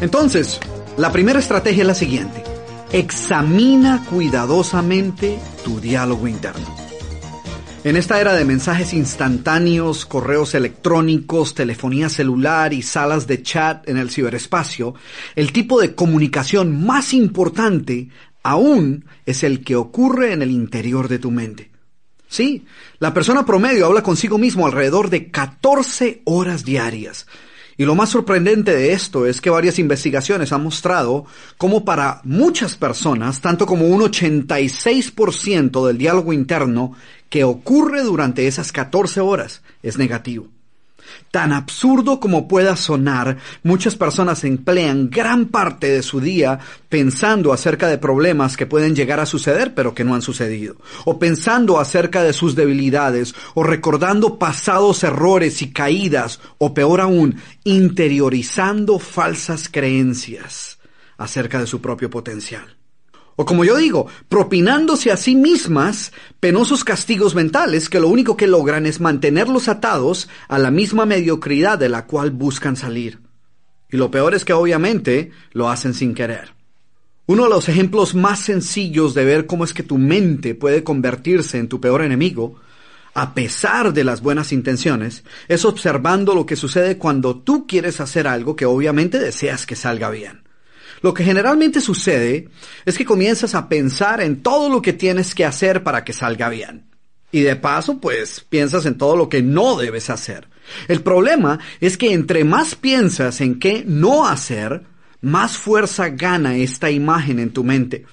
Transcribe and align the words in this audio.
Entonces, 0.00 0.60
la 0.96 1.12
primera 1.12 1.38
estrategia 1.38 1.82
es 1.82 1.86
la 1.86 1.94
siguiente. 1.94 2.42
Examina 2.92 4.04
cuidadosamente 4.08 5.38
tu 5.64 5.80
diálogo 5.80 6.26
interno. 6.26 6.80
En 7.82 7.96
esta 7.96 8.20
era 8.20 8.34
de 8.34 8.44
mensajes 8.44 8.92
instantáneos, 8.92 10.04
correos 10.04 10.54
electrónicos, 10.54 11.54
telefonía 11.54 12.10
celular 12.10 12.74
y 12.74 12.82
salas 12.82 13.26
de 13.26 13.42
chat 13.42 13.88
en 13.88 13.96
el 13.96 14.10
ciberespacio, 14.10 14.94
el 15.34 15.52
tipo 15.52 15.80
de 15.80 15.94
comunicación 15.94 16.84
más 16.84 17.14
importante 17.14 18.10
aún 18.42 19.06
es 19.24 19.42
el 19.44 19.64
que 19.64 19.76
ocurre 19.76 20.32
en 20.32 20.42
el 20.42 20.50
interior 20.50 21.08
de 21.08 21.18
tu 21.18 21.30
mente. 21.30 21.70
Sí, 22.28 22.66
la 22.98 23.14
persona 23.14 23.46
promedio 23.46 23.86
habla 23.86 24.02
consigo 24.02 24.36
mismo 24.36 24.66
alrededor 24.66 25.08
de 25.10 25.30
14 25.30 26.20
horas 26.24 26.64
diarias, 26.64 27.26
y 27.76 27.84
lo 27.84 27.94
más 27.94 28.10
sorprendente 28.10 28.74
de 28.74 28.92
esto 28.92 29.26
es 29.26 29.40
que 29.40 29.50
varias 29.50 29.78
investigaciones 29.78 30.52
han 30.52 30.62
mostrado 30.62 31.24
cómo 31.56 31.84
para 31.84 32.20
muchas 32.24 32.76
personas, 32.76 33.40
tanto 33.40 33.66
como 33.66 33.86
un 33.86 34.02
86% 34.02 35.86
del 35.86 35.98
diálogo 35.98 36.32
interno 36.32 36.94
que 37.28 37.44
ocurre 37.44 38.02
durante 38.02 38.46
esas 38.46 38.72
14 38.72 39.20
horas 39.20 39.62
es 39.82 39.96
negativo. 39.96 40.48
Tan 41.30 41.52
absurdo 41.52 42.20
como 42.20 42.48
pueda 42.48 42.76
sonar, 42.76 43.38
muchas 43.62 43.96
personas 43.96 44.44
emplean 44.44 45.10
gran 45.10 45.46
parte 45.46 45.88
de 45.88 46.02
su 46.02 46.20
día 46.20 46.58
pensando 46.88 47.52
acerca 47.52 47.88
de 47.88 47.98
problemas 47.98 48.56
que 48.56 48.66
pueden 48.66 48.96
llegar 48.96 49.20
a 49.20 49.26
suceder 49.26 49.74
pero 49.74 49.94
que 49.94 50.04
no 50.04 50.14
han 50.14 50.22
sucedido, 50.22 50.76
o 51.04 51.18
pensando 51.18 51.78
acerca 51.78 52.22
de 52.22 52.32
sus 52.32 52.54
debilidades, 52.56 53.34
o 53.54 53.62
recordando 53.62 54.38
pasados 54.38 55.04
errores 55.04 55.62
y 55.62 55.72
caídas, 55.72 56.40
o 56.58 56.74
peor 56.74 57.00
aún, 57.00 57.36
interiorizando 57.64 58.98
falsas 58.98 59.68
creencias 59.68 60.78
acerca 61.16 61.60
de 61.60 61.66
su 61.66 61.80
propio 61.80 62.10
potencial. 62.10 62.79
O 63.40 63.46
como 63.46 63.64
yo 63.64 63.78
digo, 63.78 64.06
propinándose 64.28 65.10
a 65.10 65.16
sí 65.16 65.34
mismas 65.34 66.12
penosos 66.40 66.84
castigos 66.84 67.34
mentales 67.34 67.88
que 67.88 67.98
lo 67.98 68.08
único 68.08 68.36
que 68.36 68.46
logran 68.46 68.84
es 68.84 69.00
mantenerlos 69.00 69.68
atados 69.68 70.28
a 70.46 70.58
la 70.58 70.70
misma 70.70 71.06
mediocridad 71.06 71.78
de 71.78 71.88
la 71.88 72.04
cual 72.04 72.32
buscan 72.32 72.76
salir. 72.76 73.18
Y 73.90 73.96
lo 73.96 74.10
peor 74.10 74.34
es 74.34 74.44
que 74.44 74.52
obviamente 74.52 75.30
lo 75.52 75.70
hacen 75.70 75.94
sin 75.94 76.12
querer. 76.12 76.52
Uno 77.24 77.44
de 77.44 77.48
los 77.48 77.70
ejemplos 77.70 78.14
más 78.14 78.40
sencillos 78.40 79.14
de 79.14 79.24
ver 79.24 79.46
cómo 79.46 79.64
es 79.64 79.72
que 79.72 79.84
tu 79.84 79.96
mente 79.96 80.54
puede 80.54 80.84
convertirse 80.84 81.56
en 81.56 81.68
tu 81.68 81.80
peor 81.80 82.02
enemigo, 82.02 82.56
a 83.14 83.32
pesar 83.32 83.94
de 83.94 84.04
las 84.04 84.20
buenas 84.20 84.52
intenciones, 84.52 85.24
es 85.48 85.64
observando 85.64 86.34
lo 86.34 86.44
que 86.44 86.56
sucede 86.56 86.98
cuando 86.98 87.38
tú 87.38 87.66
quieres 87.66 88.02
hacer 88.02 88.28
algo 88.28 88.54
que 88.54 88.66
obviamente 88.66 89.18
deseas 89.18 89.64
que 89.64 89.76
salga 89.76 90.10
bien. 90.10 90.49
Lo 91.02 91.14
que 91.14 91.24
generalmente 91.24 91.80
sucede 91.80 92.48
es 92.84 92.98
que 92.98 93.04
comienzas 93.04 93.54
a 93.54 93.68
pensar 93.68 94.20
en 94.20 94.42
todo 94.42 94.68
lo 94.68 94.82
que 94.82 94.92
tienes 94.92 95.34
que 95.34 95.44
hacer 95.44 95.82
para 95.82 96.04
que 96.04 96.12
salga 96.12 96.48
bien. 96.48 96.90
Y 97.32 97.40
de 97.40 97.56
paso, 97.56 97.98
pues 98.00 98.44
piensas 98.48 98.86
en 98.86 98.98
todo 98.98 99.16
lo 99.16 99.28
que 99.28 99.42
no 99.42 99.76
debes 99.78 100.10
hacer. 100.10 100.48
El 100.88 101.02
problema 101.02 101.58
es 101.80 101.96
que 101.96 102.12
entre 102.12 102.44
más 102.44 102.74
piensas 102.74 103.40
en 103.40 103.58
qué 103.58 103.84
no 103.86 104.26
hacer, 104.26 104.82
más 105.22 105.56
fuerza 105.56 106.10
gana 106.10 106.56
esta 106.56 106.90
imagen 106.90 107.38
en 107.38 107.50
tu 107.50 107.64
mente. 107.64 108.04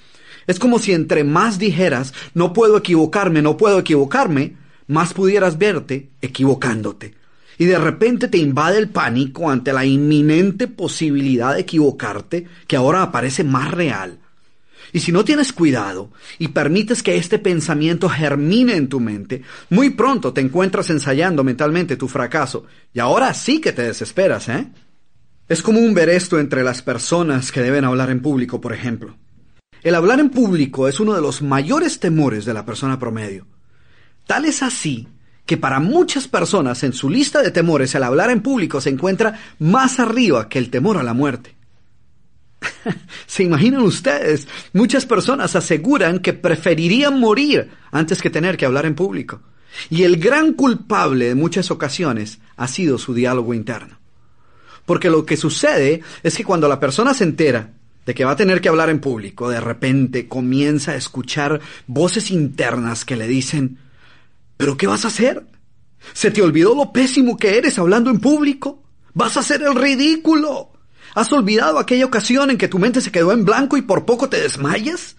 Es 0.46 0.58
como 0.58 0.78
si 0.78 0.92
entre 0.92 1.24
más 1.24 1.58
dijeras, 1.58 2.14
no 2.32 2.52
puedo 2.52 2.78
equivocarme, 2.78 3.42
no 3.42 3.56
puedo 3.56 3.80
equivocarme, 3.80 4.56
más 4.86 5.12
pudieras 5.12 5.58
verte 5.58 6.08
equivocándote 6.22 7.17
y 7.58 7.66
de 7.66 7.78
repente 7.78 8.28
te 8.28 8.38
invade 8.38 8.78
el 8.78 8.88
pánico 8.88 9.50
ante 9.50 9.72
la 9.72 9.84
inminente 9.84 10.68
posibilidad 10.68 11.54
de 11.54 11.60
equivocarte 11.60 12.46
que 12.66 12.76
ahora 12.76 13.02
aparece 13.02 13.42
más 13.42 13.72
real. 13.72 14.20
Y 14.92 15.00
si 15.00 15.12
no 15.12 15.24
tienes 15.24 15.52
cuidado 15.52 16.10
y 16.38 16.48
permites 16.48 17.02
que 17.02 17.16
este 17.16 17.38
pensamiento 17.38 18.08
germine 18.08 18.76
en 18.76 18.88
tu 18.88 19.00
mente, 19.00 19.42
muy 19.68 19.90
pronto 19.90 20.32
te 20.32 20.40
encuentras 20.40 20.88
ensayando 20.88 21.44
mentalmente 21.44 21.96
tu 21.96 22.08
fracaso. 22.08 22.64
Y 22.94 23.00
ahora 23.00 23.34
sí 23.34 23.60
que 23.60 23.72
te 23.72 23.82
desesperas, 23.82 24.48
¿eh? 24.48 24.68
Es 25.48 25.62
común 25.62 25.94
ver 25.94 26.08
esto 26.08 26.38
entre 26.38 26.62
las 26.62 26.80
personas 26.80 27.52
que 27.52 27.60
deben 27.60 27.84
hablar 27.84 28.10
en 28.10 28.22
público, 28.22 28.60
por 28.60 28.72
ejemplo. 28.72 29.16
El 29.82 29.94
hablar 29.94 30.20
en 30.20 30.30
público 30.30 30.88
es 30.88 31.00
uno 31.00 31.14
de 31.14 31.22
los 31.22 31.42
mayores 31.42 32.00
temores 32.00 32.44
de 32.44 32.54
la 32.54 32.64
persona 32.64 32.98
promedio. 32.98 33.46
Tal 34.26 34.44
es 34.44 34.62
así 34.62 35.08
que 35.48 35.56
para 35.56 35.80
muchas 35.80 36.28
personas 36.28 36.82
en 36.84 36.92
su 36.92 37.08
lista 37.08 37.40
de 37.40 37.50
temores 37.50 37.94
el 37.94 38.02
hablar 38.02 38.28
en 38.28 38.42
público 38.42 38.82
se 38.82 38.90
encuentra 38.90 39.40
más 39.58 39.98
arriba 39.98 40.46
que 40.46 40.58
el 40.58 40.68
temor 40.68 40.98
a 40.98 41.02
la 41.02 41.14
muerte. 41.14 41.56
¿Se 43.26 43.44
imaginan 43.44 43.80
ustedes? 43.80 44.46
Muchas 44.74 45.06
personas 45.06 45.56
aseguran 45.56 46.18
que 46.18 46.34
preferirían 46.34 47.18
morir 47.18 47.70
antes 47.90 48.20
que 48.20 48.28
tener 48.28 48.58
que 48.58 48.66
hablar 48.66 48.84
en 48.84 48.94
público. 48.94 49.40
Y 49.88 50.02
el 50.02 50.18
gran 50.18 50.52
culpable 50.52 51.28
de 51.28 51.34
muchas 51.34 51.70
ocasiones 51.70 52.40
ha 52.58 52.68
sido 52.68 52.98
su 52.98 53.14
diálogo 53.14 53.54
interno. 53.54 53.96
Porque 54.84 55.08
lo 55.08 55.24
que 55.24 55.38
sucede 55.38 56.02
es 56.22 56.36
que 56.36 56.44
cuando 56.44 56.68
la 56.68 56.78
persona 56.78 57.14
se 57.14 57.24
entera 57.24 57.70
de 58.04 58.14
que 58.14 58.26
va 58.26 58.32
a 58.32 58.36
tener 58.36 58.60
que 58.60 58.68
hablar 58.68 58.90
en 58.90 59.00
público, 59.00 59.48
de 59.48 59.62
repente 59.62 60.28
comienza 60.28 60.92
a 60.92 60.96
escuchar 60.96 61.62
voces 61.86 62.30
internas 62.30 63.06
que 63.06 63.16
le 63.16 63.26
dicen, 63.26 63.78
¿Pero 64.58 64.76
qué 64.76 64.86
vas 64.86 65.06
a 65.06 65.08
hacer? 65.08 65.46
¿Se 66.12 66.30
te 66.30 66.42
olvidó 66.42 66.74
lo 66.74 66.92
pésimo 66.92 67.38
que 67.38 67.56
eres 67.56 67.78
hablando 67.78 68.10
en 68.10 68.20
público? 68.20 68.82
¿Vas 69.14 69.36
a 69.38 69.40
hacer 69.40 69.62
el 69.62 69.74
ridículo? 69.74 70.72
¿Has 71.14 71.32
olvidado 71.32 71.78
aquella 71.78 72.04
ocasión 72.04 72.50
en 72.50 72.58
que 72.58 72.68
tu 72.68 72.78
mente 72.78 73.00
se 73.00 73.10
quedó 73.10 73.32
en 73.32 73.44
blanco 73.44 73.76
y 73.76 73.82
por 73.82 74.04
poco 74.04 74.28
te 74.28 74.40
desmayas? 74.40 75.16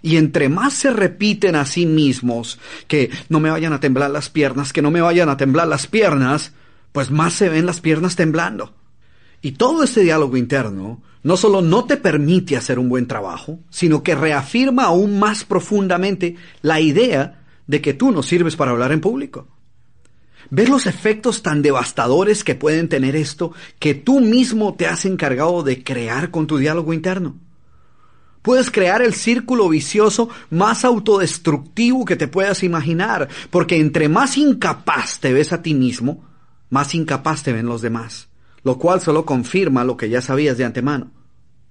Y 0.00 0.16
entre 0.16 0.48
más 0.48 0.74
se 0.74 0.90
repiten 0.90 1.56
a 1.56 1.66
sí 1.66 1.86
mismos 1.86 2.58
que 2.86 3.10
no 3.28 3.40
me 3.40 3.50
vayan 3.50 3.72
a 3.72 3.80
temblar 3.80 4.10
las 4.10 4.30
piernas, 4.30 4.72
que 4.72 4.82
no 4.82 4.90
me 4.90 5.00
vayan 5.00 5.28
a 5.28 5.36
temblar 5.36 5.66
las 5.66 5.86
piernas, 5.86 6.52
pues 6.92 7.10
más 7.10 7.34
se 7.34 7.48
ven 7.48 7.66
las 7.66 7.80
piernas 7.80 8.16
temblando. 8.16 8.74
Y 9.40 9.52
todo 9.52 9.82
este 9.82 10.02
diálogo 10.02 10.36
interno 10.36 11.02
no 11.22 11.36
solo 11.36 11.62
no 11.62 11.84
te 11.84 11.96
permite 11.96 12.56
hacer 12.56 12.78
un 12.78 12.88
buen 12.88 13.06
trabajo, 13.06 13.58
sino 13.70 14.02
que 14.02 14.14
reafirma 14.14 14.84
aún 14.84 15.18
más 15.18 15.44
profundamente 15.44 16.36
la 16.62 16.80
idea 16.80 17.37
de 17.68 17.80
que 17.80 17.94
tú 17.94 18.10
no 18.10 18.24
sirves 18.24 18.56
para 18.56 18.72
hablar 18.72 18.90
en 18.90 19.00
público. 19.00 19.46
¿Ves 20.50 20.70
los 20.70 20.86
efectos 20.86 21.42
tan 21.42 21.62
devastadores 21.62 22.42
que 22.42 22.54
pueden 22.54 22.88
tener 22.88 23.14
esto 23.14 23.52
que 23.78 23.94
tú 23.94 24.20
mismo 24.20 24.74
te 24.74 24.86
has 24.86 25.04
encargado 25.04 25.62
de 25.62 25.84
crear 25.84 26.30
con 26.30 26.46
tu 26.46 26.56
diálogo 26.56 26.92
interno? 26.92 27.36
Puedes 28.40 28.70
crear 28.70 29.02
el 29.02 29.12
círculo 29.12 29.68
vicioso 29.68 30.30
más 30.48 30.84
autodestructivo 30.84 32.06
que 32.06 32.16
te 32.16 32.28
puedas 32.28 32.62
imaginar, 32.62 33.28
porque 33.50 33.78
entre 33.78 34.08
más 34.08 34.38
incapaz 34.38 35.20
te 35.20 35.34
ves 35.34 35.52
a 35.52 35.60
ti 35.60 35.74
mismo, 35.74 36.24
más 36.70 36.94
incapaz 36.94 37.42
te 37.42 37.52
ven 37.52 37.66
los 37.66 37.82
demás, 37.82 38.28
lo 38.62 38.78
cual 38.78 39.02
solo 39.02 39.26
confirma 39.26 39.84
lo 39.84 39.98
que 39.98 40.08
ya 40.08 40.22
sabías 40.22 40.56
de 40.56 40.64
antemano, 40.64 41.10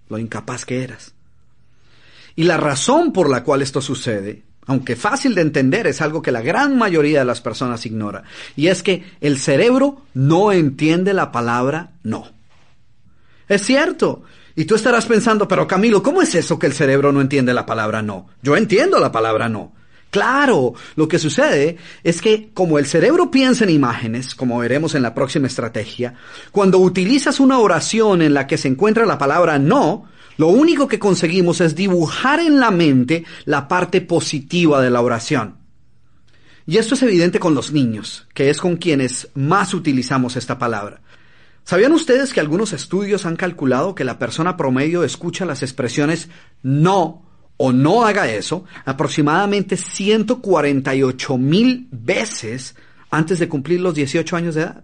lo 0.10 0.20
incapaz 0.20 0.66
que 0.66 0.84
eras. 0.84 1.16
Y 2.36 2.44
la 2.44 2.58
razón 2.58 3.12
por 3.14 3.32
la 3.32 3.44
cual 3.44 3.64
esto 3.64 3.82
sucede 3.82 4.44
aunque 4.68 4.96
fácil 4.96 5.34
de 5.34 5.42
entender, 5.42 5.88
es 5.88 6.02
algo 6.02 6.22
que 6.22 6.32
la 6.32 6.42
gran 6.42 6.78
mayoría 6.78 7.20
de 7.20 7.26
las 7.26 7.42
personas 7.42 7.86
ignora. 7.86 8.24
Y 8.56 8.68
es 8.68 8.84
que 8.84 9.04
el 9.22 9.38
cerebro 9.38 10.04
no 10.14 10.52
entiende 10.52 11.14
la 11.14 11.32
palabra 11.32 11.92
no. 12.04 12.28
Es 13.48 13.64
cierto. 13.64 14.24
Y 14.56 14.66
tú 14.66 14.76
estarás 14.76 15.06
pensando, 15.06 15.48
pero 15.48 15.68
Camilo, 15.68 16.04
¿cómo 16.04 16.22
es 16.22 16.36
eso 16.36 16.60
que 16.60 16.68
el 16.68 16.74
cerebro 16.74 17.12
no 17.12 17.22
entiende 17.22 17.54
la 17.54 17.66
palabra 17.66 18.02
no? 18.02 18.28
Yo 18.42 18.58
entiendo 18.58 19.00
la 19.00 19.12
palabra 19.12 19.48
no. 19.48 19.74
Claro, 20.10 20.74
lo 20.96 21.08
que 21.08 21.20
sucede 21.20 21.78
es 22.04 22.22
que 22.22 22.50
como 22.54 22.80
el 22.80 22.86
cerebro 22.86 23.30
piensa 23.30 23.66
en 23.66 23.70
imágenes, 23.70 24.36
como 24.36 24.60
veremos 24.60 24.96
en 24.96 25.04
la 25.04 25.14
próxima 25.14 25.48
estrategia, 25.48 26.16
cuando 26.52 26.80
utilizas 26.80 27.40
una 27.40 27.60
oración 27.60 28.22
en 28.22 28.34
la 28.34 28.48
que 28.48 28.58
se 28.58 28.68
encuentra 28.68 29.06
la 29.06 29.18
palabra 29.18 29.60
no, 29.60 30.06
lo 30.38 30.48
único 30.48 30.88
que 30.88 31.00
conseguimos 31.00 31.62
es 31.62 31.76
dibujar 31.76 32.40
en 32.40 32.60
la 32.60 32.72
mente 32.72 33.26
la 33.46 33.68
parte 33.68 34.02
positiva 34.02 34.82
de 34.82 34.90
la 34.90 35.02
oración. 35.02 35.58
Y 36.66 36.78
esto 36.78 36.96
es 36.96 37.04
evidente 37.04 37.40
con 37.40 37.56
los 37.56 37.72
niños, 37.72 38.28
que 38.34 38.50
es 38.50 38.60
con 38.60 38.76
quienes 38.76 39.30
más 39.34 39.74
utilizamos 39.74 40.36
esta 40.36 40.60
palabra. 40.60 41.02
¿Sabían 41.64 41.92
ustedes 41.92 42.34
que 42.34 42.40
algunos 42.40 42.72
estudios 42.74 43.26
han 43.26 43.36
calculado 43.36 43.96
que 43.96 44.04
la 44.04 44.20
persona 44.20 44.56
promedio 44.56 45.04
escucha 45.04 45.46
las 45.46 45.64
expresiones 45.64 46.30
no 46.62 47.26
o 47.58 47.74
no 47.74 48.06
haga 48.06 48.30
eso 48.32 48.66
aproximadamente 48.86 49.76
148 49.76 51.38
mil 51.38 51.88
veces 51.92 52.76
antes 53.10 53.40
de 53.40 53.50
cumplir 53.50 53.82
los 53.82 53.96
18 53.96 54.36
años 54.36 54.56
de 54.56 54.62
edad? 54.62 54.84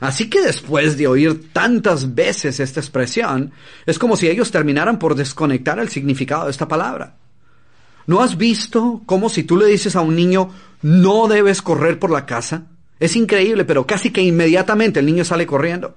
Así 0.00 0.28
que 0.28 0.40
después 0.40 0.96
de 0.96 1.06
oír 1.06 1.52
tantas 1.52 2.14
veces 2.14 2.60
esta 2.60 2.80
expresión, 2.80 3.52
es 3.86 3.98
como 3.98 4.16
si 4.16 4.28
ellos 4.28 4.50
terminaran 4.50 4.98
por 4.98 5.14
desconectar 5.14 5.78
el 5.78 5.88
significado 5.88 6.46
de 6.46 6.50
esta 6.50 6.68
palabra. 6.68 7.16
¿No 8.06 8.20
has 8.20 8.36
visto 8.36 9.02
cómo 9.06 9.28
si 9.28 9.44
tú 9.44 9.56
le 9.56 9.66
dices 9.66 9.94
a 9.96 10.00
un 10.00 10.16
niño 10.16 10.50
no 10.82 11.28
debes 11.28 11.62
correr 11.62 11.98
por 11.98 12.10
la 12.10 12.26
casa? 12.26 12.64
Es 12.98 13.16
increíble, 13.16 13.64
pero 13.64 13.86
casi 13.86 14.10
que 14.10 14.22
inmediatamente 14.22 15.00
el 15.00 15.06
niño 15.06 15.24
sale 15.24 15.46
corriendo. 15.46 15.94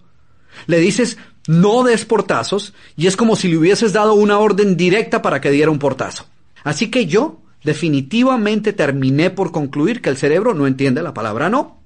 Le 0.68 0.80
dices 0.80 1.18
no 1.48 1.84
des 1.84 2.06
portazos 2.06 2.74
y 2.96 3.08
es 3.08 3.16
como 3.16 3.36
si 3.36 3.48
le 3.48 3.58
hubieses 3.58 3.94
dado 3.94 4.14
una 4.16 4.40
orden 4.40 4.78
directa 4.78 5.22
para 5.22 5.42
que 5.42 5.52
diera 5.52 5.72
un 5.72 5.80
portazo. 5.80 6.26
Así 6.64 6.90
que 6.90 7.06
yo 7.06 7.42
definitivamente 7.64 8.74
terminé 8.74 9.30
por 9.30 9.52
concluir 9.52 10.02
que 10.02 10.10
el 10.10 10.18
cerebro 10.18 10.54
no 10.54 10.68
entiende 10.68 11.04
la 11.04 11.14
palabra 11.14 11.50
no. 11.50 11.82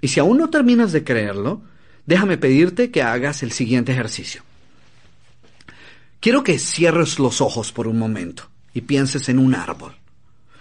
Y 0.00 0.08
si 0.08 0.20
aún 0.20 0.38
no 0.38 0.50
terminas 0.50 0.92
de 0.92 1.04
creerlo, 1.04 1.62
déjame 2.06 2.38
pedirte 2.38 2.90
que 2.90 3.02
hagas 3.02 3.42
el 3.42 3.52
siguiente 3.52 3.92
ejercicio. 3.92 4.42
Quiero 6.20 6.42
que 6.42 6.58
cierres 6.58 7.18
los 7.18 7.40
ojos 7.40 7.72
por 7.72 7.86
un 7.86 7.98
momento 7.98 8.48
y 8.74 8.82
pienses 8.82 9.28
en 9.28 9.38
un 9.38 9.54
árbol. 9.54 9.94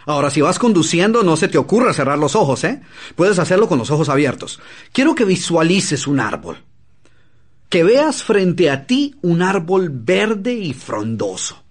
Ahora, 0.06 0.30
si 0.30 0.42
vas 0.42 0.60
conduciendo, 0.60 1.24
no 1.24 1.36
se 1.36 1.48
te 1.48 1.58
ocurra 1.58 1.94
cerrar 1.94 2.20
los 2.20 2.36
ojos, 2.36 2.64
¿eh? 2.64 2.82
Puedes 3.16 3.40
hacerlo 3.40 3.68
con 3.68 3.80
los 3.80 3.90
ojos 3.90 4.10
abiertos. 4.10 4.60
Quiero 4.92 5.16
que 5.16 5.26
visualices 5.26 6.06
un 6.06 6.20
árbol. 6.20 6.58
Que 7.70 7.84
veas 7.84 8.24
frente 8.24 8.70
a 8.70 8.86
ti 8.86 9.16
un 9.24 9.42
árbol 9.42 9.90
verde 9.90 10.54
y 10.54 10.74
frondoso. 10.74 11.64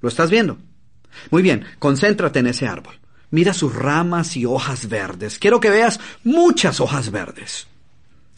¿Lo 0.00 0.08
estás 0.08 0.30
viendo? 0.30 0.58
Muy 1.32 1.42
bien, 1.42 1.64
concéntrate 1.80 2.38
en 2.38 2.46
ese 2.46 2.68
árbol. 2.68 2.94
Mira 3.30 3.52
sus 3.52 3.74
ramas 3.74 4.36
y 4.36 4.46
hojas 4.46 4.88
verdes. 4.88 5.38
Quiero 5.38 5.60
que 5.60 5.70
veas 5.70 6.00
muchas 6.24 6.80
hojas 6.80 7.10
verdes. 7.10 7.66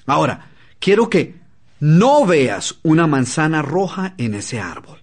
Ahora, 0.06 0.50
quiero 0.78 1.08
que 1.08 1.36
no 1.78 2.26
veas 2.26 2.76
una 2.82 3.06
manzana 3.06 3.62
roja 3.62 4.14
en 4.18 4.34
ese 4.34 4.60
árbol. 4.60 4.98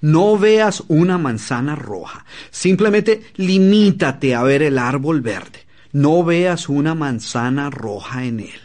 No 0.00 0.38
veas 0.38 0.84
una 0.88 1.18
manzana 1.18 1.74
roja. 1.74 2.24
Simplemente 2.50 3.22
limítate 3.36 4.34
a 4.34 4.42
ver 4.42 4.62
el 4.62 4.78
árbol 4.78 5.20
verde. 5.20 5.66
No 5.92 6.22
veas 6.24 6.68
una 6.68 6.94
manzana 6.94 7.70
roja 7.70 8.24
en 8.24 8.40
él. 8.40 8.60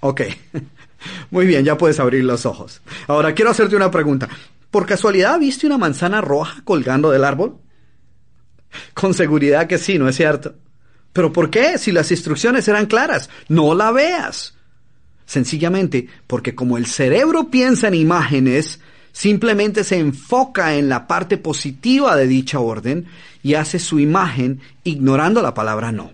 Ok. 0.00 0.22
Muy 1.30 1.46
bien, 1.46 1.64
ya 1.64 1.76
puedes 1.76 2.00
abrir 2.00 2.24
los 2.24 2.46
ojos. 2.46 2.80
Ahora 3.08 3.34
quiero 3.34 3.50
hacerte 3.50 3.76
una 3.76 3.90
pregunta. 3.90 4.28
¿Por 4.70 4.86
casualidad 4.86 5.38
viste 5.38 5.66
una 5.66 5.78
manzana 5.78 6.20
roja 6.20 6.62
colgando 6.64 7.10
del 7.10 7.24
árbol? 7.24 7.58
Con 8.94 9.14
seguridad 9.14 9.66
que 9.66 9.78
sí, 9.78 9.98
¿no 9.98 10.08
es 10.08 10.16
cierto? 10.16 10.54
Pero 11.12 11.32
¿por 11.32 11.50
qué? 11.50 11.78
Si 11.78 11.92
las 11.92 12.10
instrucciones 12.10 12.66
eran 12.68 12.86
claras, 12.86 13.28
no 13.48 13.74
la 13.74 13.90
veas. 13.92 14.54
Sencillamente 15.26 16.08
porque 16.26 16.54
como 16.54 16.78
el 16.78 16.86
cerebro 16.86 17.48
piensa 17.48 17.88
en 17.88 17.94
imágenes, 17.94 18.80
simplemente 19.12 19.84
se 19.84 19.98
enfoca 19.98 20.74
en 20.74 20.88
la 20.88 21.06
parte 21.06 21.36
positiva 21.36 22.16
de 22.16 22.26
dicha 22.26 22.60
orden 22.60 23.06
y 23.42 23.54
hace 23.54 23.78
su 23.78 23.98
imagen 23.98 24.60
ignorando 24.84 25.42
la 25.42 25.54
palabra 25.54 25.92
no. 25.92 26.12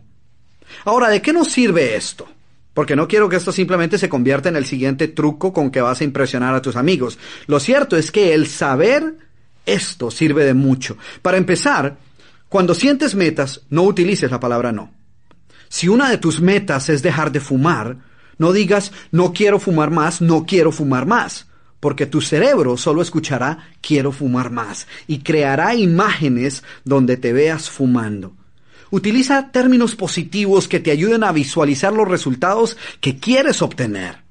Ahora, 0.84 1.08
¿de 1.08 1.22
qué 1.22 1.32
nos 1.32 1.48
sirve 1.48 1.96
esto? 1.96 2.28
Porque 2.74 2.96
no 2.96 3.08
quiero 3.08 3.28
que 3.28 3.36
esto 3.36 3.50
simplemente 3.50 3.98
se 3.98 4.08
convierta 4.08 4.48
en 4.48 4.56
el 4.56 4.66
siguiente 4.66 5.08
truco 5.08 5.52
con 5.52 5.70
que 5.70 5.80
vas 5.80 6.00
a 6.00 6.04
impresionar 6.04 6.54
a 6.54 6.62
tus 6.62 6.76
amigos. 6.76 7.18
Lo 7.46 7.58
cierto 7.58 7.96
es 7.96 8.10
que 8.10 8.34
el 8.34 8.46
saber 8.46 9.14
esto 9.66 10.10
sirve 10.10 10.44
de 10.44 10.54
mucho. 10.54 10.96
Para 11.22 11.38
empezar, 11.38 11.98
cuando 12.48 12.74
sientes 12.74 13.14
metas, 13.14 13.62
no 13.68 13.82
utilices 13.82 14.30
la 14.30 14.40
palabra 14.40 14.72
no. 14.72 14.90
Si 15.68 15.88
una 15.88 16.10
de 16.10 16.18
tus 16.18 16.40
metas 16.40 16.88
es 16.88 17.02
dejar 17.02 17.30
de 17.30 17.40
fumar, 17.40 17.98
no 18.38 18.52
digas 18.52 18.92
no 19.10 19.32
quiero 19.32 19.58
fumar 19.58 19.90
más, 19.90 20.20
no 20.20 20.46
quiero 20.46 20.72
fumar 20.72 21.06
más 21.06 21.48
porque 21.80 22.06
tu 22.06 22.20
cerebro 22.20 22.76
solo 22.76 23.02
escuchará 23.02 23.70
quiero 23.80 24.12
fumar 24.12 24.50
más 24.50 24.86
y 25.06 25.20
creará 25.20 25.74
imágenes 25.74 26.62
donde 26.84 27.16
te 27.16 27.32
veas 27.32 27.70
fumando. 27.70 28.34
Utiliza 28.90 29.50
términos 29.52 29.94
positivos 29.94 30.66
que 30.66 30.80
te 30.80 30.90
ayuden 30.90 31.22
a 31.22 31.32
visualizar 31.32 31.92
los 31.92 32.08
resultados 32.08 32.76
que 33.00 33.18
quieres 33.18 33.60
obtener. 33.60 34.22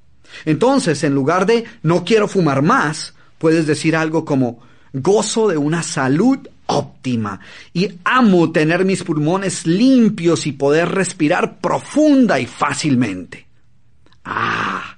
Entonces, 0.44 1.04
en 1.04 1.14
lugar 1.14 1.46
de 1.46 1.64
no 1.82 2.04
quiero 2.04 2.28
fumar 2.28 2.62
más, 2.62 3.14
puedes 3.38 3.66
decir 3.66 3.94
algo 3.96 4.24
como 4.24 4.60
gozo 5.02 5.48
de 5.48 5.56
una 5.56 5.82
salud 5.82 6.38
óptima 6.66 7.40
y 7.72 7.88
amo 8.04 8.52
tener 8.52 8.84
mis 8.84 9.02
pulmones 9.02 9.66
limpios 9.66 10.46
y 10.46 10.52
poder 10.52 10.90
respirar 10.90 11.58
profunda 11.60 12.38
y 12.38 12.46
fácilmente. 12.46 13.46
Ah, 14.24 14.96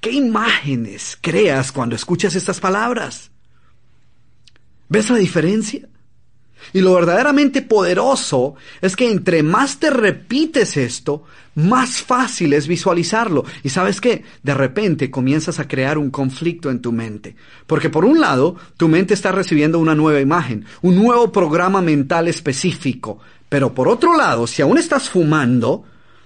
¿Qué 0.00 0.12
imágenes 0.12 1.18
creas 1.20 1.72
cuando 1.72 1.96
escuchas 1.96 2.34
estas 2.34 2.60
palabras? 2.60 3.30
¿Ves 4.88 5.10
la 5.10 5.16
diferencia? 5.16 5.88
Y 6.72 6.80
lo 6.80 6.94
verdaderamente 6.94 7.62
poderoso 7.62 8.54
es 8.80 8.96
que 8.96 9.10
entre 9.10 9.42
más 9.42 9.78
te 9.78 9.90
repites 9.90 10.76
esto, 10.76 11.24
más 11.54 12.02
fácil 12.02 12.52
es 12.52 12.66
visualizarlo. 12.66 13.44
Y 13.62 13.68
sabes 13.68 14.00
qué? 14.00 14.24
De 14.42 14.54
repente 14.54 15.10
comienzas 15.10 15.60
a 15.60 15.68
crear 15.68 15.98
un 15.98 16.10
conflicto 16.10 16.70
en 16.70 16.80
tu 16.80 16.92
mente. 16.92 17.36
Porque 17.66 17.90
por 17.90 18.04
un 18.04 18.20
lado, 18.20 18.56
tu 18.76 18.88
mente 18.88 19.14
está 19.14 19.32
recibiendo 19.32 19.78
una 19.78 19.94
nueva 19.94 20.20
imagen, 20.20 20.64
un 20.82 20.96
nuevo 20.96 21.30
programa 21.30 21.80
mental 21.80 22.28
específico. 22.28 23.18
Pero 23.48 23.74
por 23.74 23.88
otro 23.88 24.16
lado, 24.16 24.46
si 24.46 24.62
aún 24.62 24.78
estás 24.78 25.08
fumando, 25.08 25.84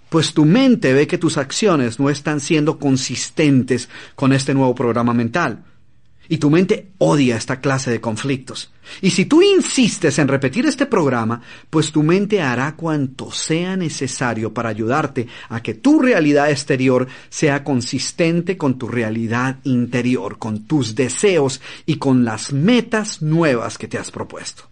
pues 0.08 0.32
tu 0.32 0.44
mente 0.44 0.93
ve 0.94 1.06
que 1.06 1.19
tus 1.19 1.37
acciones 1.37 2.00
no 2.00 2.08
están 2.08 2.40
siendo 2.40 2.79
consistentes 2.79 3.88
con 4.14 4.32
este 4.32 4.55
nuevo 4.55 4.75
programa 4.75 5.12
mental. 5.12 5.64
Y 6.29 6.39
tu 6.39 6.51
mente 6.51 6.91
odia 6.99 7.37
esta 7.37 7.61
clase 7.61 7.91
de 7.91 8.01
conflictos. 8.01 8.71
Y 9.01 9.11
si 9.11 9.25
tú 9.25 9.43
insistes 9.43 10.19
en 10.19 10.29
repetir 10.29 10.67
este 10.67 10.87
programa, 10.87 11.41
pues 11.71 11.93
tu 11.93 12.03
mente 12.03 12.41
hará 12.41 12.77
cuanto 12.77 13.31
sea 13.31 13.77
necesario 13.77 14.53
para 14.53 14.69
ayudarte 14.69 15.27
a 15.49 15.63
que 15.63 15.75
tu 15.75 16.01
realidad 16.01 16.51
exterior 16.51 17.07
sea 17.29 17.65
consistente 17.65 18.57
con 18.57 18.79
tu 18.79 18.89
realidad 18.89 19.59
interior, 19.65 20.39
con 20.39 20.67
tus 20.67 20.95
deseos 20.95 21.61
y 21.87 21.97
con 21.97 22.25
las 22.25 22.53
metas 22.53 23.23
nuevas 23.23 23.79
que 23.79 23.89
te 23.89 23.99
has 23.99 24.11
propuesto. 24.11 24.68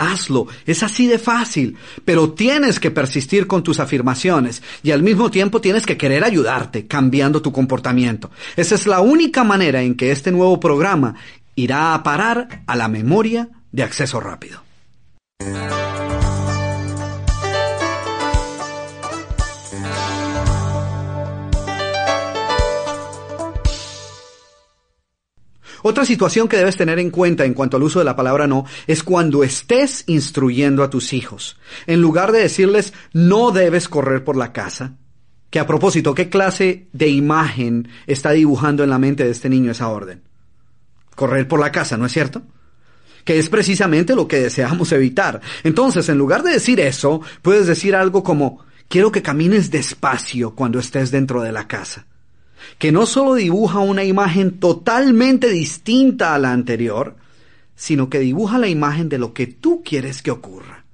Hazlo, 0.00 0.46
es 0.66 0.82
así 0.82 1.06
de 1.06 1.18
fácil, 1.18 1.76
pero 2.04 2.32
tienes 2.32 2.80
que 2.80 2.90
persistir 2.90 3.46
con 3.46 3.62
tus 3.62 3.80
afirmaciones 3.80 4.62
y 4.82 4.92
al 4.92 5.02
mismo 5.02 5.30
tiempo 5.30 5.60
tienes 5.60 5.84
que 5.84 5.98
querer 5.98 6.24
ayudarte 6.24 6.86
cambiando 6.86 7.42
tu 7.42 7.52
comportamiento. 7.52 8.30
Esa 8.56 8.74
es 8.76 8.86
la 8.86 9.00
única 9.00 9.44
manera 9.44 9.82
en 9.82 9.94
que 9.94 10.10
este 10.10 10.32
nuevo 10.32 10.58
programa 10.58 11.16
irá 11.54 11.94
a 11.94 12.02
parar 12.02 12.62
a 12.66 12.76
la 12.76 12.88
memoria 12.88 13.48
de 13.72 13.82
acceso 13.82 14.20
rápido. 14.20 14.62
Otra 25.82 26.04
situación 26.04 26.48
que 26.48 26.56
debes 26.56 26.76
tener 26.76 26.98
en 26.98 27.10
cuenta 27.10 27.44
en 27.44 27.54
cuanto 27.54 27.76
al 27.76 27.82
uso 27.82 27.98
de 27.98 28.04
la 28.04 28.16
palabra 28.16 28.46
no 28.46 28.64
es 28.86 29.02
cuando 29.02 29.42
estés 29.44 30.04
instruyendo 30.06 30.82
a 30.82 30.90
tus 30.90 31.12
hijos. 31.12 31.58
En 31.86 32.00
lugar 32.00 32.32
de 32.32 32.40
decirles 32.40 32.92
no 33.12 33.50
debes 33.50 33.88
correr 33.88 34.24
por 34.24 34.36
la 34.36 34.52
casa, 34.52 34.96
que 35.50 35.58
a 35.58 35.66
propósito, 35.66 36.14
¿qué 36.14 36.28
clase 36.28 36.88
de 36.92 37.08
imagen 37.08 37.88
está 38.06 38.30
dibujando 38.30 38.84
en 38.84 38.90
la 38.90 38.98
mente 38.98 39.24
de 39.24 39.30
este 39.30 39.48
niño 39.48 39.72
esa 39.72 39.88
orden? 39.88 40.22
Correr 41.14 41.48
por 41.48 41.60
la 41.60 41.72
casa, 41.72 41.96
¿no 41.96 42.06
es 42.06 42.12
cierto? 42.12 42.42
Que 43.24 43.38
es 43.38 43.48
precisamente 43.48 44.14
lo 44.14 44.28
que 44.28 44.40
deseamos 44.40 44.92
evitar. 44.92 45.40
Entonces, 45.64 46.08
en 46.08 46.18
lugar 46.18 46.42
de 46.42 46.52
decir 46.52 46.80
eso, 46.80 47.20
puedes 47.42 47.66
decir 47.66 47.96
algo 47.96 48.22
como, 48.22 48.64
quiero 48.88 49.10
que 49.10 49.22
camines 49.22 49.70
despacio 49.70 50.54
cuando 50.54 50.78
estés 50.78 51.10
dentro 51.10 51.42
de 51.42 51.52
la 51.52 51.66
casa 51.66 52.06
que 52.78 52.92
no 52.92 53.06
solo 53.06 53.34
dibuja 53.34 53.78
una 53.78 54.04
imagen 54.04 54.58
totalmente 54.58 55.50
distinta 55.50 56.34
a 56.34 56.38
la 56.38 56.52
anterior, 56.52 57.16
sino 57.76 58.10
que 58.10 58.18
dibuja 58.18 58.58
la 58.58 58.68
imagen 58.68 59.08
de 59.08 59.18
lo 59.18 59.32
que 59.32 59.46
tú 59.46 59.82
quieres 59.84 60.22
que 60.22 60.30
ocurra. 60.30 60.84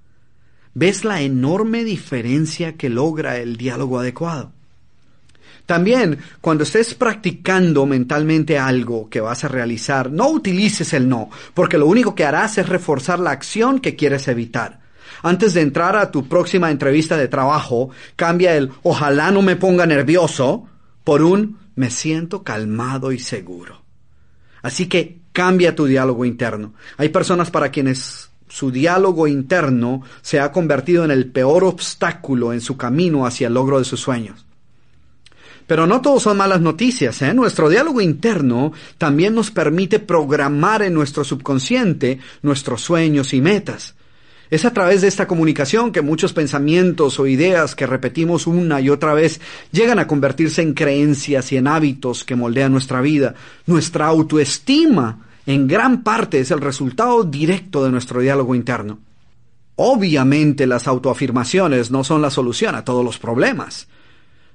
¿Ves 0.74 1.04
la 1.04 1.22
enorme 1.22 1.84
diferencia 1.84 2.76
que 2.76 2.88
logra 2.88 3.38
el 3.38 3.56
diálogo 3.56 3.98
adecuado? 3.98 4.52
También, 5.66 6.20
cuando 6.40 6.62
estés 6.62 6.94
practicando 6.94 7.86
mentalmente 7.86 8.56
algo 8.56 9.10
que 9.10 9.20
vas 9.20 9.42
a 9.42 9.48
realizar, 9.48 10.12
no 10.12 10.28
utilices 10.28 10.92
el 10.92 11.08
no, 11.08 11.28
porque 11.54 11.76
lo 11.76 11.86
único 11.86 12.14
que 12.14 12.24
harás 12.24 12.56
es 12.58 12.68
reforzar 12.68 13.18
la 13.18 13.32
acción 13.32 13.80
que 13.80 13.96
quieres 13.96 14.28
evitar. 14.28 14.80
Antes 15.22 15.54
de 15.54 15.62
entrar 15.62 15.96
a 15.96 16.12
tu 16.12 16.28
próxima 16.28 16.70
entrevista 16.70 17.16
de 17.16 17.26
trabajo, 17.26 17.90
cambia 18.14 18.56
el 18.56 18.70
ojalá 18.84 19.32
no 19.32 19.42
me 19.42 19.56
ponga 19.56 19.86
nervioso 19.86 20.68
por 21.06 21.22
un 21.22 21.58
me 21.76 21.92
siento 21.92 22.42
calmado 22.42 23.12
y 23.12 23.20
seguro. 23.20 23.80
Así 24.60 24.88
que 24.88 25.20
cambia 25.30 25.76
tu 25.76 25.86
diálogo 25.86 26.24
interno. 26.24 26.74
Hay 26.96 27.10
personas 27.10 27.52
para 27.52 27.70
quienes 27.70 28.28
su 28.48 28.72
diálogo 28.72 29.28
interno 29.28 30.02
se 30.20 30.40
ha 30.40 30.50
convertido 30.50 31.04
en 31.04 31.12
el 31.12 31.30
peor 31.30 31.62
obstáculo 31.62 32.52
en 32.52 32.60
su 32.60 32.76
camino 32.76 33.24
hacia 33.24 33.46
el 33.46 33.54
logro 33.54 33.78
de 33.78 33.84
sus 33.84 34.00
sueños. 34.00 34.46
Pero 35.68 35.86
no 35.86 36.00
todo 36.00 36.18
son 36.18 36.38
malas 36.38 36.60
noticias. 36.60 37.22
¿eh? 37.22 37.32
Nuestro 37.34 37.68
diálogo 37.68 38.00
interno 38.00 38.72
también 38.98 39.32
nos 39.32 39.52
permite 39.52 40.00
programar 40.00 40.82
en 40.82 40.92
nuestro 40.92 41.22
subconsciente 41.22 42.18
nuestros 42.42 42.82
sueños 42.82 43.32
y 43.32 43.40
metas. 43.40 43.94
Es 44.50 44.64
a 44.64 44.72
través 44.72 45.00
de 45.00 45.08
esta 45.08 45.26
comunicación 45.26 45.90
que 45.90 46.02
muchos 46.02 46.32
pensamientos 46.32 47.18
o 47.18 47.26
ideas 47.26 47.74
que 47.74 47.86
repetimos 47.86 48.46
una 48.46 48.80
y 48.80 48.90
otra 48.90 49.12
vez 49.12 49.40
llegan 49.72 49.98
a 49.98 50.06
convertirse 50.06 50.62
en 50.62 50.74
creencias 50.74 51.50
y 51.50 51.56
en 51.56 51.66
hábitos 51.66 52.22
que 52.22 52.36
moldean 52.36 52.70
nuestra 52.70 53.00
vida. 53.00 53.34
Nuestra 53.66 54.06
autoestima 54.06 55.26
en 55.46 55.66
gran 55.66 56.04
parte 56.04 56.38
es 56.38 56.50
el 56.52 56.60
resultado 56.60 57.24
directo 57.24 57.84
de 57.84 57.90
nuestro 57.90 58.20
diálogo 58.20 58.54
interno. 58.54 59.00
Obviamente 59.74 60.66
las 60.66 60.86
autoafirmaciones 60.86 61.90
no 61.90 62.04
son 62.04 62.22
la 62.22 62.30
solución 62.30 62.76
a 62.76 62.84
todos 62.84 63.04
los 63.04 63.18
problemas. 63.18 63.88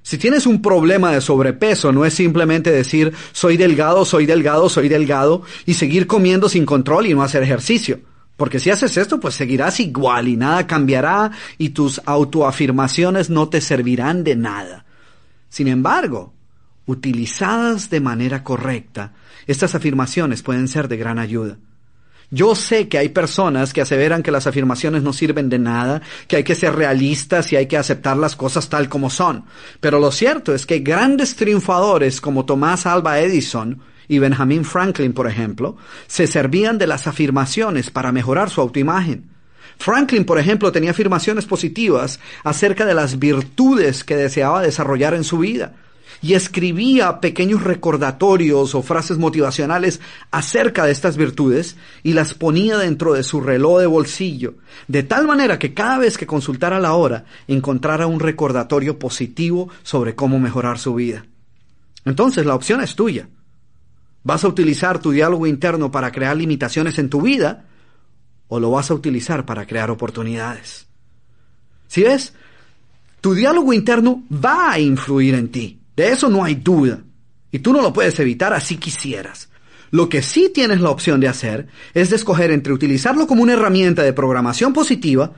Si 0.02 0.18
tienes 0.18 0.46
un 0.46 0.60
problema 0.60 1.12
de 1.12 1.20
sobrepeso, 1.20 1.92
no 1.92 2.04
es 2.04 2.14
simplemente 2.14 2.72
decir 2.72 3.12
soy 3.32 3.56
delgado, 3.56 4.04
soy 4.04 4.26
delgado, 4.26 4.68
soy 4.68 4.88
delgado 4.88 5.42
y 5.64 5.74
seguir 5.74 6.06
comiendo 6.06 6.48
sin 6.48 6.66
control 6.66 7.06
y 7.06 7.14
no 7.14 7.22
hacer 7.22 7.42
ejercicio. 7.42 8.00
Porque 8.42 8.58
si 8.58 8.70
haces 8.70 8.96
esto, 8.96 9.20
pues 9.20 9.36
seguirás 9.36 9.78
igual 9.78 10.26
y 10.26 10.36
nada 10.36 10.66
cambiará 10.66 11.30
y 11.58 11.68
tus 11.68 12.02
autoafirmaciones 12.04 13.30
no 13.30 13.48
te 13.48 13.60
servirán 13.60 14.24
de 14.24 14.34
nada. 14.34 14.84
Sin 15.48 15.68
embargo, 15.68 16.34
utilizadas 16.86 17.88
de 17.88 18.00
manera 18.00 18.42
correcta, 18.42 19.12
estas 19.46 19.76
afirmaciones 19.76 20.42
pueden 20.42 20.66
ser 20.66 20.88
de 20.88 20.96
gran 20.96 21.20
ayuda. 21.20 21.56
Yo 22.32 22.56
sé 22.56 22.88
que 22.88 22.98
hay 22.98 23.10
personas 23.10 23.72
que 23.72 23.82
aseveran 23.82 24.24
que 24.24 24.32
las 24.32 24.48
afirmaciones 24.48 25.04
no 25.04 25.12
sirven 25.12 25.48
de 25.48 25.60
nada, 25.60 26.02
que 26.26 26.34
hay 26.34 26.42
que 26.42 26.56
ser 26.56 26.74
realistas 26.74 27.52
y 27.52 27.56
hay 27.56 27.66
que 27.66 27.78
aceptar 27.78 28.16
las 28.16 28.34
cosas 28.34 28.68
tal 28.68 28.88
como 28.88 29.08
son. 29.08 29.44
Pero 29.78 30.00
lo 30.00 30.10
cierto 30.10 30.52
es 30.52 30.66
que 30.66 30.80
grandes 30.80 31.36
triunfadores 31.36 32.20
como 32.20 32.44
Tomás 32.44 32.86
Alba 32.86 33.20
Edison 33.20 33.80
y 34.12 34.18
Benjamin 34.18 34.66
Franklin, 34.66 35.14
por 35.14 35.26
ejemplo, 35.26 35.74
se 36.06 36.26
servían 36.26 36.76
de 36.76 36.86
las 36.86 37.06
afirmaciones 37.06 37.90
para 37.90 38.12
mejorar 38.12 38.50
su 38.50 38.60
autoimagen. 38.60 39.30
Franklin, 39.78 40.26
por 40.26 40.38
ejemplo, 40.38 40.70
tenía 40.70 40.90
afirmaciones 40.90 41.46
positivas 41.46 42.20
acerca 42.44 42.84
de 42.84 42.92
las 42.92 43.18
virtudes 43.18 44.04
que 44.04 44.14
deseaba 44.14 44.60
desarrollar 44.60 45.14
en 45.14 45.24
su 45.24 45.38
vida 45.38 45.72
y 46.20 46.34
escribía 46.34 47.20
pequeños 47.20 47.64
recordatorios 47.64 48.74
o 48.74 48.82
frases 48.82 49.16
motivacionales 49.16 49.98
acerca 50.30 50.84
de 50.84 50.92
estas 50.92 51.16
virtudes 51.16 51.76
y 52.02 52.12
las 52.12 52.34
ponía 52.34 52.76
dentro 52.76 53.14
de 53.14 53.22
su 53.22 53.40
reloj 53.40 53.80
de 53.80 53.86
bolsillo, 53.86 54.56
de 54.88 55.04
tal 55.04 55.26
manera 55.26 55.58
que 55.58 55.72
cada 55.72 55.96
vez 55.96 56.18
que 56.18 56.26
consultara 56.26 56.78
la 56.80 56.92
hora 56.92 57.24
encontrara 57.48 58.06
un 58.06 58.20
recordatorio 58.20 58.98
positivo 58.98 59.70
sobre 59.82 60.14
cómo 60.14 60.38
mejorar 60.38 60.78
su 60.78 60.96
vida. 60.96 61.24
Entonces 62.04 62.44
la 62.44 62.54
opción 62.54 62.82
es 62.82 62.94
tuya. 62.94 63.26
¿Vas 64.24 64.44
a 64.44 64.48
utilizar 64.48 65.00
tu 65.00 65.10
diálogo 65.10 65.46
interno 65.46 65.90
para 65.90 66.12
crear 66.12 66.36
limitaciones 66.36 66.98
en 66.98 67.10
tu 67.10 67.22
vida 67.22 67.64
o 68.48 68.60
lo 68.60 68.70
vas 68.70 68.90
a 68.90 68.94
utilizar 68.94 69.44
para 69.44 69.66
crear 69.66 69.90
oportunidades? 69.90 70.86
Si 71.88 72.02
ves, 72.02 72.32
tu 73.20 73.34
diálogo 73.34 73.72
interno 73.72 74.22
va 74.32 74.72
a 74.72 74.78
influir 74.78 75.34
en 75.34 75.50
ti. 75.50 75.80
De 75.96 76.08
eso 76.08 76.28
no 76.28 76.44
hay 76.44 76.54
duda. 76.54 77.00
Y 77.50 77.58
tú 77.58 77.72
no 77.72 77.82
lo 77.82 77.92
puedes 77.92 78.18
evitar 78.18 78.52
así 78.52 78.78
quisieras. 78.78 79.50
Lo 79.90 80.08
que 80.08 80.22
sí 80.22 80.50
tienes 80.54 80.80
la 80.80 80.90
opción 80.90 81.20
de 81.20 81.28
hacer 81.28 81.68
es 81.92 82.08
de 82.08 82.16
escoger 82.16 82.50
entre 82.50 82.72
utilizarlo 82.72 83.26
como 83.26 83.42
una 83.42 83.52
herramienta 83.52 84.02
de 84.02 84.14
programación 84.14 84.72
positiva 84.72 85.32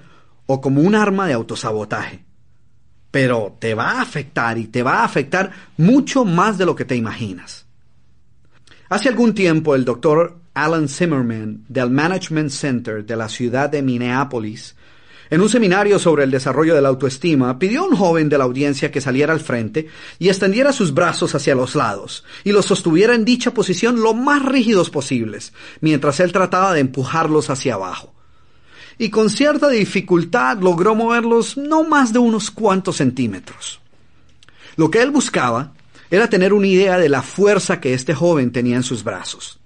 o 0.47 0.61
como 0.61 0.81
un 0.81 0.95
arma 0.95 1.27
de 1.27 1.33
autosabotaje. 1.33 2.25
Pero 3.11 3.57
te 3.59 3.75
va 3.75 3.93
a 3.93 4.03
afectar 4.03 4.57
y 4.59 4.69
te 4.69 4.83
va 4.85 5.01
a 5.01 5.05
afectar 5.05 5.51
mucho 5.77 6.25
más 6.25 6.57
de 6.57 6.67
lo 6.67 6.77
que 6.77 6.85
te 6.85 6.95
imaginas. 6.95 7.64
Hace 8.89 9.09
algún 9.09 9.35
tiempo 9.35 9.75
el 9.75 9.85
doctor 9.85 10.39
Alan 10.55 10.89
Zimmerman 10.89 11.65
del 11.69 11.91
Management 11.91 12.51
Center 12.51 13.05
de 13.05 13.17
la 13.17 13.29
ciudad 13.29 13.71
de 13.71 13.83
Minneapolis 13.83 14.75
en 15.31 15.41
un 15.41 15.49
seminario 15.49 15.99
sobre 15.99 16.25
el 16.25 16.31
desarrollo 16.31 16.75
de 16.75 16.83
la 16.83 16.91
autoestima, 16.91 17.59
pidió 17.59 17.81
a 17.81 17.89
un 17.89 17.97
joven 17.97 18.29
de 18.29 18.39
la 18.39 18.45
audiencia 18.45 18.91
que 18.91 19.01
saliera 19.01 19.33
al 19.33 19.41
frente 19.41 19.89
y 20.19 20.29
extendiera 20.29 20.73
sus 20.73 20.93
brazos 20.93 21.35
hacia 21.35 21.55
los 21.55 21.75
lados 21.75 22.25
y 22.45 22.53
los 22.53 22.67
sostuviera 22.67 23.15
en 23.15 23.25
dicha 23.25 23.53
posición 23.53 24.01
lo 24.01 24.15
más 24.15 24.45
rígidos 24.45 24.91
posibles, 24.91 25.53
mientras 25.81 26.21
él 26.21 26.31
trataba 26.31 26.75
de 26.75 26.81
empujarlos 26.81 27.51
hacia 27.51 27.75
abajo. 27.75 28.13
Y 28.99 29.09
con 29.09 29.31
cierta 29.31 29.69
dificultad 29.71 30.59
logró 30.59 30.95
moverlos 30.95 31.57
no 31.57 31.85
más 31.85 32.13
de 32.13 32.21
unos 32.21 32.51
cuantos 32.51 32.97
centímetros. 32.97 33.81
Lo 34.77 34.91
que 34.91 35.03
él 35.03 35.11
buscaba 35.11 35.73
era 36.11 36.29
tener 36.29 36.53
una 36.53 36.67
idea 36.67 36.99
de 36.99 37.09
la 37.09 37.23
fuerza 37.23 37.81
que 37.81 37.95
este 37.95 38.15
joven 38.15 38.53
tenía 38.53 38.77
en 38.77 38.83
sus 38.83 39.05
brazos. 39.05 39.59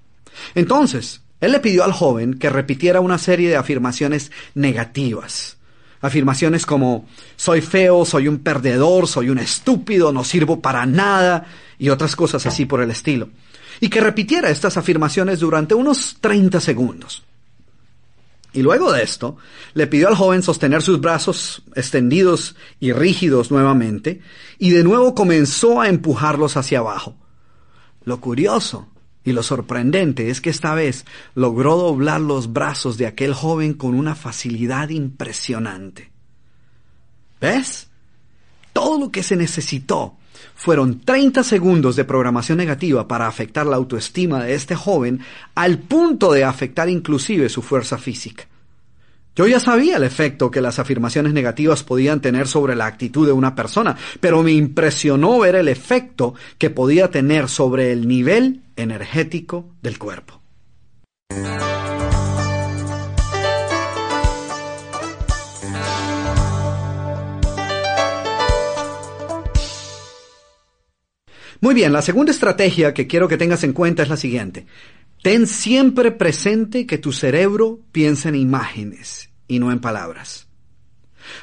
Entonces, 0.55 1.23
él 1.41 1.53
le 1.53 1.61
pidió 1.61 1.85
al 1.85 1.93
joven 1.93 2.39
que 2.39 2.51
repitiera 2.51 3.01
una 3.01 3.19
serie 3.19 3.49
de 3.49 3.57
afirmaciones 3.57 4.31
negativas 4.55 5.59
Afirmaciones 6.01 6.65
como 6.65 7.07
soy 7.37 7.61
feo, 7.61 8.05
soy 8.05 8.29
un 8.29 8.39
perdedor, 8.39 9.09
soy 9.09 9.31
un 9.31 9.39
estúpido, 9.39 10.13
no 10.13 10.23
sirvo 10.23 10.61
para 10.61 10.87
nada 10.87 11.47
y 11.79 11.89
otras 11.89 12.15
cosas 12.15 12.47
así 12.47 12.67
por 12.67 12.81
el 12.81 12.91
estilo. 12.91 13.31
Y 13.81 13.89
que 13.89 14.01
repitiera 14.01 14.51
estas 14.51 14.77
afirmaciones 14.77 15.41
durante 15.41 15.75
unos 15.75 16.19
30 16.21 16.61
segundos. 16.61 17.25
Y 18.59 18.63
luego 18.63 18.91
de 18.91 19.05
esto, 19.05 19.37
le 19.75 19.87
pidió 19.87 20.09
al 20.09 20.17
joven 20.17 20.43
sostener 20.43 20.83
sus 20.83 21.01
brazos 21.01 21.63
extendidos 21.77 22.57
y 22.81 22.91
rígidos 22.91 23.53
nuevamente, 23.53 24.21
y 24.59 24.71
de 24.71 24.83
nuevo 24.83 25.15
comenzó 25.15 25.81
a 25.81 25.89
empujarlos 25.89 26.57
hacia 26.57 26.81
abajo. 26.81 27.15
Lo 28.03 28.21
curioso 28.21 28.89
y 29.23 29.31
lo 29.31 29.45
sorprendente 29.45 30.29
es 30.29 30.41
que 30.41 30.51
esta 30.51 30.75
vez 30.75 31.05
logró 31.37 31.77
doblar 31.77 32.21
los 32.21 32.53
brazos 32.53 32.99
de 32.99 33.07
aquel 33.07 33.33
joven 33.33 33.75
con 33.75 33.95
una 33.95 34.17
facilidad 34.17 34.89
impresionante. 34.89 36.11
¿Ves? 37.41 37.87
Todo 38.73 38.99
lo 38.99 39.13
que 39.13 39.23
se 39.23 39.37
necesitó 39.37 40.18
fueron 40.59 41.01
30 41.01 41.45
segundos 41.45 41.95
de 41.95 42.05
programación 42.05 42.59
negativa 42.59 43.07
para 43.07 43.29
afectar 43.29 43.65
la 43.65 43.77
autoestima 43.77 44.43
de 44.43 44.55
este 44.55 44.75
joven 44.75 45.21
al 45.55 45.79
punto 45.79 46.33
de 46.33 46.45
afectar 46.45 46.91
inclusive 46.91 47.49
su 47.49 47.63
fuerza 47.63 47.97
física. 47.97 48.45
Yo 49.37 49.47
ya 49.47 49.61
sabía 49.61 49.99
el 49.99 50.03
efecto 50.03 50.51
que 50.51 50.61
las 50.61 50.81
afirmaciones 50.81 51.33
negativas 51.33 51.85
podían 51.85 52.21
tener 52.21 52.49
sobre 52.49 52.75
la 52.75 52.87
actitud 52.87 53.25
de 53.25 53.33
una 53.33 53.55
persona, 53.55 53.97
pero 54.19 54.43
me 54.43 54.51
impresionó 54.51 55.39
ver 55.39 55.55
el 55.55 55.69
efecto 55.69 56.35
que 56.59 56.71
podía 56.71 57.13
tener 57.13 57.49
sobre 57.49 57.93
el 57.93 58.09
nivel 58.09 58.63
energético 58.75 59.67
del 59.81 59.97
cuerpo. 59.97 60.41
Muy 71.61 71.75
bien, 71.75 71.93
la 71.93 72.03
segunda 72.03 72.31
estrategia 72.31 72.95
que 72.95 73.07
quiero 73.07 73.27
que 73.27 73.37
tengas 73.37 73.65
en 73.65 73.73
cuenta 73.73 74.03
es 74.03 74.09
la 74.09 74.17
siguiente. 74.17 74.67
Ten 75.23 75.47
siempre 75.49 76.13
presente 76.13 76.87
que 76.87 76.99
tu 76.99 77.13
cerebro 77.13 77.81
piensa 77.91 78.29
en 78.29 78.37
imágenes 78.37 79.31
y 79.49 79.59
no 79.59 79.73
en 79.73 79.81
palabras. 79.81 80.47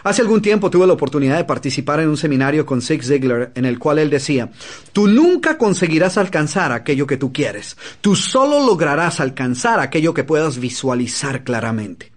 Hace 0.04 0.22
algún 0.22 0.42
tiempo 0.42 0.72
tuve 0.72 0.88
la 0.88 0.94
oportunidad 0.94 1.38
de 1.38 1.44
participar 1.44 2.00
en 2.00 2.10
un 2.10 2.18
seminario 2.18 2.66
con 2.66 2.82
Zig 2.82 3.04
Ziglar 3.04 3.52
en 3.56 3.66
el 3.66 3.78
cual 3.78 4.00
él 4.00 4.10
decía, 4.10 4.52
tú 4.94 5.08
nunca 5.08 5.58
conseguirás 5.58 6.18
alcanzar 6.18 6.72
aquello 6.72 7.06
que 7.06 7.18
tú 7.18 7.34
quieres, 7.34 7.78
tú 8.02 8.16
solo 8.16 8.66
lograrás 8.66 9.20
alcanzar 9.20 9.80
aquello 9.80 10.14
que 10.14 10.24
puedas 10.24 10.60
visualizar 10.60 11.44
claramente. 11.44 12.12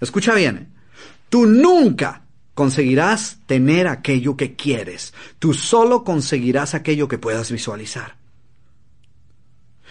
Escucha 0.00 0.34
bien, 0.34 0.56
¿eh? 0.56 0.66
tú 1.28 1.46
nunca 1.46 2.25
conseguirás 2.56 3.36
tener 3.44 3.86
aquello 3.86 4.34
que 4.34 4.56
quieres, 4.56 5.12
tú 5.38 5.52
solo 5.52 6.04
conseguirás 6.04 6.74
aquello 6.74 7.06
que 7.06 7.18
puedas 7.18 7.52
visualizar. 7.52 8.16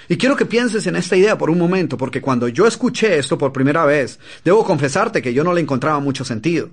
Y 0.10 0.18
quiero 0.18 0.36
que 0.36 0.48
pienses 0.48 0.88
en 0.88 0.96
esta 0.96 1.16
idea 1.16 1.38
por 1.38 1.52
un 1.52 1.60
momento, 1.60 1.96
porque 1.96 2.22
cuando 2.22 2.48
yo 2.48 2.66
escuché 2.66 3.20
esto 3.20 3.38
por 3.38 3.54
primera 3.54 3.86
vez, 3.86 4.20
debo 4.44 4.66
confesarte 4.66 5.22
que 5.22 5.32
yo 5.32 5.44
no 5.44 5.54
le 5.54 5.62
encontraba 5.62 6.00
mucho 6.00 6.26
sentido. 6.26 6.72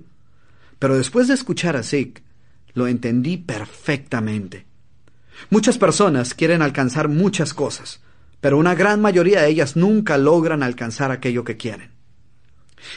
Pero 0.79 0.97
después 0.97 1.27
de 1.27 1.35
escuchar 1.35 1.75
a 1.75 1.83
Zig, 1.83 2.23
lo 2.73 2.87
entendí 2.87 3.37
perfectamente. 3.37 4.65
Muchas 5.51 5.77
personas 5.77 6.33
quieren 6.33 6.63
alcanzar 6.63 7.07
muchas 7.07 7.53
cosas, 7.53 8.01
pero 8.41 8.57
una 8.57 8.73
gran 8.73 8.99
mayoría 8.99 9.43
de 9.43 9.49
ellas 9.49 9.75
nunca 9.75 10.17
logran 10.17 10.63
alcanzar 10.63 11.11
aquello 11.11 11.43
que 11.43 11.55
quieren. 11.55 11.92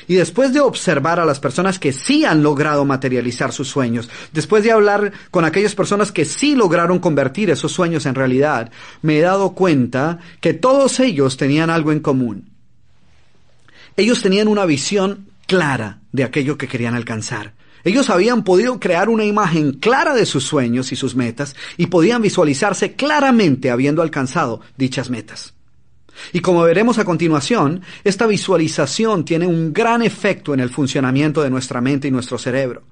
Y 0.08 0.14
después 0.14 0.52
de 0.52 0.60
observar 0.60 1.20
a 1.20 1.24
las 1.24 1.40
personas 1.40 1.78
que 1.78 1.92
sí 1.92 2.24
han 2.24 2.42
logrado 2.42 2.84
materializar 2.84 3.52
sus 3.52 3.68
sueños, 3.68 4.08
después 4.32 4.64
de 4.64 4.72
hablar 4.72 5.12
con 5.30 5.44
aquellas 5.44 5.74
personas 5.74 6.12
que 6.12 6.24
sí 6.24 6.54
lograron 6.54 6.98
convertir 6.98 7.50
esos 7.50 7.72
sueños 7.72 8.06
en 8.06 8.14
realidad, 8.14 8.70
me 9.02 9.18
he 9.18 9.22
dado 9.22 9.52
cuenta 9.52 10.18
que 10.40 10.54
todos 10.54 11.00
ellos 11.00 11.36
tenían 11.36 11.70
algo 11.70 11.92
en 11.92 12.00
común. 12.00 12.50
Ellos 13.96 14.22
tenían 14.22 14.48
una 14.48 14.66
visión 14.66 15.28
clara 15.46 16.00
de 16.12 16.24
aquello 16.24 16.58
que 16.58 16.68
querían 16.68 16.94
alcanzar. 16.94 17.54
Ellos 17.84 18.10
habían 18.10 18.42
podido 18.42 18.80
crear 18.80 19.08
una 19.08 19.24
imagen 19.24 19.72
clara 19.72 20.12
de 20.14 20.26
sus 20.26 20.44
sueños 20.44 20.90
y 20.90 20.96
sus 20.96 21.14
metas 21.14 21.54
y 21.76 21.86
podían 21.86 22.20
visualizarse 22.20 22.94
claramente 22.94 23.70
habiendo 23.70 24.02
alcanzado 24.02 24.60
dichas 24.76 25.08
metas. 25.08 25.55
Y 26.32 26.40
como 26.40 26.62
veremos 26.62 26.98
a 26.98 27.04
continuación, 27.04 27.82
esta 28.04 28.26
visualización 28.26 29.24
tiene 29.24 29.46
un 29.46 29.72
gran 29.72 30.02
efecto 30.02 30.54
en 30.54 30.60
el 30.60 30.70
funcionamiento 30.70 31.42
de 31.42 31.50
nuestra 31.50 31.80
mente 31.80 32.08
y 32.08 32.10
nuestro 32.10 32.38
cerebro. 32.38 32.82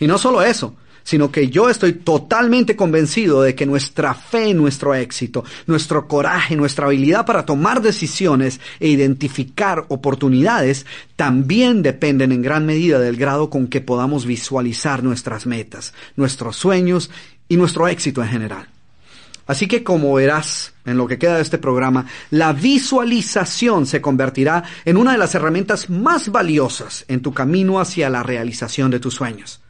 Y 0.00 0.06
no 0.06 0.18
solo 0.18 0.42
eso, 0.42 0.74
sino 1.04 1.30
que 1.30 1.48
yo 1.48 1.68
estoy 1.68 1.94
totalmente 1.94 2.76
convencido 2.76 3.42
de 3.42 3.54
que 3.54 3.66
nuestra 3.66 4.14
fe 4.14 4.54
nuestro 4.54 4.94
éxito, 4.94 5.44
nuestro 5.66 6.06
coraje, 6.06 6.56
nuestra 6.56 6.86
habilidad 6.86 7.26
para 7.26 7.44
tomar 7.44 7.82
decisiones 7.82 8.60
e 8.80 8.88
identificar 8.88 9.84
oportunidades 9.88 10.86
también 11.16 11.82
dependen 11.82 12.32
en 12.32 12.42
gran 12.42 12.66
medida 12.66 12.98
del 12.98 13.16
grado 13.16 13.50
con 13.50 13.66
que 13.66 13.80
podamos 13.80 14.26
visualizar 14.26 15.02
nuestras 15.02 15.46
metas, 15.46 15.92
nuestros 16.16 16.56
sueños 16.56 17.10
y 17.48 17.56
nuestro 17.56 17.88
éxito 17.88 18.22
en 18.22 18.28
general. 18.28 18.68
Así 19.46 19.66
que 19.66 19.82
como 19.82 20.14
verás 20.14 20.71
en 20.84 20.96
lo 20.96 21.06
que 21.06 21.18
queda 21.18 21.36
de 21.36 21.42
este 21.42 21.58
programa, 21.58 22.06
la 22.30 22.52
visualización 22.52 23.86
se 23.86 24.00
convertirá 24.00 24.64
en 24.84 24.96
una 24.96 25.12
de 25.12 25.18
las 25.18 25.34
herramientas 25.34 25.88
más 25.90 26.30
valiosas 26.30 27.04
en 27.08 27.22
tu 27.22 27.32
camino 27.32 27.80
hacia 27.80 28.10
la 28.10 28.22
realización 28.22 28.90
de 28.90 29.00
tus 29.00 29.14
sueños. 29.14 29.60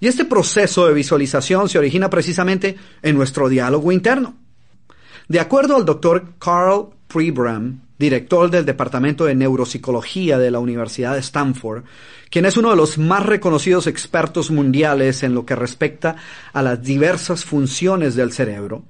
Y 0.00 0.08
este 0.08 0.24
proceso 0.24 0.86
de 0.86 0.94
visualización 0.94 1.68
se 1.68 1.78
origina 1.78 2.10
precisamente 2.10 2.76
en 3.02 3.16
nuestro 3.16 3.48
diálogo 3.48 3.92
interno. 3.92 4.34
De 5.28 5.38
acuerdo 5.38 5.76
al 5.76 5.84
doctor 5.84 6.24
Carl 6.40 6.88
Prebram, 7.06 7.82
director 7.98 8.50
del 8.50 8.66
Departamento 8.66 9.26
de 9.26 9.36
Neuropsicología 9.36 10.38
de 10.38 10.50
la 10.50 10.58
Universidad 10.58 11.14
de 11.14 11.20
Stanford, 11.20 11.84
quien 12.30 12.46
es 12.46 12.56
uno 12.56 12.70
de 12.70 12.76
los 12.76 12.98
más 12.98 13.24
reconocidos 13.24 13.86
expertos 13.86 14.50
mundiales 14.50 15.22
en 15.22 15.34
lo 15.34 15.46
que 15.46 15.54
respecta 15.54 16.16
a 16.52 16.62
las 16.62 16.82
diversas 16.82 17.44
funciones 17.44 18.16
del 18.16 18.32
cerebro, 18.32 18.82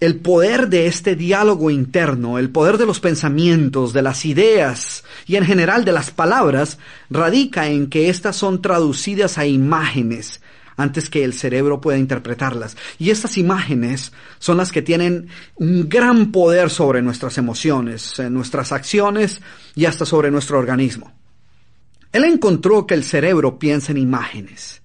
el 0.00 0.16
poder 0.16 0.68
de 0.68 0.86
este 0.86 1.16
diálogo 1.16 1.70
interno, 1.70 2.38
el 2.38 2.50
poder 2.50 2.76
de 2.76 2.86
los 2.86 3.00
pensamientos, 3.00 3.92
de 3.92 4.02
las 4.02 4.24
ideas 4.26 5.04
y 5.26 5.36
en 5.36 5.44
general 5.44 5.84
de 5.84 5.92
las 5.92 6.10
palabras, 6.10 6.78
radica 7.08 7.68
en 7.68 7.88
que 7.88 8.10
éstas 8.10 8.36
son 8.36 8.60
traducidas 8.60 9.38
a 9.38 9.46
imágenes 9.46 10.40
antes 10.76 11.08
que 11.08 11.24
el 11.24 11.32
cerebro 11.32 11.80
pueda 11.80 11.98
interpretarlas. 11.98 12.76
Y 12.98 13.10
estas 13.10 13.38
imágenes 13.38 14.12
son 14.38 14.58
las 14.58 14.72
que 14.72 14.82
tienen 14.82 15.28
un 15.54 15.88
gran 15.88 16.30
poder 16.32 16.68
sobre 16.68 17.00
nuestras 17.00 17.38
emociones, 17.38 18.20
nuestras 18.30 18.72
acciones 18.72 19.40
y 19.74 19.86
hasta 19.86 20.04
sobre 20.04 20.30
nuestro 20.30 20.58
organismo. 20.58 21.12
Él 22.12 22.24
encontró 22.24 22.86
que 22.86 22.94
el 22.94 23.04
cerebro 23.04 23.58
piensa 23.58 23.92
en 23.92 23.98
imágenes. 23.98 24.82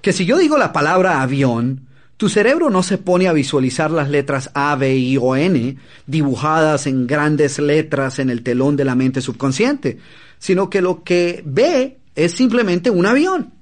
Que 0.00 0.12
si 0.12 0.24
yo 0.24 0.38
digo 0.38 0.58
la 0.58 0.72
palabra 0.72 1.22
avión, 1.22 1.88
tu 2.24 2.30
cerebro 2.30 2.70
no 2.70 2.82
se 2.82 2.96
pone 2.96 3.28
a 3.28 3.34
visualizar 3.34 3.90
las 3.90 4.08
letras 4.08 4.50
A, 4.54 4.74
B, 4.76 4.96
I 4.96 5.18
o 5.18 5.36
N 5.36 5.76
dibujadas 6.06 6.86
en 6.86 7.06
grandes 7.06 7.58
letras 7.58 8.18
en 8.18 8.30
el 8.30 8.42
telón 8.42 8.76
de 8.76 8.86
la 8.86 8.94
mente 8.94 9.20
subconsciente, 9.20 9.98
sino 10.38 10.70
que 10.70 10.80
lo 10.80 11.04
que 11.04 11.42
ve 11.44 11.98
es 12.14 12.32
simplemente 12.32 12.88
un 12.88 13.04
avión. 13.04 13.52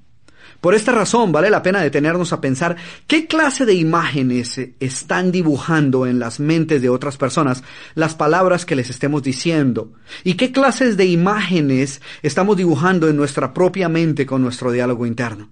Por 0.61 0.75
esta 0.75 0.93
razón 0.93 1.33
vale 1.33 1.49
la 1.49 1.61
pena 1.61 1.81
detenernos 1.81 2.31
a 2.31 2.39
pensar 2.39 2.77
qué 3.05 3.27
clase 3.27 3.65
de 3.65 3.73
imágenes 3.73 4.57
están 4.79 5.33
dibujando 5.33 6.07
en 6.07 6.19
las 6.19 6.39
mentes 6.39 6.81
de 6.81 6.87
otras 6.87 7.17
personas 7.17 7.65
las 7.95 8.15
palabras 8.15 8.65
que 8.65 8.77
les 8.77 8.89
estemos 8.89 9.23
diciendo 9.23 9.91
y 10.23 10.35
qué 10.35 10.53
clases 10.53 10.95
de 10.95 11.03
imágenes 11.03 12.01
estamos 12.21 12.55
dibujando 12.55 13.09
en 13.09 13.17
nuestra 13.17 13.53
propia 13.53 13.89
mente 13.89 14.25
con 14.25 14.41
nuestro 14.41 14.71
diálogo 14.71 15.05
interno. 15.05 15.49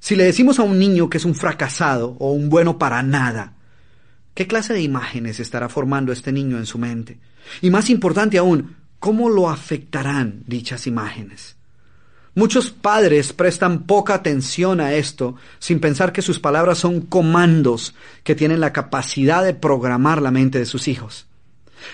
Si 0.00 0.16
le 0.16 0.24
decimos 0.24 0.58
a 0.58 0.62
un 0.62 0.78
niño 0.78 1.10
que 1.10 1.18
es 1.18 1.26
un 1.26 1.34
fracasado 1.34 2.16
o 2.18 2.32
un 2.32 2.48
bueno 2.48 2.78
para 2.78 3.02
nada, 3.02 3.52
¿qué 4.34 4.46
clase 4.46 4.72
de 4.72 4.80
imágenes 4.80 5.38
estará 5.40 5.68
formando 5.68 6.10
este 6.10 6.32
niño 6.32 6.56
en 6.56 6.64
su 6.64 6.78
mente? 6.78 7.18
Y 7.60 7.70
más 7.70 7.90
importante 7.90 8.38
aún, 8.38 8.76
¿cómo 8.98 9.28
lo 9.28 9.50
afectarán 9.50 10.42
dichas 10.46 10.86
imágenes? 10.86 11.56
Muchos 12.34 12.70
padres 12.70 13.34
prestan 13.34 13.82
poca 13.82 14.14
atención 14.14 14.80
a 14.80 14.94
esto 14.94 15.36
sin 15.58 15.80
pensar 15.80 16.12
que 16.12 16.22
sus 16.22 16.38
palabras 16.38 16.78
son 16.78 17.02
comandos 17.02 17.94
que 18.24 18.34
tienen 18.34 18.60
la 18.60 18.72
capacidad 18.72 19.44
de 19.44 19.52
programar 19.52 20.22
la 20.22 20.30
mente 20.30 20.58
de 20.58 20.66
sus 20.66 20.88
hijos. 20.88 21.26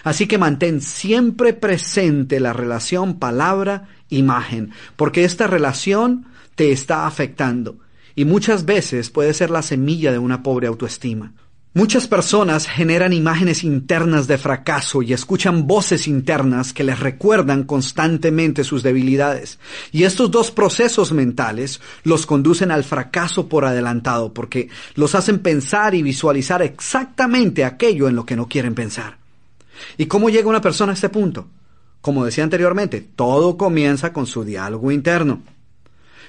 Así 0.05 0.29
que 0.29 0.39
mantén 0.39 0.81
siempre 0.81 1.55
presente 1.55 2.39
la 2.39 2.53
relación 2.53 3.19
palabra-imagen, 3.19 4.73
porque 4.95 5.25
esta 5.25 5.49
relación 5.49 6.27
te 6.55 6.71
está 6.71 7.07
afectando 7.07 7.79
y 8.17 8.25
muchas 8.25 8.65
veces 8.65 9.11
puede 9.11 9.33
ser 9.35 9.51
la 9.51 9.63
semilla 9.63 10.11
de 10.11 10.19
una 10.19 10.43
pobre 10.43 10.67
autoestima. 10.67 11.33
Muchas 11.75 12.09
personas 12.09 12.67
generan 12.67 13.13
imágenes 13.13 13.63
internas 13.63 14.27
de 14.27 14.39
fracaso 14.39 15.03
y 15.03 15.13
escuchan 15.13 15.67
voces 15.67 16.09
internas 16.09 16.73
que 16.73 16.85
les 16.85 16.99
recuerdan 16.99 17.65
constantemente 17.65 18.65
sus 18.65 18.83
debilidades. 18.83 19.59
Y 19.93 20.05
estos 20.05 20.31
dos 20.31 20.51
procesos 20.51 21.13
mentales 21.13 21.83
los 22.03 22.25
conducen 22.25 22.71
al 22.71 22.83
fracaso 22.83 23.47
por 23.47 23.67
adelantado 23.67 24.33
porque 24.33 24.71
los 24.95 25.15
hacen 25.15 25.41
pensar 25.41 25.95
y 25.95 26.01
visualizar 26.01 26.63
exactamente 26.63 27.63
aquello 27.63 28.09
en 28.09 28.17
lo 28.17 28.25
que 28.25 28.37
no 28.37 28.49
quieren 28.49 28.75
pensar. 28.75 29.19
¿Y 29.99 30.07
cómo 30.07 30.31
llega 30.31 30.49
una 30.49 30.63
persona 30.63 30.93
a 30.93 30.95
este 30.95 31.11
punto? 31.11 31.47
Como 32.01 32.25
decía 32.25 32.45
anteriormente, 32.45 33.07
todo 33.15 33.59
comienza 33.59 34.15
con 34.15 34.27
su 34.27 34.45
diálogo 34.45 34.91
interno. 34.93 35.43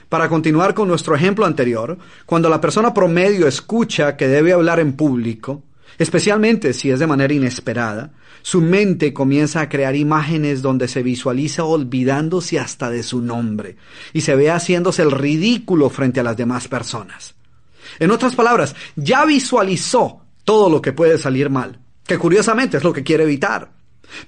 Para 0.10 0.30
continuar 0.30 0.74
con 0.74 0.88
nuestro 0.88 1.16
ejemplo 1.16 1.46
anterior, 1.46 1.98
cuando 2.26 2.50
la 2.50 2.62
persona 2.62 2.94
promedio 2.94 3.48
escucha 3.48 4.16
que 4.16 4.28
debe 4.28 4.54
hablar 4.54 4.80
en 4.80 4.94
público, 4.94 5.64
especialmente 5.98 6.74
si 6.74 6.92
es 6.92 7.00
de 7.00 7.08
manera 7.08 7.34
inesperada, 7.34 8.14
su 8.42 8.62
mente 8.62 9.14
comienza 9.14 9.60
a 9.60 9.68
crear 9.68 9.98
imágenes 9.98 10.62
donde 10.62 10.88
se 10.88 11.04
visualiza 11.04 11.66
olvidándose 11.66 12.58
hasta 12.58 12.90
de 12.90 13.04
su 13.04 13.22
nombre 13.22 13.76
y 14.14 14.22
se 14.22 14.36
ve 14.36 14.50
haciéndose 14.50 15.02
el 15.02 15.12
ridículo 15.12 15.90
frente 15.90 16.22
a 16.22 16.24
las 16.24 16.38
demás 16.38 16.70
personas. 16.70 17.36
En 18.00 18.12
otras 18.12 18.36
palabras, 18.36 18.76
ya 18.96 19.26
visualizó 19.26 20.22
todo 20.46 20.70
lo 20.70 20.82
que 20.82 20.94
puede 20.94 21.18
salir 21.18 21.50
mal, 21.50 21.80
que 22.06 22.18
curiosamente 22.18 22.78
es 22.78 22.84
lo 22.86 22.94
que 22.94 23.04
quiere 23.04 23.24
evitar. 23.24 23.72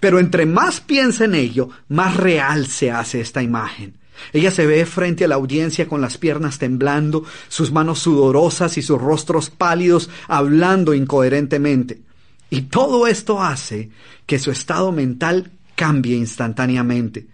Pero 0.01 0.19
entre 0.19 0.45
más 0.45 0.81
piensa 0.81 1.23
en 1.23 1.35
ello, 1.35 1.69
más 1.87 2.17
real 2.17 2.67
se 2.67 2.91
hace 2.91 3.21
esta 3.21 3.41
imagen. 3.41 3.97
Ella 4.33 4.51
se 4.51 4.65
ve 4.65 4.85
frente 4.85 5.25
a 5.25 5.27
la 5.27 5.35
audiencia 5.35 5.87
con 5.87 6.01
las 6.01 6.17
piernas 6.17 6.59
temblando, 6.59 7.23
sus 7.47 7.71
manos 7.71 7.99
sudorosas 7.99 8.77
y 8.77 8.81
sus 8.81 8.99
rostros 8.99 9.49
pálidos, 9.49 10.09
hablando 10.27 10.93
incoherentemente. 10.93 12.01
Y 12.49 12.63
todo 12.63 13.07
esto 13.07 13.41
hace 13.41 13.89
que 14.25 14.39
su 14.39 14.51
estado 14.51 14.91
mental 14.91 15.51
cambie 15.75 16.15
instantáneamente. 16.17 17.27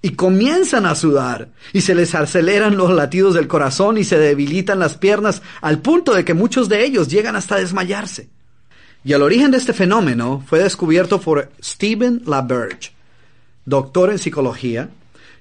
Y 0.00 0.10
comienzan 0.10 0.86
a 0.86 0.94
sudar, 0.94 1.48
y 1.72 1.80
se 1.80 1.94
les 1.94 2.14
aceleran 2.14 2.76
los 2.76 2.92
latidos 2.92 3.34
del 3.34 3.48
corazón 3.48 3.98
y 3.98 4.04
se 4.04 4.18
debilitan 4.18 4.78
las 4.78 4.96
piernas 4.96 5.42
al 5.60 5.80
punto 5.80 6.14
de 6.14 6.24
que 6.24 6.34
muchos 6.34 6.68
de 6.68 6.84
ellos 6.84 7.08
llegan 7.08 7.34
hasta 7.34 7.56
desmayarse. 7.56 8.28
Y 9.04 9.12
el 9.12 9.22
origen 9.22 9.50
de 9.50 9.58
este 9.58 9.72
fenómeno 9.72 10.44
fue 10.46 10.60
descubierto 10.60 11.20
por 11.20 11.50
Stephen 11.62 12.22
LaBerge, 12.26 12.92
doctor 13.64 14.10
en 14.10 14.18
psicología, 14.18 14.90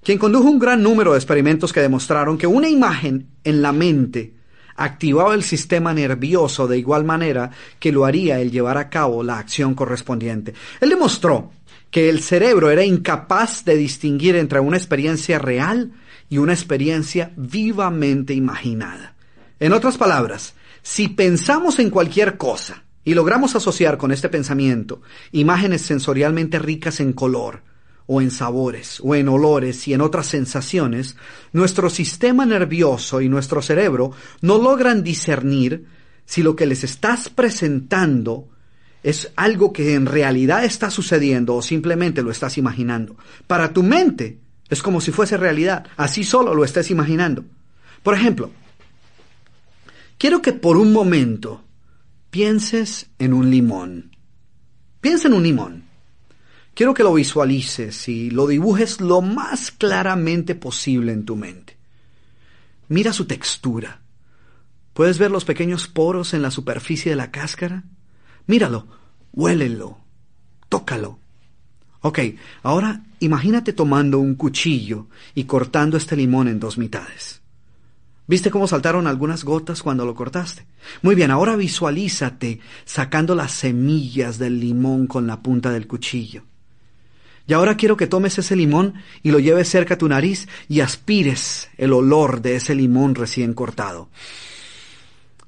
quien 0.07 0.19
condujo 0.19 0.49
un 0.49 0.57
gran 0.57 0.81
número 0.81 1.11
de 1.11 1.17
experimentos 1.17 1.73
que 1.73 1.81
demostraron 1.81 2.37
que 2.37 2.47
una 2.47 2.69
imagen 2.69 3.27
en 3.43 3.61
la 3.61 3.73
mente 3.73 4.35
activaba 4.77 5.35
el 5.35 5.43
sistema 5.43 5.93
nervioso 5.93 6.65
de 6.65 6.77
igual 6.77 7.03
manera 7.03 7.51
que 7.77 7.91
lo 7.91 8.05
haría 8.05 8.39
el 8.39 8.49
llevar 8.49 8.77
a 8.77 8.89
cabo 8.89 9.21
la 9.21 9.37
acción 9.37 9.75
correspondiente. 9.75 10.53
Él 10.79 10.91
demostró 10.91 11.51
que 11.91 12.07
el 12.07 12.21
cerebro 12.21 12.69
era 12.69 12.85
incapaz 12.85 13.65
de 13.65 13.75
distinguir 13.75 14.37
entre 14.37 14.61
una 14.61 14.77
experiencia 14.77 15.39
real 15.39 15.91
y 16.29 16.37
una 16.37 16.53
experiencia 16.53 17.33
vivamente 17.35 18.33
imaginada. 18.33 19.13
En 19.59 19.73
otras 19.73 19.97
palabras, 19.97 20.53
si 20.83 21.09
pensamos 21.09 21.79
en 21.79 21.89
cualquier 21.89 22.37
cosa 22.37 22.85
y 23.03 23.13
logramos 23.13 23.57
asociar 23.57 23.97
con 23.97 24.13
este 24.13 24.29
pensamiento 24.29 25.01
imágenes 25.33 25.81
sensorialmente 25.81 26.59
ricas 26.59 27.01
en 27.01 27.11
color, 27.11 27.66
o 28.07 28.21
en 28.21 28.31
sabores, 28.31 28.99
o 29.03 29.15
en 29.15 29.27
olores 29.27 29.87
y 29.87 29.93
en 29.93 30.01
otras 30.01 30.27
sensaciones, 30.27 31.17
nuestro 31.51 31.89
sistema 31.89 32.45
nervioso 32.45 33.21
y 33.21 33.29
nuestro 33.29 33.61
cerebro 33.61 34.11
no 34.41 34.57
logran 34.57 35.03
discernir 35.03 35.85
si 36.25 36.41
lo 36.41 36.55
que 36.55 36.65
les 36.65 36.83
estás 36.83 37.29
presentando 37.29 38.49
es 39.03 39.31
algo 39.35 39.71
que 39.71 39.93
en 39.93 40.05
realidad 40.05 40.65
está 40.65 40.89
sucediendo 40.89 41.55
o 41.55 41.61
simplemente 41.61 42.23
lo 42.23 42.31
estás 42.31 42.57
imaginando. 42.57 43.15
Para 43.45 43.71
tu 43.71 43.83
mente 43.83 44.39
es 44.69 44.81
como 44.81 45.01
si 45.01 45.11
fuese 45.11 45.37
realidad, 45.37 45.85
así 45.95 46.23
solo 46.23 46.53
lo 46.53 46.63
estés 46.63 46.91
imaginando. 46.91 47.45
Por 48.03 48.13
ejemplo, 48.13 48.51
quiero 50.17 50.41
que 50.41 50.53
por 50.53 50.77
un 50.77 50.91
momento 50.91 51.63
pienses 52.29 53.09
en 53.19 53.33
un 53.33 53.49
limón. 53.49 54.15
Piensa 54.99 55.27
en 55.27 55.33
un 55.33 55.43
limón. 55.43 55.86
Quiero 56.77 56.93
que 56.93 57.01
lo 57.01 57.15
visualices 57.15 58.07
y 58.07 58.29
lo 58.29 58.45
dibujes 58.45 59.01
lo 59.01 59.23
más 59.23 59.71
claramente 59.71 60.53
posible 60.53 61.11
en 61.11 61.25
tu 61.25 61.35
mente. 61.35 61.75
Mira 62.87 63.13
su 63.13 63.25
textura. 63.25 64.01
¿Puedes 64.93 65.17
ver 65.17 65.31
los 65.31 65.43
pequeños 65.43 65.87
poros 65.87 66.35
en 66.35 66.43
la 66.43 66.51
superficie 66.51 67.09
de 67.09 67.15
la 67.15 67.31
cáscara? 67.31 67.83
Míralo, 68.45 68.85
huélelo. 69.33 69.97
tócalo. 70.69 71.17
Ok, 72.01 72.19
ahora 72.61 73.01
imagínate 73.21 73.73
tomando 73.73 74.19
un 74.19 74.35
cuchillo 74.35 75.07
y 75.33 75.45
cortando 75.45 75.97
este 75.97 76.15
limón 76.15 76.47
en 76.47 76.59
dos 76.59 76.77
mitades. 76.77 77.41
¿Viste 78.27 78.51
cómo 78.51 78.67
saltaron 78.67 79.07
algunas 79.07 79.43
gotas 79.43 79.81
cuando 79.81 80.05
lo 80.05 80.13
cortaste? 80.13 80.67
Muy 81.01 81.15
bien, 81.15 81.31
ahora 81.31 81.55
visualízate 81.55 82.59
sacando 82.85 83.33
las 83.33 83.51
semillas 83.51 84.37
del 84.37 84.59
limón 84.59 85.07
con 85.07 85.25
la 85.25 85.41
punta 85.41 85.71
del 85.71 85.87
cuchillo. 85.87 86.43
Y 87.47 87.53
ahora 87.53 87.77
quiero 87.77 87.95
que 87.95 88.07
tomes 88.07 88.37
ese 88.37 88.55
limón 88.55 88.95
y 89.23 89.31
lo 89.31 89.39
lleves 89.39 89.69
cerca 89.69 89.93
a 89.93 89.97
tu 89.97 90.09
nariz 90.09 90.47
y 90.67 90.81
aspires 90.81 91.69
el 91.77 91.93
olor 91.93 92.41
de 92.41 92.57
ese 92.57 92.75
limón 92.75 93.15
recién 93.15 93.53
cortado. 93.53 94.09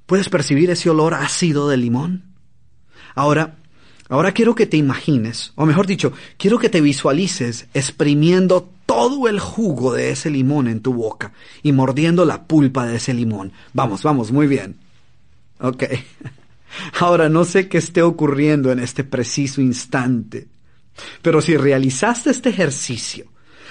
¿Puedes 0.06 0.30
percibir 0.30 0.70
ese 0.72 0.90
olor 0.90 1.14
ácido 1.14 1.68
del 1.68 1.82
limón? 1.82 2.24
Ahora, 3.16 3.58
ahora 4.08 4.32
quiero 4.32 4.56
que 4.56 4.66
te 4.66 4.78
imagines, 4.78 5.52
o 5.56 5.66
mejor 5.66 5.86
dicho, 5.88 6.14
quiero 6.38 6.58
que 6.58 6.70
te 6.70 6.82
visualices 6.82 7.68
exprimiendo 7.74 8.70
todo 8.86 9.28
el 9.28 9.40
jugo 9.40 9.94
de 9.94 10.12
ese 10.12 10.32
limón 10.32 10.68
en 10.68 10.82
tu 10.82 10.94
boca 10.94 11.34
y 11.62 11.74
mordiendo 11.74 12.26
la 12.26 12.46
pulpa 12.46 12.88
de 12.88 12.96
ese 12.96 13.14
limón. 13.14 13.52
Vamos, 13.74 14.04
vamos, 14.04 14.32
muy 14.32 14.48
bien. 14.48 14.78
Ok. 15.60 15.84
Ahora 17.00 17.30
no 17.30 17.46
sé 17.46 17.68
qué 17.68 17.78
esté 17.78 18.02
ocurriendo 18.02 18.72
en 18.72 18.80
este 18.80 19.04
preciso 19.04 19.62
instante, 19.62 20.48
pero 21.22 21.42
si 21.42 21.58
realizaste 21.58 22.30
este 22.30 22.50
ejercicio 22.50 23.26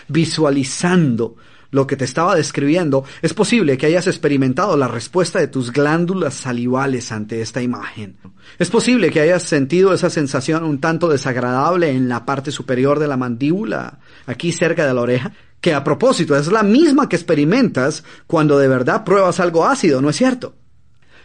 visualizando 0.08 1.36
lo 1.70 1.86
que 1.86 1.96
te 1.96 2.04
estaba 2.04 2.34
describiendo, 2.34 3.04
es 3.20 3.34
posible 3.34 3.76
que 3.76 3.86
hayas 3.86 4.06
experimentado 4.06 4.76
la 4.76 4.88
respuesta 4.88 5.38
de 5.38 5.48
tus 5.48 5.70
glándulas 5.72 6.34
salivales 6.34 7.12
ante 7.12 7.42
esta 7.42 7.60
imagen. 7.60 8.16
Es 8.58 8.70
posible 8.70 9.10
que 9.10 9.20
hayas 9.20 9.42
sentido 9.42 9.92
esa 9.92 10.08
sensación 10.08 10.64
un 10.64 10.80
tanto 10.80 11.08
desagradable 11.08 11.90
en 11.90 12.08
la 12.08 12.24
parte 12.24 12.50
superior 12.50 12.98
de 12.98 13.08
la 13.08 13.18
mandíbula, 13.18 13.98
aquí 14.26 14.52
cerca 14.52 14.86
de 14.86 14.94
la 14.94 15.02
oreja, 15.02 15.32
que 15.60 15.74
a 15.74 15.84
propósito 15.84 16.36
es 16.36 16.50
la 16.50 16.62
misma 16.62 17.08
que 17.08 17.16
experimentas 17.16 18.04
cuando 18.26 18.58
de 18.58 18.68
verdad 18.68 19.04
pruebas 19.04 19.40
algo 19.40 19.66
ácido, 19.66 20.00
¿no 20.00 20.08
es 20.08 20.16
cierto? 20.16 20.54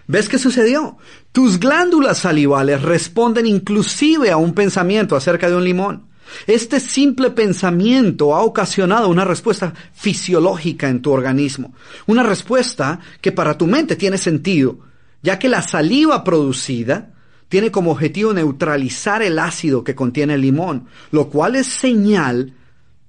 ¿Ves 0.07 0.27
qué 0.27 0.37
sucedió? 0.37 0.97
Tus 1.33 1.59
glándulas 1.59 2.19
salivales 2.19 2.83
responden 2.83 3.47
inclusive 3.47 4.29
a 4.29 4.37
un 4.37 4.53
pensamiento 4.53 5.15
acerca 5.15 5.49
de 5.49 5.55
un 5.55 5.63
limón. 5.63 6.03
Este 6.45 6.79
simple 6.79 7.31
pensamiento 7.31 8.35
ha 8.35 8.43
ocasionado 8.43 9.09
una 9.09 9.25
respuesta 9.25 9.73
fisiológica 9.93 10.89
en 10.89 11.01
tu 11.01 11.09
organismo, 11.09 11.73
una 12.05 12.21
respuesta 12.21 12.99
que 13.19 13.31
para 13.31 13.57
tu 13.57 13.65
mente 13.65 13.95
tiene 13.95 14.19
sentido, 14.19 14.77
ya 15.23 15.39
que 15.39 15.49
la 15.49 15.63
saliva 15.63 16.23
producida 16.23 17.13
tiene 17.49 17.71
como 17.71 17.89
objetivo 17.93 18.31
neutralizar 18.31 19.23
el 19.23 19.39
ácido 19.39 19.83
que 19.83 19.95
contiene 19.95 20.35
el 20.35 20.41
limón, 20.41 20.85
lo 21.09 21.29
cual 21.29 21.55
es 21.55 21.65
señal 21.65 22.53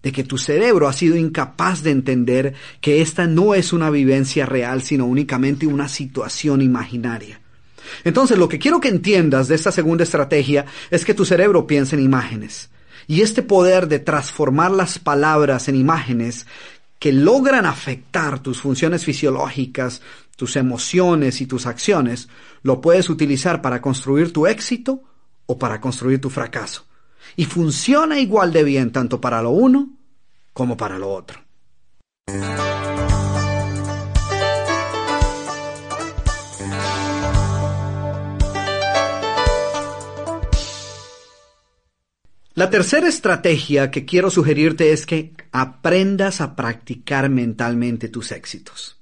de 0.02 0.12
que 0.12 0.24
tu 0.24 0.38
cerebro 0.38 0.88
ha 0.88 0.94
sido 0.94 1.16
incapaz 1.16 1.82
de 1.82 1.90
entender 1.90 2.54
que 2.80 3.02
esta 3.02 3.26
no 3.26 3.54
es 3.54 3.74
una 3.74 3.90
vivencia 3.90 4.46
real, 4.46 4.80
sino 4.80 5.04
únicamente 5.04 5.66
una 5.66 5.88
situación 5.88 6.62
imaginaria. 6.62 7.43
Entonces, 8.04 8.38
lo 8.38 8.48
que 8.48 8.58
quiero 8.58 8.80
que 8.80 8.88
entiendas 8.88 9.48
de 9.48 9.54
esta 9.54 9.72
segunda 9.72 10.04
estrategia 10.04 10.66
es 10.90 11.04
que 11.04 11.14
tu 11.14 11.24
cerebro 11.24 11.66
piensa 11.66 11.96
en 11.96 12.02
imágenes. 12.02 12.70
Y 13.06 13.20
este 13.20 13.42
poder 13.42 13.88
de 13.88 13.98
transformar 13.98 14.70
las 14.70 14.98
palabras 14.98 15.68
en 15.68 15.76
imágenes 15.76 16.46
que 16.98 17.12
logran 17.12 17.66
afectar 17.66 18.38
tus 18.38 18.60
funciones 18.60 19.04
fisiológicas, 19.04 20.00
tus 20.36 20.56
emociones 20.56 21.40
y 21.40 21.46
tus 21.46 21.66
acciones, 21.66 22.28
lo 22.62 22.80
puedes 22.80 23.10
utilizar 23.10 23.60
para 23.60 23.82
construir 23.82 24.32
tu 24.32 24.46
éxito 24.46 25.02
o 25.46 25.58
para 25.58 25.80
construir 25.80 26.20
tu 26.20 26.30
fracaso. 26.30 26.86
Y 27.36 27.44
funciona 27.44 28.18
igual 28.18 28.52
de 28.52 28.64
bien 28.64 28.90
tanto 28.90 29.20
para 29.20 29.42
lo 29.42 29.50
uno 29.50 29.90
como 30.52 30.76
para 30.76 30.98
lo 30.98 31.12
otro. 31.12 31.40
La 42.56 42.70
tercera 42.70 43.08
estrategia 43.08 43.90
que 43.90 44.04
quiero 44.04 44.30
sugerirte 44.30 44.92
es 44.92 45.06
que 45.06 45.32
aprendas 45.50 46.40
a 46.40 46.54
practicar 46.54 47.28
mentalmente 47.28 48.08
tus 48.08 48.30
éxitos. 48.30 48.96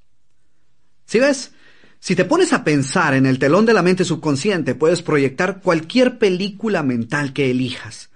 Si 1.04 1.20
ves, 1.20 1.52
si 2.00 2.16
te 2.16 2.24
pones 2.24 2.54
a 2.54 2.64
pensar 2.64 3.12
en 3.12 3.26
el 3.26 3.38
telón 3.38 3.66
de 3.66 3.74
la 3.74 3.82
mente 3.82 4.06
subconsciente, 4.06 4.74
puedes 4.74 5.02
proyectar 5.02 5.60
cualquier 5.60 6.18
película 6.18 6.82
mental 6.82 7.34
que 7.34 7.50
elijas. 7.50 8.08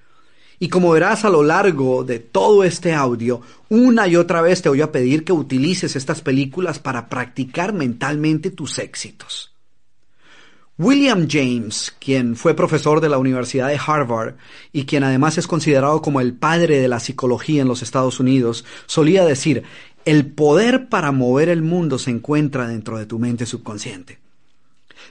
Y 0.59 0.71
como 0.71 0.93
verás 0.93 1.27
a 1.27 1.31
lo 1.31 1.43
largo 1.43 2.03
de 2.03 2.19
todo 2.19 2.65
este 2.65 2.95
audio, 2.95 3.43
una 3.69 4.09
y 4.09 4.17
otra 4.17 4.41
vez 4.41 4.63
te 4.63 4.71
voy 4.71 4.81
a 4.81 4.91
pedir 4.91 5.23
que 5.23 5.35
utilices 5.35 5.97
estas 5.97 6.23
películas 6.23 6.79
para 6.79 7.11
practicar 7.11 7.75
mentalmente 7.75 8.51
tus 8.51 8.79
éxitos. 8.79 9.56
William 10.79 11.27
James, 11.27 11.95
quien 11.99 12.37
fue 12.37 12.53
profesor 12.53 13.01
de 13.01 13.09
la 13.09 13.17
Universidad 13.17 13.69
de 13.69 13.81
Harvard 13.85 14.35
y 14.75 14.85
quien 14.85 15.05
además 15.05 15.39
es 15.39 15.47
considerado 15.47 16.03
como 16.03 16.21
el 16.21 16.35
padre 16.35 16.79
de 16.81 16.89
la 16.89 17.01
psicología 17.01 17.63
en 17.63 17.69
los 17.69 17.81
Estados 17.81 18.21
Unidos, 18.21 18.67
solía 18.85 19.25
decir, 19.25 19.63
el 20.05 20.27
poder 20.27 20.91
para 20.91 21.13
mover 21.13 21.49
el 21.49 21.63
mundo 21.63 21.99
se 21.99 22.11
encuentra 22.11 22.69
dentro 22.69 22.99
de 22.99 23.07
tu 23.07 23.19
mente 23.19 23.47
subconsciente. 23.47 24.19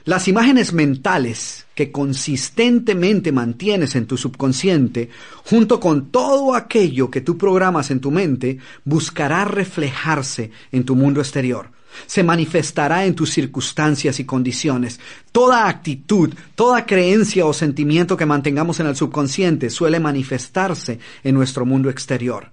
Las 0.04 0.28
imágenes 0.28 0.72
mentales 0.72 1.66
que 1.74 1.90
consistentemente 1.90 3.32
mantienes 3.32 3.96
en 3.96 4.06
tu 4.06 4.16
subconsciente, 4.16 5.10
junto 5.42 5.80
con 5.80 6.12
todo 6.12 6.54
aquello 6.54 7.10
que 7.10 7.22
tú 7.22 7.36
programas 7.36 7.90
en 7.90 7.98
tu 7.98 8.12
mente, 8.12 8.58
buscará 8.84 9.44
reflejarse 9.44 10.52
en 10.70 10.84
tu 10.84 10.94
mundo 10.94 11.20
exterior 11.20 11.75
se 12.06 12.22
manifestará 12.22 13.04
en 13.06 13.14
tus 13.14 13.30
circunstancias 13.30 14.20
y 14.20 14.24
condiciones. 14.24 15.00
Toda 15.32 15.68
actitud, 15.68 16.34
toda 16.54 16.86
creencia 16.86 17.46
o 17.46 17.52
sentimiento 17.52 18.16
que 18.16 18.26
mantengamos 18.26 18.80
en 18.80 18.86
el 18.86 18.96
subconsciente 18.96 19.70
suele 19.70 20.00
manifestarse 20.00 20.98
en 21.24 21.34
nuestro 21.34 21.64
mundo 21.64 21.90
exterior. 21.90 22.50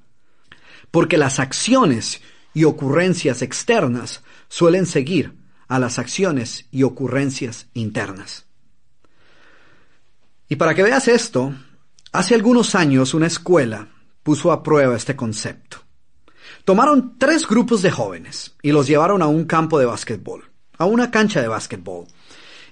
Porque 0.91 1.17
las 1.17 1.39
acciones 1.39 2.21
y 2.53 2.63
ocurrencias 2.63 3.41
externas 3.41 4.23
suelen 4.47 4.85
seguir 4.85 5.33
a 5.67 5.79
las 5.79 5.99
acciones 5.99 6.65
y 6.71 6.83
ocurrencias 6.83 7.67
internas. 7.73 8.45
Y 10.47 10.55
para 10.55 10.75
que 10.75 10.83
veas 10.83 11.07
esto, 11.07 11.53
hace 12.11 12.35
algunos 12.35 12.75
años 12.75 13.13
una 13.13 13.27
escuela 13.27 13.87
puso 14.21 14.51
a 14.51 14.61
prueba 14.61 14.95
este 14.95 15.15
concepto. 15.15 15.82
Tomaron 16.65 17.15
tres 17.17 17.45
grupos 17.45 17.81
de 17.81 17.91
jóvenes 17.91 18.55
y 18.61 18.71
los 18.71 18.87
llevaron 18.87 19.21
a 19.21 19.27
un 19.27 19.43
campo 19.43 19.79
de 19.79 19.85
básquetbol, 19.85 20.45
a 20.77 20.85
una 20.85 21.11
cancha 21.11 21.41
de 21.41 21.49
básquetbol, 21.49 22.05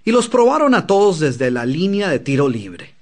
y 0.05 0.11
los 0.11 0.29
probaron 0.29 0.73
a 0.75 0.87
todos 0.87 1.19
desde 1.19 1.51
la 1.51 1.65
línea 1.65 2.09
de 2.09 2.19
tiro 2.19 2.47
libre. 2.47 2.95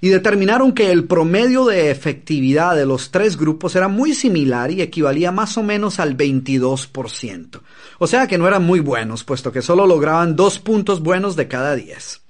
Y 0.00 0.08
determinaron 0.08 0.72
que 0.72 0.90
el 0.90 1.04
promedio 1.04 1.64
de 1.66 1.92
efectividad 1.92 2.74
de 2.74 2.84
los 2.84 3.12
tres 3.12 3.36
grupos 3.36 3.76
era 3.76 3.86
muy 3.86 4.12
similar 4.12 4.72
y 4.72 4.82
equivalía 4.82 5.30
más 5.30 5.56
o 5.56 5.62
menos 5.62 6.00
al 6.00 6.16
22%. 6.16 7.60
O 7.98 8.06
sea 8.08 8.26
que 8.26 8.36
no 8.36 8.48
eran 8.48 8.64
muy 8.64 8.80
buenos, 8.80 9.22
puesto 9.22 9.52
que 9.52 9.62
solo 9.62 9.86
lograban 9.86 10.34
dos 10.34 10.58
puntos 10.58 11.00
buenos 11.00 11.36
de 11.36 11.46
cada 11.46 11.76
diez. 11.76 12.22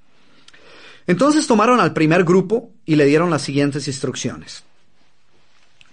Entonces 1.07 1.47
tomaron 1.47 1.79
al 1.79 1.93
primer 1.93 2.23
grupo 2.23 2.69
y 2.85 2.97
le 2.97 3.05
dieron 3.05 3.31
las 3.31 3.41
siguientes 3.41 3.87
instrucciones. 3.87 4.63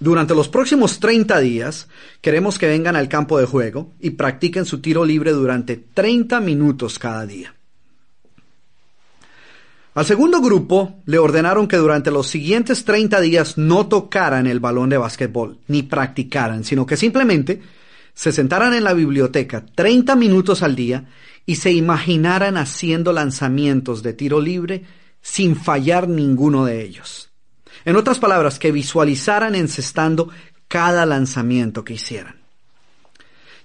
Durante 0.02 0.34
los 0.34 0.48
próximos 0.48 0.98
30 0.98 1.38
días 1.38 1.86
queremos 2.20 2.58
que 2.58 2.66
vengan 2.66 2.96
al 2.96 3.08
campo 3.08 3.38
de 3.38 3.46
juego 3.46 3.92
y 4.00 4.10
practiquen 4.10 4.64
su 4.64 4.80
tiro 4.80 5.04
libre 5.04 5.30
durante 5.30 5.76
30 5.76 6.40
minutos 6.40 6.98
cada 6.98 7.24
día. 7.24 7.54
Al 9.94 10.04
segundo 10.04 10.40
grupo 10.40 10.96
le 11.06 11.18
ordenaron 11.18 11.68
que 11.68 11.76
durante 11.76 12.10
los 12.10 12.26
siguientes 12.26 12.84
30 12.84 13.20
días 13.20 13.58
no 13.58 13.86
tocaran 13.86 14.48
el 14.48 14.58
balón 14.58 14.88
de 14.88 14.98
básquetbol 14.98 15.58
ni 15.68 15.84
practicaran, 15.84 16.64
sino 16.64 16.84
que 16.84 16.96
simplemente 16.96 17.62
se 18.12 18.32
sentaran 18.32 18.74
en 18.74 18.82
la 18.82 18.94
biblioteca 18.94 19.64
30 19.64 20.16
minutos 20.16 20.64
al 20.64 20.74
día 20.74 21.04
y 21.46 21.54
se 21.54 21.70
imaginaran 21.70 22.56
haciendo 22.56 23.12
lanzamientos 23.12 24.02
de 24.02 24.14
tiro 24.14 24.40
libre 24.40 24.82
sin 25.20 25.54
fallar 25.54 26.08
ninguno 26.08 26.64
de 26.64 26.82
ellos. 26.82 27.31
En 27.84 27.96
otras 27.96 28.18
palabras, 28.18 28.58
que 28.58 28.72
visualizaran 28.72 29.54
encestando 29.54 30.28
cada 30.68 31.04
lanzamiento 31.06 31.84
que 31.84 31.94
hicieran. 31.94 32.42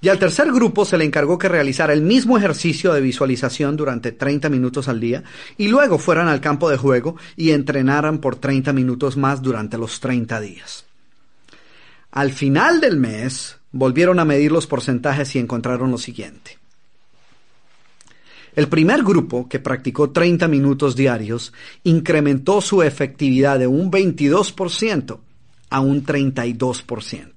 Y 0.02 0.10
al 0.10 0.20
tercer 0.20 0.52
grupo 0.52 0.86
se 0.86 0.98
le 0.98 1.06
encargó 1.06 1.38
que 1.38 1.50
realizara 1.50 1.94
el 1.94 2.02
mismo 2.02 2.38
ejercicio 2.38 2.94
de 2.94 3.02
visualización 3.02 3.76
durante 3.76 4.12
30 4.12 4.50
minutos 4.50 4.88
al 4.88 5.00
día 5.00 5.24
y 5.58 5.70
luego 5.70 5.98
fueran 5.98 6.28
al 6.28 6.40
campo 6.40 6.70
de 6.70 6.78
juego 6.78 7.16
y 7.36 7.52
entrenaran 7.52 8.20
por 8.20 8.36
30 8.36 8.74
minutos 8.74 9.18
más 9.18 9.42
durante 9.42 9.78
los 9.78 10.00
30 10.00 10.40
días. 10.40 10.86
Al 12.12 12.32
final 12.32 12.80
del 12.80 12.98
mes 12.98 13.58
volvieron 13.72 14.20
a 14.20 14.26
medir 14.26 14.52
los 14.52 14.68
porcentajes 14.68 15.36
y 15.36 15.40
encontraron 15.40 15.90
lo 15.92 15.98
siguiente. 15.98 16.58
El 18.58 18.70
primer 18.70 19.04
grupo, 19.04 19.48
que 19.48 19.60
practicó 19.60 20.10
30 20.10 20.48
minutos 20.48 20.96
diarios, 20.96 21.54
incrementó 21.84 22.60
su 22.60 22.82
efectividad 22.82 23.60
de 23.60 23.68
un 23.68 23.92
22% 23.92 25.20
a 25.70 25.80
un 25.80 26.04
32%. 26.04 27.32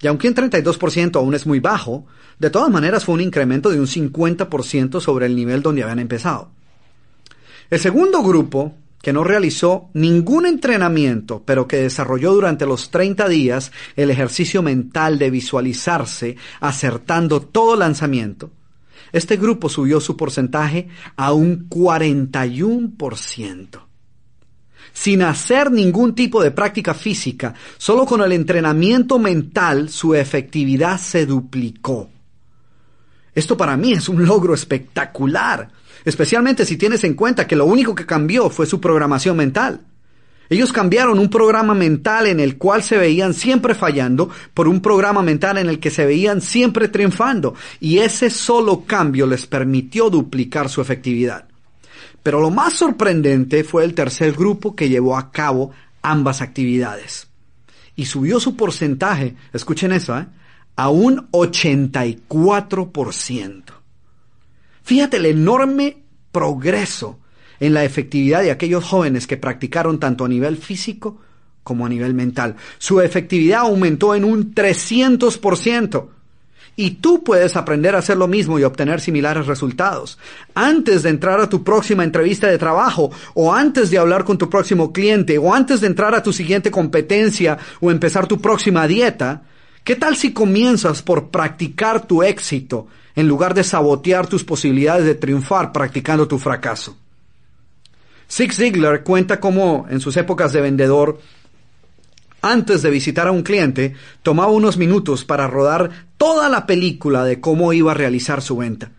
Y 0.00 0.06
aunque 0.06 0.28
un 0.28 0.34
32% 0.34 1.16
aún 1.16 1.34
es 1.34 1.46
muy 1.46 1.60
bajo, 1.60 2.06
de 2.38 2.48
todas 2.48 2.70
maneras 2.70 3.04
fue 3.04 3.14
un 3.14 3.20
incremento 3.20 3.68
de 3.68 3.78
un 3.78 3.86
50% 3.86 5.02
sobre 5.02 5.26
el 5.26 5.36
nivel 5.36 5.60
donde 5.60 5.82
habían 5.82 5.98
empezado. 5.98 6.50
El 7.68 7.78
segundo 7.78 8.22
grupo, 8.22 8.74
que 9.02 9.12
no 9.12 9.22
realizó 9.22 9.90
ningún 9.92 10.46
entrenamiento, 10.46 11.42
pero 11.44 11.68
que 11.68 11.76
desarrolló 11.76 12.32
durante 12.32 12.64
los 12.64 12.90
30 12.90 13.28
días 13.28 13.70
el 13.96 14.10
ejercicio 14.10 14.62
mental 14.62 15.18
de 15.18 15.28
visualizarse 15.28 16.36
acertando 16.58 17.42
todo 17.42 17.76
lanzamiento, 17.76 18.50
este 19.12 19.36
grupo 19.36 19.68
subió 19.68 20.00
su 20.00 20.16
porcentaje 20.16 20.88
a 21.16 21.32
un 21.32 21.68
41%. 21.68 23.80
Sin 24.92 25.22
hacer 25.22 25.70
ningún 25.70 26.14
tipo 26.14 26.42
de 26.42 26.50
práctica 26.50 26.94
física, 26.94 27.54
solo 27.78 28.06
con 28.06 28.22
el 28.22 28.32
entrenamiento 28.32 29.18
mental 29.18 29.88
su 29.88 30.14
efectividad 30.14 30.98
se 30.98 31.26
duplicó. 31.26 32.10
Esto 33.34 33.56
para 33.56 33.76
mí 33.76 33.92
es 33.92 34.08
un 34.08 34.26
logro 34.26 34.54
espectacular, 34.54 35.70
especialmente 36.04 36.66
si 36.66 36.76
tienes 36.76 37.04
en 37.04 37.14
cuenta 37.14 37.46
que 37.46 37.56
lo 37.56 37.66
único 37.66 37.94
que 37.94 38.06
cambió 38.06 38.50
fue 38.50 38.66
su 38.66 38.80
programación 38.80 39.36
mental. 39.36 39.86
Ellos 40.50 40.72
cambiaron 40.72 41.18
un 41.20 41.30
programa 41.30 41.74
mental 41.74 42.26
en 42.26 42.40
el 42.40 42.58
cual 42.58 42.82
se 42.82 42.98
veían 42.98 43.34
siempre 43.34 43.76
fallando 43.76 44.28
por 44.52 44.66
un 44.66 44.80
programa 44.80 45.22
mental 45.22 45.58
en 45.58 45.68
el 45.68 45.78
que 45.78 45.90
se 45.90 46.04
veían 46.04 46.40
siempre 46.40 46.88
triunfando. 46.88 47.54
Y 47.78 47.98
ese 47.98 48.30
solo 48.30 48.84
cambio 48.84 49.28
les 49.28 49.46
permitió 49.46 50.10
duplicar 50.10 50.68
su 50.68 50.80
efectividad. 50.80 51.44
Pero 52.24 52.40
lo 52.40 52.50
más 52.50 52.72
sorprendente 52.72 53.62
fue 53.62 53.84
el 53.84 53.94
tercer 53.94 54.32
grupo 54.32 54.74
que 54.74 54.88
llevó 54.88 55.16
a 55.16 55.30
cabo 55.30 55.70
ambas 56.02 56.42
actividades. 56.42 57.28
Y 57.94 58.06
subió 58.06 58.40
su 58.40 58.56
porcentaje, 58.56 59.36
escuchen 59.52 59.92
eso, 59.92 60.18
¿eh? 60.18 60.26
a 60.74 60.88
un 60.88 61.30
84%. 61.30 63.62
Fíjate 64.82 65.18
el 65.18 65.26
enorme 65.26 65.98
progreso 66.32 67.19
en 67.60 67.74
la 67.74 67.84
efectividad 67.84 68.42
de 68.42 68.50
aquellos 68.50 68.84
jóvenes 68.84 69.26
que 69.26 69.36
practicaron 69.36 70.00
tanto 70.00 70.24
a 70.24 70.28
nivel 70.28 70.56
físico 70.56 71.18
como 71.62 71.86
a 71.86 71.88
nivel 71.88 72.14
mental. 72.14 72.56
Su 72.78 73.00
efectividad 73.00 73.60
aumentó 73.60 74.14
en 74.14 74.24
un 74.24 74.54
300%. 74.54 76.08
Y 76.76 76.92
tú 76.92 77.22
puedes 77.22 77.56
aprender 77.56 77.94
a 77.94 77.98
hacer 77.98 78.16
lo 78.16 78.26
mismo 78.26 78.58
y 78.58 78.64
obtener 78.64 79.00
similares 79.00 79.46
resultados. 79.46 80.18
Antes 80.54 81.02
de 81.02 81.10
entrar 81.10 81.38
a 81.38 81.48
tu 81.48 81.62
próxima 81.62 82.04
entrevista 82.04 82.46
de 82.46 82.56
trabajo, 82.56 83.10
o 83.34 83.52
antes 83.52 83.90
de 83.90 83.98
hablar 83.98 84.24
con 84.24 84.38
tu 84.38 84.48
próximo 84.48 84.92
cliente, 84.92 85.36
o 85.36 85.52
antes 85.52 85.82
de 85.82 85.88
entrar 85.88 86.14
a 86.14 86.22
tu 86.22 86.32
siguiente 86.32 86.70
competencia, 86.70 87.58
o 87.80 87.90
empezar 87.90 88.26
tu 88.26 88.40
próxima 88.40 88.86
dieta, 88.86 89.42
¿qué 89.84 89.96
tal 89.96 90.16
si 90.16 90.32
comienzas 90.32 91.02
por 91.02 91.28
practicar 91.28 92.06
tu 92.06 92.22
éxito 92.22 92.86
en 93.14 93.28
lugar 93.28 93.52
de 93.52 93.64
sabotear 93.64 94.26
tus 94.26 94.44
posibilidades 94.44 95.04
de 95.04 95.16
triunfar 95.16 95.72
practicando 95.72 96.26
tu 96.26 96.38
fracaso? 96.38 96.96
Zig 98.30 98.54
Ziglar 98.54 99.02
cuenta 99.02 99.40
cómo 99.40 99.86
en 99.90 100.00
sus 100.00 100.16
épocas 100.16 100.52
de 100.52 100.60
vendedor, 100.60 101.20
antes 102.42 102.80
de 102.80 102.90
visitar 102.90 103.26
a 103.26 103.32
un 103.32 103.42
cliente, 103.42 103.94
tomaba 104.22 104.52
unos 104.52 104.76
minutos 104.76 105.24
para 105.24 105.48
rodar 105.48 106.06
toda 106.16 106.48
la 106.48 106.64
película 106.64 107.24
de 107.24 107.40
cómo 107.40 107.72
iba 107.72 107.90
a 107.90 107.94
realizar 107.94 108.40
su 108.40 108.56
venta. 108.58 108.92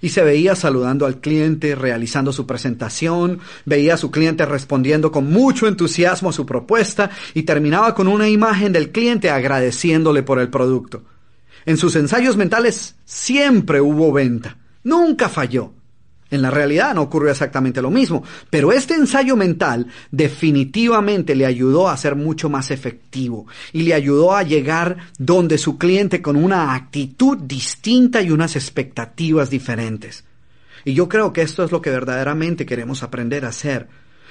Y 0.00 0.08
se 0.08 0.24
veía 0.24 0.56
saludando 0.56 1.06
al 1.06 1.20
cliente, 1.20 1.76
realizando 1.76 2.32
su 2.32 2.44
presentación, 2.44 3.38
veía 3.64 3.94
a 3.94 3.98
su 3.98 4.10
cliente 4.10 4.44
respondiendo 4.46 5.12
con 5.12 5.30
mucho 5.30 5.68
entusiasmo 5.68 6.30
a 6.30 6.32
su 6.32 6.44
propuesta 6.44 7.10
y 7.34 7.44
terminaba 7.44 7.94
con 7.94 8.08
una 8.08 8.28
imagen 8.28 8.72
del 8.72 8.90
cliente 8.90 9.30
agradeciéndole 9.30 10.24
por 10.24 10.40
el 10.40 10.48
producto. 10.48 11.04
En 11.66 11.76
sus 11.76 11.94
ensayos 11.94 12.36
mentales 12.36 12.96
siempre 13.04 13.80
hubo 13.80 14.12
venta, 14.12 14.56
nunca 14.82 15.28
falló. 15.28 15.72
En 16.32 16.40
la 16.40 16.50
realidad 16.50 16.94
no 16.94 17.02
ocurrió 17.02 17.30
exactamente 17.30 17.82
lo 17.82 17.90
mismo, 17.90 18.24
pero 18.48 18.72
este 18.72 18.94
ensayo 18.94 19.36
mental 19.36 19.88
definitivamente 20.10 21.34
le 21.34 21.44
ayudó 21.44 21.90
a 21.90 21.96
ser 21.98 22.16
mucho 22.16 22.48
más 22.48 22.70
efectivo 22.70 23.46
y 23.70 23.82
le 23.82 23.92
ayudó 23.92 24.34
a 24.34 24.42
llegar 24.42 24.96
donde 25.18 25.58
su 25.58 25.76
cliente 25.76 26.22
con 26.22 26.36
una 26.36 26.74
actitud 26.74 27.36
distinta 27.36 28.22
y 28.22 28.30
unas 28.30 28.56
expectativas 28.56 29.50
diferentes. 29.50 30.24
Y 30.86 30.94
yo 30.94 31.06
creo 31.06 31.34
que 31.34 31.42
esto 31.42 31.64
es 31.64 31.70
lo 31.70 31.82
que 31.82 31.90
verdaderamente 31.90 32.64
queremos 32.64 33.02
aprender 33.02 33.44
a 33.44 33.48
hacer. 33.48 33.88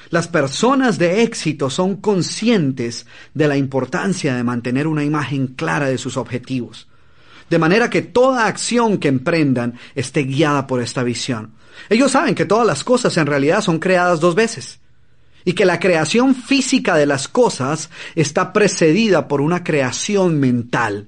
Las 0.09 0.27
personas 0.27 0.97
de 0.97 1.21
éxito 1.21 1.69
son 1.69 1.97
conscientes 1.97 3.05
de 3.35 3.47
la 3.47 3.57
importancia 3.57 4.35
de 4.35 4.43
mantener 4.43 4.87
una 4.87 5.03
imagen 5.03 5.49
clara 5.49 5.85
de 5.85 5.99
sus 5.99 6.17
objetivos, 6.17 6.87
de 7.51 7.59
manera 7.59 7.91
que 7.91 8.01
toda 8.01 8.47
acción 8.47 8.97
que 8.97 9.07
emprendan 9.07 9.75
esté 9.93 10.23
guiada 10.23 10.65
por 10.65 10.81
esta 10.81 11.03
visión. 11.03 11.60
Ellos 11.89 12.11
saben 12.11 12.35
que 12.35 12.45
todas 12.45 12.65
las 12.65 12.83
cosas 12.83 13.15
en 13.17 13.27
realidad 13.27 13.61
son 13.61 13.79
creadas 13.79 14.19
dos 14.19 14.35
veces 14.35 14.79
y 15.43 15.53
que 15.53 15.65
la 15.65 15.79
creación 15.79 16.35
física 16.35 16.95
de 16.95 17.05
las 17.05 17.27
cosas 17.27 17.89
está 18.15 18.53
precedida 18.53 19.27
por 19.27 19.41
una 19.41 19.63
creación 19.63 20.39
mental. 20.39 21.07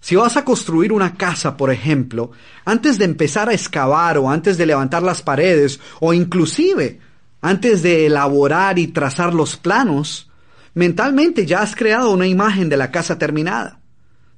Si 0.00 0.16
vas 0.16 0.36
a 0.36 0.44
construir 0.44 0.92
una 0.92 1.14
casa, 1.14 1.56
por 1.56 1.70
ejemplo, 1.70 2.32
antes 2.64 2.98
de 2.98 3.04
empezar 3.04 3.48
a 3.48 3.54
excavar 3.54 4.16
o 4.18 4.30
antes 4.30 4.56
de 4.56 4.66
levantar 4.66 5.02
las 5.02 5.22
paredes 5.22 5.80
o 6.00 6.14
inclusive 6.14 7.00
antes 7.42 7.82
de 7.82 8.06
elaborar 8.06 8.78
y 8.78 8.88
trazar 8.88 9.34
los 9.34 9.56
planos, 9.56 10.30
mentalmente 10.74 11.46
ya 11.46 11.60
has 11.60 11.74
creado 11.74 12.10
una 12.10 12.26
imagen 12.26 12.68
de 12.68 12.76
la 12.76 12.90
casa 12.90 13.18
terminada. 13.18 13.80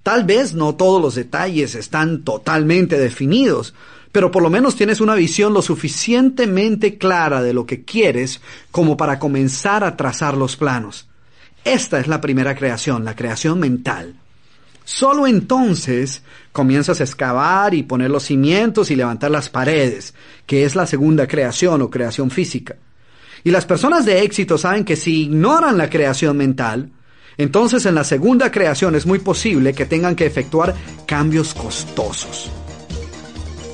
Tal 0.03 0.25
vez 0.25 0.55
no 0.55 0.75
todos 0.75 1.01
los 1.01 1.15
detalles 1.15 1.75
están 1.75 2.23
totalmente 2.23 2.99
definidos, 2.99 3.75
pero 4.13 4.31
por 4.31 4.43
lo 4.43 4.51
menos 4.51 4.77
tienes 4.77 5.01
una 5.01 5.15
visión 5.15 5.55
lo 5.55 5.63
suficientemente 5.63 6.99
clara 6.99 7.43
de 7.43 7.55
lo 7.55 7.67
que 7.67 7.85
quieres 7.85 8.43
como 8.71 8.97
para 8.97 9.19
comenzar 9.19 9.83
a 9.83 9.97
trazar 9.97 10.37
los 10.37 10.57
planos. 10.57 11.09
Esta 11.65 11.99
es 11.99 12.07
la 12.07 12.21
primera 12.21 12.55
creación, 12.55 13.05
la 13.05 13.17
creación 13.17 13.59
mental. 13.59 14.17
Solo 14.85 15.27
entonces 15.27 16.23
comienzas 16.53 17.01
a 17.01 17.05
excavar 17.05 17.73
y 17.73 17.85
poner 17.85 18.11
los 18.11 18.25
cimientos 18.25 18.91
y 18.91 18.97
levantar 18.97 19.31
las 19.31 19.49
paredes, 19.49 20.13
que 20.45 20.65
es 20.65 20.75
la 20.75 20.87
segunda 20.87 21.27
creación 21.27 21.81
o 21.81 21.91
creación 21.91 22.31
física. 22.31 22.77
Y 23.45 23.51
las 23.51 23.65
personas 23.65 24.05
de 24.05 24.23
éxito 24.23 24.59
saben 24.59 24.85
que 24.85 24.97
si 24.97 25.23
ignoran 25.23 25.79
la 25.79 25.89
creación 25.89 26.37
mental, 26.37 26.91
entonces 27.39 27.87
en 27.87 27.95
la 27.95 28.05
segunda 28.05 28.51
creación 28.51 28.95
es 28.95 29.07
muy 29.07 29.21
posible 29.21 29.73
que 29.73 29.87
tengan 29.87 30.15
que 30.15 30.27
efectuar 30.27 30.75
cambios 31.07 31.55
costosos. 31.55 32.51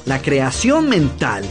La 0.09 0.23
creación 0.23 0.89
mental, 0.89 1.45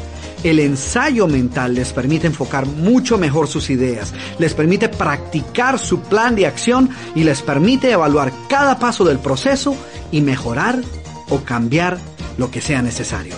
el 0.43 0.58
ensayo 0.60 1.28
mental 1.28 1.76
les 1.76 1.93
permite 1.93 2.26
enfocar 2.26 2.65
mucho 2.65 3.20
mejor 3.20 3.48
sus 3.48 3.70
ideas, 3.70 4.15
les 4.39 4.56
permite 4.56 4.89
practicar 4.89 5.78
su 5.78 6.00
plan 6.00 6.36
de 6.36 6.48
acción 6.48 6.89
y 7.13 7.24
les 7.24 7.43
permite 7.43 7.91
evaluar 7.91 8.34
cada 8.50 8.80
paso 8.80 9.06
del 9.06 9.20
proceso 9.20 9.78
y 10.12 10.22
mejorar 10.22 10.82
o 11.30 11.41
cambiar 11.41 12.00
lo 12.39 12.50
que 12.50 12.60
sea 12.60 12.82
necesario. 12.82 13.36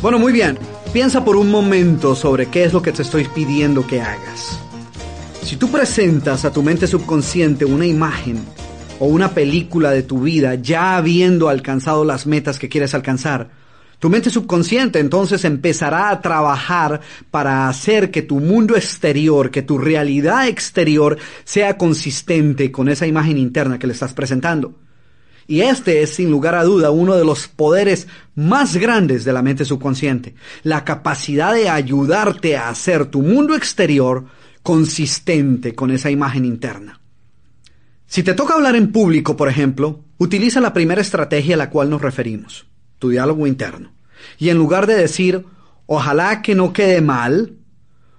Bueno, 0.00 0.20
muy 0.20 0.32
bien. 0.32 0.77
Piensa 0.98 1.24
por 1.24 1.36
un 1.36 1.48
momento 1.48 2.16
sobre 2.16 2.46
qué 2.46 2.64
es 2.64 2.72
lo 2.72 2.82
que 2.82 2.90
te 2.90 3.02
estoy 3.02 3.24
pidiendo 3.32 3.86
que 3.86 4.00
hagas. 4.00 4.58
Si 5.44 5.54
tú 5.54 5.70
presentas 5.70 6.44
a 6.44 6.52
tu 6.52 6.60
mente 6.60 6.88
subconsciente 6.88 7.64
una 7.64 7.86
imagen 7.86 8.44
o 8.98 9.06
una 9.06 9.32
película 9.32 9.92
de 9.92 10.02
tu 10.02 10.22
vida 10.22 10.56
ya 10.56 10.96
habiendo 10.96 11.48
alcanzado 11.48 12.04
las 12.04 12.26
metas 12.26 12.58
que 12.58 12.68
quieres 12.68 12.94
alcanzar, 12.94 13.48
tu 14.00 14.10
mente 14.10 14.28
subconsciente 14.28 14.98
entonces 14.98 15.44
empezará 15.44 16.10
a 16.10 16.20
trabajar 16.20 17.00
para 17.30 17.68
hacer 17.68 18.10
que 18.10 18.22
tu 18.22 18.40
mundo 18.40 18.74
exterior, 18.74 19.52
que 19.52 19.62
tu 19.62 19.78
realidad 19.78 20.48
exterior 20.48 21.16
sea 21.44 21.78
consistente 21.78 22.72
con 22.72 22.88
esa 22.88 23.06
imagen 23.06 23.38
interna 23.38 23.78
que 23.78 23.86
le 23.86 23.92
estás 23.92 24.14
presentando. 24.14 24.74
Y 25.50 25.62
este 25.62 26.02
es, 26.02 26.10
sin 26.14 26.30
lugar 26.30 26.54
a 26.54 26.62
duda, 26.62 26.90
uno 26.90 27.16
de 27.16 27.24
los 27.24 27.48
poderes 27.48 28.06
más 28.34 28.76
grandes 28.76 29.24
de 29.24 29.32
la 29.32 29.40
mente 29.40 29.64
subconsciente. 29.64 30.34
La 30.62 30.84
capacidad 30.84 31.54
de 31.54 31.70
ayudarte 31.70 32.58
a 32.58 32.68
hacer 32.68 33.06
tu 33.06 33.22
mundo 33.22 33.56
exterior 33.56 34.26
consistente 34.62 35.74
con 35.74 35.90
esa 35.90 36.10
imagen 36.10 36.44
interna. 36.44 37.00
Si 38.06 38.22
te 38.22 38.34
toca 38.34 38.54
hablar 38.54 38.76
en 38.76 38.92
público, 38.92 39.38
por 39.38 39.48
ejemplo, 39.48 40.04
utiliza 40.18 40.60
la 40.60 40.74
primera 40.74 41.00
estrategia 41.00 41.54
a 41.54 41.58
la 41.58 41.70
cual 41.70 41.88
nos 41.88 42.02
referimos, 42.02 42.66
tu 42.98 43.08
diálogo 43.08 43.46
interno. 43.46 43.92
Y 44.38 44.50
en 44.50 44.58
lugar 44.58 44.86
de 44.86 44.96
decir, 44.96 45.46
ojalá 45.86 46.42
que 46.42 46.54
no 46.54 46.74
quede 46.74 47.00
mal, 47.00 47.54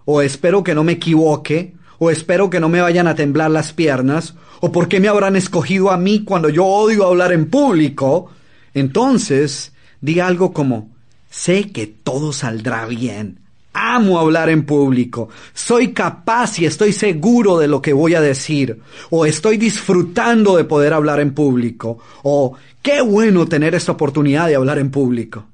o 0.06 0.24
espero 0.24 0.64
que 0.64 0.74
no 0.74 0.84
me 0.84 0.94
equivoque, 0.94 1.76
o 2.00 2.10
espero 2.10 2.50
que 2.50 2.60
no 2.60 2.70
me 2.70 2.82
vayan 2.82 3.08
a 3.08 3.16
temblar 3.16 3.52
las 3.52 3.74
piernas, 3.74 4.34
o 4.62 4.72
por 4.72 4.88
qué 4.88 5.00
me 5.00 5.10
habrán 5.10 5.36
escogido 5.36 5.92
a 5.92 5.98
mí 5.98 6.24
cuando 6.24 6.50
yo 6.50 6.66
odio 6.66 7.06
hablar 7.06 7.32
en 7.34 7.50
público, 7.50 8.32
entonces 8.74 9.74
diga 10.02 10.28
algo 10.28 10.54
como, 10.54 10.90
sé 11.30 11.72
que 11.72 11.88
todo 11.88 12.34
saldrá 12.34 12.86
bien. 12.86 13.40
Amo 13.72 14.20
hablar 14.20 14.50
en 14.50 14.66
público. 14.66 15.30
Soy 15.54 15.94
capaz 15.94 16.60
y 16.60 16.66
estoy 16.66 16.92
seguro 16.92 17.60
de 17.60 17.68
lo 17.68 17.82
que 17.82 17.94
voy 17.94 18.16
a 18.16 18.22
decir. 18.22 18.82
O 19.12 19.26
estoy 19.26 19.58
disfrutando 19.58 20.58
de 20.58 20.64
poder 20.64 20.92
hablar 20.92 21.20
en 21.20 21.34
público. 21.34 22.00
O 22.24 22.56
qué 22.82 23.02
bueno 23.02 23.48
tener 23.48 23.76
esta 23.76 23.92
oportunidad 23.92 24.48
de 24.48 24.56
hablar 24.56 24.80
en 24.80 24.90
público. 24.90 25.46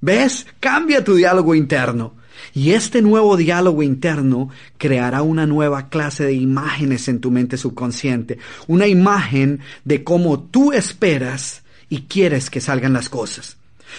¿Ves? 0.00 0.46
Cambia 0.60 1.02
tu 1.02 1.14
diálogo 1.14 1.54
interno. 1.54 2.14
Y 2.52 2.72
este 2.72 3.02
nuevo 3.02 3.36
diálogo 3.36 3.82
interno 3.82 4.50
creará 4.78 5.22
una 5.22 5.46
nueva 5.46 5.88
clase 5.88 6.24
de 6.24 6.34
imágenes 6.34 7.08
en 7.08 7.20
tu 7.20 7.30
mente 7.30 7.56
subconsciente. 7.56 8.38
Una 8.66 8.86
imagen 8.86 9.60
de 9.84 10.04
cómo 10.04 10.40
tú 10.40 10.72
esperas 10.72 11.62
y 11.88 12.02
quieres 12.02 12.50
que 12.50 12.60
salgan 12.60 12.92
las 12.92 13.08
cosas. 13.08 13.56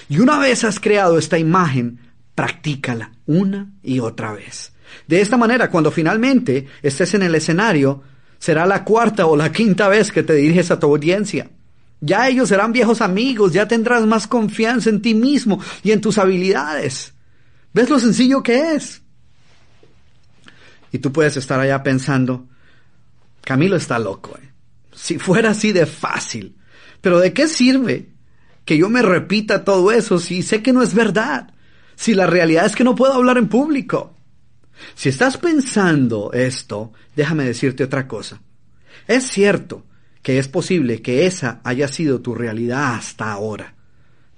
Y 0.10 0.20
una 0.20 0.40
vez 0.40 0.64
has 0.64 0.80
creado 0.80 1.18
esta 1.18 1.38
imagen, 1.38 2.00
practícala 2.34 3.12
una 3.26 3.72
y 3.84 4.00
otra 4.00 4.34
vez. 4.34 4.74
De 5.08 5.22
esta 5.22 5.38
manera, 5.38 5.70
cuando 5.70 5.92
finalmente 5.92 6.68
estés 6.82 7.14
en 7.14 7.24
el 7.24 7.36
escenario, 7.36 8.04
será 8.38 8.66
la 8.66 8.84
cuarta 8.84 9.26
o 9.26 9.36
la 9.36 9.52
quinta 9.52 9.88
vez 9.88 10.12
que 10.12 10.24
te 10.24 10.34
diriges 10.34 10.72
a 10.72 10.80
tu 10.80 10.88
audiencia. 10.88 11.50
Ya 12.02 12.28
ellos 12.28 12.50
serán 12.50 12.72
viejos 12.72 13.02
amigos, 13.02 13.54
ya 13.54 13.68
tendrás 13.68 14.06
más 14.06 14.28
confianza 14.28 14.90
en 14.90 15.02
ti 15.02 15.16
mismo 15.16 15.60
y 15.84 15.92
en 15.92 16.02
tus 16.02 16.18
habilidades. 16.18 17.15
¿Ves 17.76 17.90
lo 17.90 18.00
sencillo 18.00 18.42
que 18.42 18.74
es? 18.74 19.02
Y 20.94 21.00
tú 21.00 21.12
puedes 21.12 21.36
estar 21.36 21.60
allá 21.60 21.84
pensando, 21.84 22.48
Camilo 23.42 23.76
está 23.76 24.00
loco. 24.00 24.38
¿eh? 24.42 24.50
Si 24.94 25.20
fuera 25.20 25.50
así 25.50 25.74
de 25.74 25.86
fácil. 25.86 26.56
Pero 27.02 27.20
¿de 27.20 27.34
qué 27.34 27.50
sirve 27.50 28.14
que 28.64 28.78
yo 28.78 28.88
me 28.88 29.02
repita 29.02 29.66
todo 29.66 29.92
eso 29.92 30.20
si 30.20 30.42
sé 30.42 30.64
que 30.64 30.72
no 30.72 30.84
es 30.84 30.94
verdad? 30.94 31.54
Si 31.98 32.14
la 32.14 32.28
realidad 32.28 32.66
es 32.66 32.78
que 32.78 32.86
no 32.86 32.96
puedo 32.96 33.12
hablar 33.12 33.38
en 33.38 33.50
público. 33.50 34.16
Si 34.94 35.10
estás 35.10 35.38
pensando 35.38 36.32
esto, 36.32 36.94
déjame 37.14 37.44
decirte 37.44 37.84
otra 37.84 38.08
cosa. 38.08 38.42
Es 39.06 39.28
cierto 39.28 39.86
que 40.22 40.40
es 40.40 40.48
posible 40.48 41.02
que 41.02 41.26
esa 41.26 41.60
haya 41.66 41.90
sido 41.90 42.22
tu 42.22 42.36
realidad 42.36 42.96
hasta 42.96 43.34
ahora, 43.34 43.76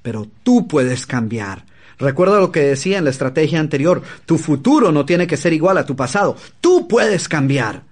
pero 0.02 0.28
tú 0.42 0.68
puedes 0.68 1.06
cambiar. 1.06 1.66
Recuerda 2.00 2.40
lo 2.40 2.52
que 2.52 2.62
decía 2.62 3.00
en 3.00 3.06
la 3.06 3.10
estrategia 3.10 3.60
anterior, 3.60 4.04
tu 4.26 4.38
futuro 4.38 4.92
no 4.92 5.06
tiene 5.06 5.26
que 5.26 5.38
ser 5.38 5.54
igual 5.54 5.78
a 5.78 5.86
tu 5.86 5.96
pasado, 5.96 6.36
tú 6.62 6.88
puedes 6.88 7.28
cambiar. 7.28 7.84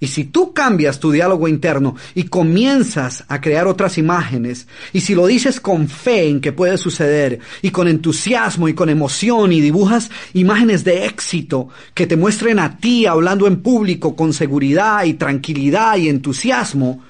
Y 0.00 0.08
si 0.08 0.24
tú 0.24 0.52
cambias 0.52 0.98
tu 0.98 1.12
diálogo 1.12 1.48
interno 1.48 1.96
y 2.14 2.24
comienzas 2.24 3.24
a 3.28 3.40
crear 3.40 3.66
otras 3.66 3.96
imágenes, 3.96 4.66
y 4.92 5.00
si 5.00 5.14
lo 5.14 5.26
dices 5.26 5.60
con 5.60 5.88
fe 5.88 6.28
en 6.28 6.40
que 6.40 6.52
puede 6.52 6.76
suceder, 6.76 7.38
y 7.62 7.70
con 7.70 7.88
entusiasmo 7.88 8.68
y 8.68 8.74
con 8.74 8.90
emoción, 8.90 9.52
y 9.52 9.60
dibujas 9.60 10.10
imágenes 10.34 10.84
de 10.84 11.06
éxito 11.06 11.68
que 11.94 12.06
te 12.06 12.16
muestren 12.16 12.58
a 12.58 12.76
ti 12.78 13.06
hablando 13.06 13.46
en 13.46 13.62
público 13.62 14.16
con 14.16 14.32
seguridad 14.32 15.04
y 15.04 15.14
tranquilidad 15.14 15.96
y 15.96 16.08
entusiasmo, 16.08 17.02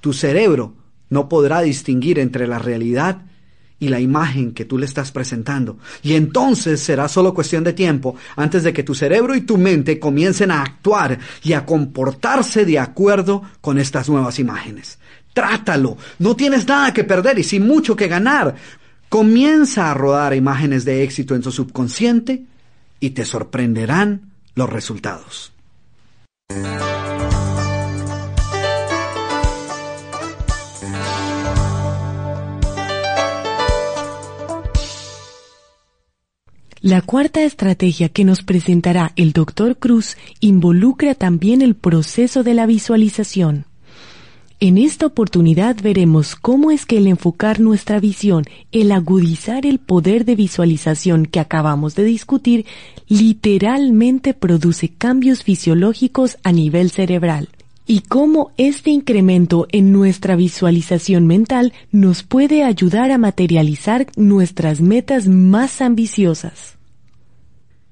tu 0.00 0.12
cerebro 0.12 0.74
no 1.08 1.28
podrá 1.28 1.62
distinguir 1.62 2.18
entre 2.18 2.46
la 2.46 2.58
realidad 2.58 3.22
y 3.84 3.88
la 3.88 4.00
imagen 4.00 4.52
que 4.52 4.64
tú 4.64 4.78
le 4.78 4.86
estás 4.86 5.12
presentando. 5.12 5.78
Y 6.02 6.14
entonces 6.14 6.80
será 6.80 7.06
solo 7.06 7.34
cuestión 7.34 7.62
de 7.64 7.74
tiempo 7.74 8.16
antes 8.34 8.62
de 8.62 8.72
que 8.72 8.82
tu 8.82 8.94
cerebro 8.94 9.34
y 9.34 9.42
tu 9.42 9.58
mente 9.58 10.00
comiencen 10.00 10.50
a 10.50 10.62
actuar 10.62 11.18
y 11.42 11.52
a 11.52 11.66
comportarse 11.66 12.64
de 12.64 12.78
acuerdo 12.78 13.42
con 13.60 13.78
estas 13.78 14.08
nuevas 14.08 14.38
imágenes. 14.38 14.98
Trátalo, 15.34 15.98
no 16.18 16.34
tienes 16.34 16.66
nada 16.66 16.94
que 16.94 17.04
perder 17.04 17.38
y 17.38 17.44
sin 17.44 17.66
mucho 17.66 17.94
que 17.94 18.08
ganar. 18.08 18.54
Comienza 19.10 19.90
a 19.90 19.94
rodar 19.94 20.34
imágenes 20.34 20.86
de 20.86 21.02
éxito 21.02 21.34
en 21.34 21.42
tu 21.42 21.52
subconsciente 21.52 22.44
y 23.00 23.10
te 23.10 23.26
sorprenderán 23.26 24.32
los 24.54 24.70
resultados. 24.70 25.52
La 36.84 37.00
cuarta 37.00 37.42
estrategia 37.42 38.10
que 38.10 38.26
nos 38.26 38.42
presentará 38.42 39.14
el 39.16 39.32
Dr. 39.32 39.78
Cruz 39.78 40.18
involucra 40.40 41.14
también 41.14 41.62
el 41.62 41.76
proceso 41.76 42.42
de 42.42 42.52
la 42.52 42.66
visualización. 42.66 43.64
En 44.60 44.76
esta 44.76 45.06
oportunidad 45.06 45.76
veremos 45.82 46.36
cómo 46.36 46.70
es 46.70 46.84
que 46.84 46.98
el 46.98 47.06
enfocar 47.06 47.58
nuestra 47.58 48.00
visión, 48.00 48.44
el 48.70 48.92
agudizar 48.92 49.64
el 49.64 49.78
poder 49.78 50.26
de 50.26 50.34
visualización 50.34 51.24
que 51.24 51.40
acabamos 51.40 51.94
de 51.94 52.04
discutir, 52.04 52.66
literalmente 53.08 54.34
produce 54.34 54.90
cambios 54.90 55.42
fisiológicos 55.42 56.36
a 56.42 56.52
nivel 56.52 56.90
cerebral 56.90 57.48
y 57.86 58.00
cómo 58.00 58.52
este 58.56 58.90
incremento 58.90 59.66
en 59.70 59.92
nuestra 59.92 60.36
visualización 60.36 61.26
mental 61.26 61.72
nos 61.90 62.22
puede 62.22 62.64
ayudar 62.64 63.10
a 63.10 63.18
materializar 63.18 64.06
nuestras 64.16 64.80
metas 64.80 65.28
más 65.28 65.80
ambiciosas. 65.80 66.76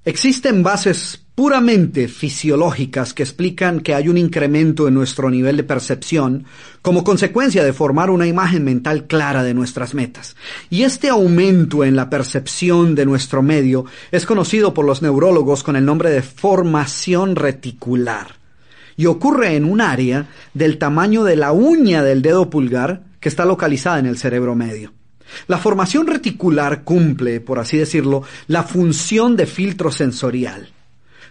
Existen 0.04 0.62
bases 0.62 1.22
puramente 1.34 2.08
fisiológicas 2.08 3.14
que 3.14 3.22
explican 3.22 3.80
que 3.80 3.94
hay 3.94 4.08
un 4.08 4.18
incremento 4.18 4.88
en 4.88 4.94
nuestro 4.94 5.30
nivel 5.30 5.56
de 5.56 5.64
percepción 5.64 6.44
como 6.82 7.04
consecuencia 7.04 7.64
de 7.64 7.72
formar 7.72 8.10
una 8.10 8.26
imagen 8.26 8.64
mental 8.64 9.06
clara 9.06 9.42
de 9.42 9.54
nuestras 9.54 9.94
metas. 9.94 10.36
Y 10.70 10.82
este 10.82 11.08
aumento 11.08 11.84
en 11.84 11.96
la 11.96 12.10
percepción 12.10 12.94
de 12.94 13.06
nuestro 13.06 13.42
medio 13.42 13.86
es 14.10 14.26
conocido 14.26 14.74
por 14.74 14.84
los 14.84 15.02
neurólogos 15.02 15.62
con 15.62 15.76
el 15.76 15.84
nombre 15.84 16.10
de 16.10 16.22
formación 16.22 17.36
reticular. 17.36 18.41
Y 18.96 19.06
ocurre 19.06 19.56
en 19.56 19.64
un 19.64 19.80
área 19.80 20.28
del 20.54 20.78
tamaño 20.78 21.24
de 21.24 21.36
la 21.36 21.52
uña 21.52 22.02
del 22.02 22.22
dedo 22.22 22.50
pulgar 22.50 23.04
que 23.20 23.28
está 23.28 23.44
localizada 23.44 23.98
en 23.98 24.06
el 24.06 24.18
cerebro 24.18 24.54
medio. 24.54 24.92
La 25.46 25.58
formación 25.58 26.06
reticular 26.06 26.84
cumple, 26.84 27.40
por 27.40 27.58
así 27.58 27.78
decirlo, 27.78 28.22
la 28.48 28.62
función 28.64 29.36
de 29.36 29.46
filtro 29.46 29.90
sensorial. 29.90 30.68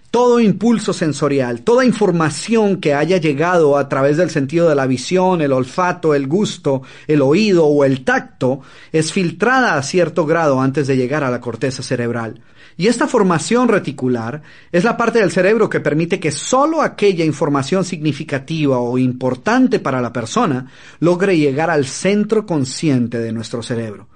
Todo 0.10 0.42
impulso 0.42 0.92
sensorial, 0.92 1.62
toda 1.62 1.86
información 1.86 2.82
que 2.82 2.94
haya 2.94 3.18
llegado 3.18 3.78
a 3.78 3.88
través 3.88 4.18
del 4.18 4.30
sentido 4.30 4.68
de 4.68 4.76
la 4.76 4.86
visión, 4.86 5.42
el 5.42 5.54
olfato, 5.54 6.14
el 6.14 6.28
gusto, 6.28 6.82
el 7.08 7.22
oído 7.22 7.66
o 7.66 7.86
el 7.86 8.04
tacto, 8.04 8.60
es 8.92 9.14
filtrada 9.14 9.76
a 9.76 9.84
cierto 9.84 10.26
grado 10.26 10.60
antes 10.60 10.88
de 10.88 10.98
llegar 10.98 11.24
a 11.24 11.32
la 11.32 11.40
corteza 11.40 11.82
cerebral. 11.82 12.42
Y 12.82 12.88
esta 12.88 13.08
formación 13.08 13.68
reticular 13.68 14.42
es 14.72 14.84
la 14.84 14.98
parte 14.98 15.20
del 15.20 15.30
cerebro 15.30 15.70
que 15.70 15.82
permite 15.82 16.20
que 16.20 16.32
sólo 16.32 16.82
aquella 16.82 17.24
información 17.24 17.86
significativa 17.86 18.80
o 18.80 18.98
importante 18.98 19.78
para 19.78 20.02
la 20.02 20.12
persona 20.12 20.66
logre 21.00 21.38
llegar 21.38 21.70
al 21.70 21.86
centro 21.86 22.44
consciente 22.48 23.20
de 23.20 23.34
nuestro 23.34 23.62
cerebro. 23.62 24.08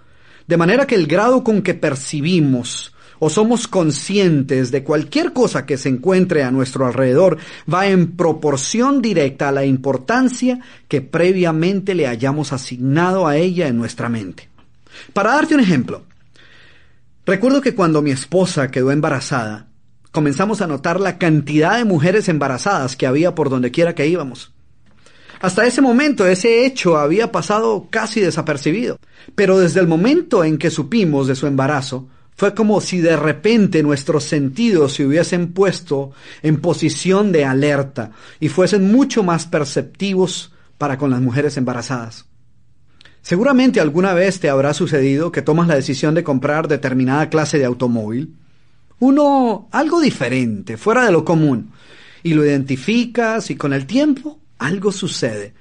De 0.47 0.57
manera 0.57 0.87
que 0.87 0.95
el 0.95 1.05
grado 1.05 1.43
con 1.43 1.61
que 1.61 1.75
percibimos 1.75 2.91
o 3.19 3.29
somos 3.29 3.67
conscientes 3.67 4.71
de 4.71 4.83
cualquier 4.83 5.31
cosa 5.31 5.67
que 5.67 5.77
se 5.77 5.89
encuentre 5.89 6.41
a 6.41 6.49
nuestro 6.49 6.87
alrededor 6.87 7.37
va 7.71 7.85
en 7.85 8.13
proporción 8.13 8.99
directa 8.99 9.49
a 9.49 9.51
la 9.51 9.63
importancia 9.63 10.59
que 10.87 11.01
previamente 11.01 11.93
le 11.93 12.07
hayamos 12.07 12.51
asignado 12.51 13.27
a 13.27 13.37
ella 13.37 13.67
en 13.67 13.77
nuestra 13.77 14.09
mente. 14.09 14.49
Para 15.13 15.33
darte 15.35 15.53
un 15.53 15.61
ejemplo, 15.61 16.01
Recuerdo 17.25 17.61
que 17.61 17.73
cuando 17.73 18.03
mi 18.03 18.11
esposa 18.11 18.69
quedó 18.69 18.91
embarazada, 18.91 19.67
comenzamos 20.11 20.61
a 20.61 20.67
notar 20.67 20.99
la 20.99 21.17
cantidad 21.17 21.77
de 21.77 21.83
mujeres 21.83 22.29
embarazadas 22.29 22.95
que 22.95 23.07
había 23.07 23.33
por 23.33 23.49
donde 23.49 23.71
quiera 23.71 23.95
que 23.95 24.07
íbamos. 24.07 24.53
Hasta 25.41 25.65
ese 25.65 25.81
momento 25.81 26.27
ese 26.27 26.65
hecho 26.65 26.97
había 26.97 27.31
pasado 27.31 27.87
casi 27.89 28.21
desapercibido, 28.21 28.99
pero 29.33 29.59
desde 29.59 29.79
el 29.79 29.87
momento 29.87 30.43
en 30.43 30.59
que 30.59 30.69
supimos 30.69 31.25
de 31.27 31.35
su 31.35 31.47
embarazo, 31.47 32.07
fue 32.35 32.53
como 32.53 32.79
si 32.79 32.99
de 32.99 33.15
repente 33.15 33.81
nuestros 33.81 34.25
sentidos 34.25 34.93
se 34.93 35.05
hubiesen 35.05 35.51
puesto 35.51 36.11
en 36.43 36.61
posición 36.61 37.31
de 37.31 37.45
alerta 37.45 38.11
y 38.39 38.49
fuesen 38.49 38.91
mucho 38.91 39.23
más 39.23 39.47
perceptivos 39.47 40.53
para 40.77 40.97
con 40.97 41.09
las 41.09 41.21
mujeres 41.21 41.57
embarazadas. 41.57 42.25
Seguramente 43.25 43.79
alguna 43.79 44.13
vez 44.13 44.39
te 44.39 44.51
habrá 44.51 44.75
sucedido 44.75 45.31
que 45.31 45.41
tomas 45.41 45.67
la 45.67 45.73
decisión 45.73 46.13
de 46.13 46.23
comprar 46.23 46.67
determinada 46.67 47.27
clase 47.27 47.57
de 47.57 47.65
automóvil, 47.65 48.35
uno 48.99 49.67
algo 49.71 49.99
diferente, 49.99 50.77
fuera 50.77 51.03
de 51.03 51.11
lo 51.11 51.25
común, 51.25 51.71
y 52.21 52.35
lo 52.35 52.45
identificas 52.45 53.49
y 53.49 53.55
con 53.55 53.73
el 53.73 53.87
tiempo 53.87 54.37
algo 54.59 54.91
sucede. 54.91 55.55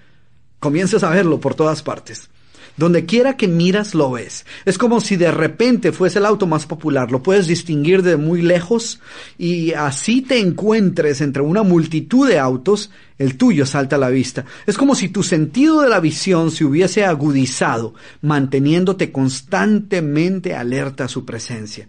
Comienzas 0.59 1.05
a 1.05 1.09
verlo 1.09 1.41
por 1.41 1.55
todas 1.55 1.83
partes. 1.83 2.29
Donde 2.77 3.07
quiera 3.07 3.37
que 3.37 3.47
miras 3.47 3.95
lo 3.95 4.11
ves. 4.11 4.45
Es 4.65 4.79
como 4.79 5.01
si 5.01 5.17
de 5.17 5.31
repente 5.31 5.93
fuese 5.93 6.19
el 6.19 6.27
auto 6.27 6.47
más 6.47 6.67
popular. 6.67 7.13
Lo 7.13 7.23
puedes 7.23 7.47
distinguir 7.47 8.03
de 8.03 8.17
muy 8.17 8.43
lejos 8.43 9.01
y 9.39 9.73
así 9.73 10.23
te 10.23 10.39
encuentres 10.39 11.21
entre 11.21 11.43
una 11.43 11.63
multitud 11.63 12.29
de 12.29 12.39
autos, 12.39 12.91
el 13.19 13.37
tuyo 13.37 13.65
salta 13.65 13.97
a 13.97 14.01
la 14.01 14.09
vista. 14.09 14.45
Es 14.67 14.77
como 14.77 14.95
si 14.95 15.09
tu 15.09 15.23
sentido 15.23 15.83
de 15.83 15.89
la 15.89 16.01
visión 16.01 16.51
se 16.51 16.65
hubiese 16.65 17.05
agudizado, 17.05 17.95
manteniéndote 18.23 19.13
constantemente 19.13 20.55
alerta 20.55 21.05
a 21.05 21.09
su 21.09 21.25
presencia. 21.25 21.89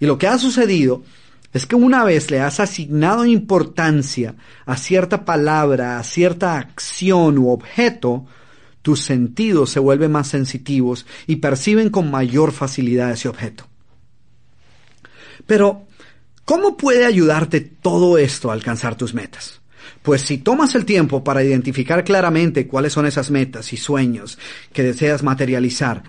Y 0.00 0.06
lo 0.06 0.18
que 0.18 0.26
ha 0.26 0.38
sucedido 0.38 1.04
es 1.54 1.66
que 1.66 1.76
una 1.76 2.02
vez 2.02 2.32
le 2.32 2.40
has 2.40 2.58
asignado 2.58 3.24
importancia 3.24 4.34
a 4.66 4.76
cierta 4.76 5.24
palabra, 5.24 5.98
a 6.00 6.02
cierta 6.02 6.58
acción 6.58 7.38
u 7.38 7.50
objeto, 7.50 8.26
tus 8.84 9.00
sentidos 9.00 9.70
se 9.70 9.80
vuelven 9.80 10.12
más 10.12 10.28
sensitivos 10.28 11.06
y 11.26 11.36
perciben 11.36 11.88
con 11.88 12.10
mayor 12.10 12.52
facilidad 12.52 13.12
ese 13.12 13.30
objeto. 13.30 13.66
Pero, 15.46 15.86
¿cómo 16.44 16.76
puede 16.76 17.06
ayudarte 17.06 17.62
todo 17.62 18.18
esto 18.18 18.50
a 18.50 18.52
alcanzar 18.52 18.94
tus 18.94 19.14
metas? 19.14 19.62
Pues 20.02 20.20
si 20.20 20.36
tomas 20.36 20.74
el 20.74 20.84
tiempo 20.84 21.24
para 21.24 21.42
identificar 21.42 22.04
claramente 22.04 22.66
cuáles 22.66 22.92
son 22.92 23.06
esas 23.06 23.30
metas 23.30 23.72
y 23.72 23.78
sueños 23.78 24.38
que 24.74 24.82
deseas 24.82 25.22
materializar, 25.22 26.02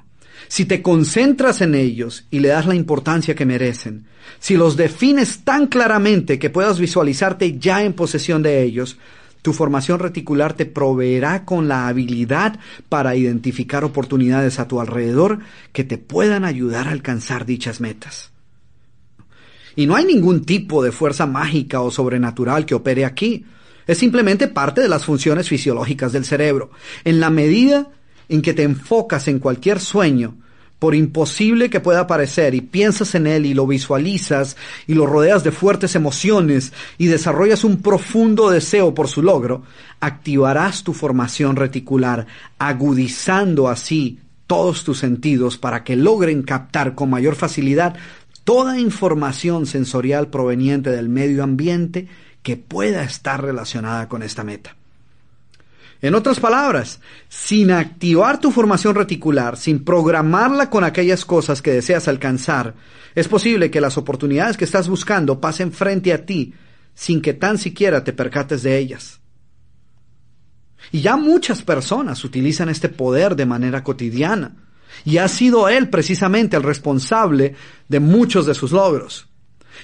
si 0.49 0.65
te 0.65 0.81
concentras 0.81 1.61
en 1.61 1.75
ellos 1.75 2.25
y 2.29 2.39
le 2.39 2.49
das 2.49 2.65
la 2.65 2.75
importancia 2.75 3.35
que 3.35 3.45
merecen, 3.45 4.05
si 4.39 4.57
los 4.57 4.75
defines 4.75 5.45
tan 5.45 5.67
claramente 5.67 6.39
que 6.39 6.49
puedas 6.49 6.77
visualizarte 6.77 7.57
ya 7.57 7.85
en 7.85 7.93
posesión 7.93 8.43
de 8.43 8.63
ellos, 8.63 8.97
tu 9.45 9.53
formación 9.53 9.99
reticular 9.99 10.53
te 10.53 10.65
proveerá 10.65 11.45
con 11.45 11.67
la 11.67 11.87
habilidad 11.87 12.59
para 12.89 13.15
identificar 13.15 13.83
oportunidades 13.83 14.57
a 14.57 14.67
tu 14.67 14.81
alrededor 14.81 15.37
que 15.71 15.83
te 15.83 15.99
puedan 15.99 16.45
ayudar 16.45 16.87
a 16.87 16.91
alcanzar 16.91 17.45
dichas 17.45 17.79
metas. 17.79 18.31
Y 19.75 19.85
no 19.85 19.95
hay 19.95 20.05
ningún 20.05 20.45
tipo 20.45 20.83
de 20.83 20.91
fuerza 20.91 21.27
mágica 21.27 21.81
o 21.81 21.91
sobrenatural 21.91 22.65
que 22.65 22.73
opere 22.73 23.05
aquí. 23.05 23.45
Es 23.85 23.99
simplemente 23.99 24.47
parte 24.47 24.81
de 24.81 24.89
las 24.89 25.05
funciones 25.05 25.47
fisiológicas 25.47 26.11
del 26.11 26.25
cerebro. 26.25 26.71
En 27.03 27.19
la 27.19 27.29
medida 27.29 27.91
en 28.27 28.41
que 28.41 28.55
te 28.55 28.63
enfocas 28.63 29.27
en 29.27 29.37
cualquier 29.37 29.79
sueño, 29.79 30.37
por 30.85 30.93
imposible 30.93 31.71
que 31.71 31.79
pueda 31.79 32.05
parecer, 32.05 32.53
y 32.53 32.61
piensas 32.61 33.15
en 33.15 33.25
él 33.25 33.47
y 33.47 33.55
lo 33.55 33.65
visualizas 33.65 34.55
y 34.85 34.93
lo 34.93 35.07
rodeas 35.07 35.43
de 35.43 35.51
fuertes 35.51 35.95
emociones 35.95 36.73
y 36.99 37.07
desarrollas 37.07 37.63
un 37.63 37.81
profundo 37.81 38.51
deseo 38.51 38.93
por 38.93 39.07
su 39.07 39.23
logro, 39.23 39.63
activarás 39.99 40.83
tu 40.83 40.93
formación 40.93 41.55
reticular, 41.55 42.27
agudizando 42.59 43.67
así 43.67 44.19
todos 44.45 44.83
tus 44.83 44.99
sentidos 44.99 45.57
para 45.57 45.83
que 45.83 45.95
logren 45.95 46.43
captar 46.43 46.93
con 46.93 47.09
mayor 47.09 47.33
facilidad 47.33 47.95
toda 48.43 48.79
información 48.79 49.65
sensorial 49.65 50.27
proveniente 50.27 50.91
del 50.91 51.09
medio 51.09 51.43
ambiente 51.43 52.07
que 52.43 52.57
pueda 52.57 53.03
estar 53.03 53.41
relacionada 53.41 54.07
con 54.07 54.21
esta 54.21 54.43
meta. 54.43 54.75
En 56.01 56.13
otras 56.13 56.39
palabras, 56.39 56.99
sin 57.29 57.71
activar 57.71 58.39
tu 58.39 58.51
formación 58.51 58.95
reticular, 58.95 59.57
sin 59.57 59.83
programarla 59.83 60.69
con 60.69 60.83
aquellas 60.83 61.25
cosas 61.25 61.61
que 61.61 61.71
deseas 61.71 62.07
alcanzar, 62.07 62.75
es 63.15 63.27
posible 63.27 63.71
que 63.71 63.81
las 63.81 63.97
oportunidades 63.97 64.57
que 64.57 64.65
estás 64.65 64.87
buscando 64.87 65.39
pasen 65.39 65.71
frente 65.71 66.13
a 66.13 66.25
ti 66.25 66.53
sin 66.93 67.21
que 67.21 67.33
tan 67.33 67.57
siquiera 67.57 68.03
te 68.03 68.13
percates 68.13 68.63
de 68.63 68.77
ellas. 68.77 69.19
Y 70.91 71.01
ya 71.01 71.17
muchas 71.17 71.61
personas 71.61 72.23
utilizan 72.23 72.69
este 72.69 72.89
poder 72.89 73.35
de 73.35 73.45
manera 73.45 73.83
cotidiana, 73.83 74.55
y 75.03 75.17
ha 75.17 75.27
sido 75.27 75.67
él 75.67 75.89
precisamente 75.89 76.55
el 76.55 76.63
responsable 76.63 77.55
de 77.89 77.99
muchos 77.99 78.45
de 78.45 78.53
sus 78.53 78.71
logros. 78.71 79.27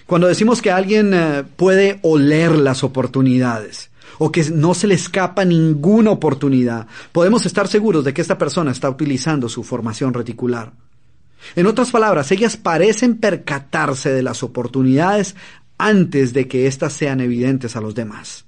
Cuando 0.05 0.27
decimos 0.27 0.61
que 0.61 0.71
alguien 0.71 1.13
eh, 1.13 1.43
puede 1.57 1.99
oler 2.01 2.51
las 2.51 2.83
oportunidades, 2.83 3.90
o 4.23 4.31
que 4.31 4.43
no 4.51 4.75
se 4.75 4.85
le 4.85 4.93
escapa 4.93 5.43
ninguna 5.45 6.11
oportunidad, 6.11 6.85
podemos 7.11 7.43
estar 7.47 7.67
seguros 7.67 8.05
de 8.05 8.13
que 8.13 8.21
esta 8.21 8.37
persona 8.37 8.69
está 8.69 8.87
utilizando 8.87 9.49
su 9.49 9.63
formación 9.63 10.13
reticular. 10.13 10.73
En 11.55 11.65
otras 11.65 11.89
palabras, 11.89 12.31
ellas 12.31 12.55
parecen 12.55 13.17
percatarse 13.17 14.11
de 14.11 14.21
las 14.21 14.43
oportunidades 14.43 15.35
antes 15.79 16.33
de 16.33 16.47
que 16.47 16.67
éstas 16.67 16.93
sean 16.93 17.19
evidentes 17.19 17.75
a 17.75 17.81
los 17.81 17.95
demás. 17.95 18.45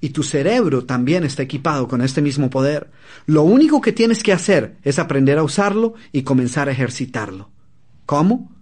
Y 0.00 0.10
tu 0.10 0.22
cerebro 0.22 0.84
también 0.84 1.24
está 1.24 1.42
equipado 1.42 1.88
con 1.88 2.00
este 2.00 2.22
mismo 2.22 2.48
poder. 2.48 2.92
Lo 3.26 3.42
único 3.42 3.80
que 3.80 3.92
tienes 3.92 4.22
que 4.22 4.32
hacer 4.32 4.76
es 4.84 5.00
aprender 5.00 5.38
a 5.38 5.42
usarlo 5.42 5.94
y 6.12 6.22
comenzar 6.22 6.68
a 6.68 6.72
ejercitarlo. 6.72 7.50
¿Cómo? 8.06 8.52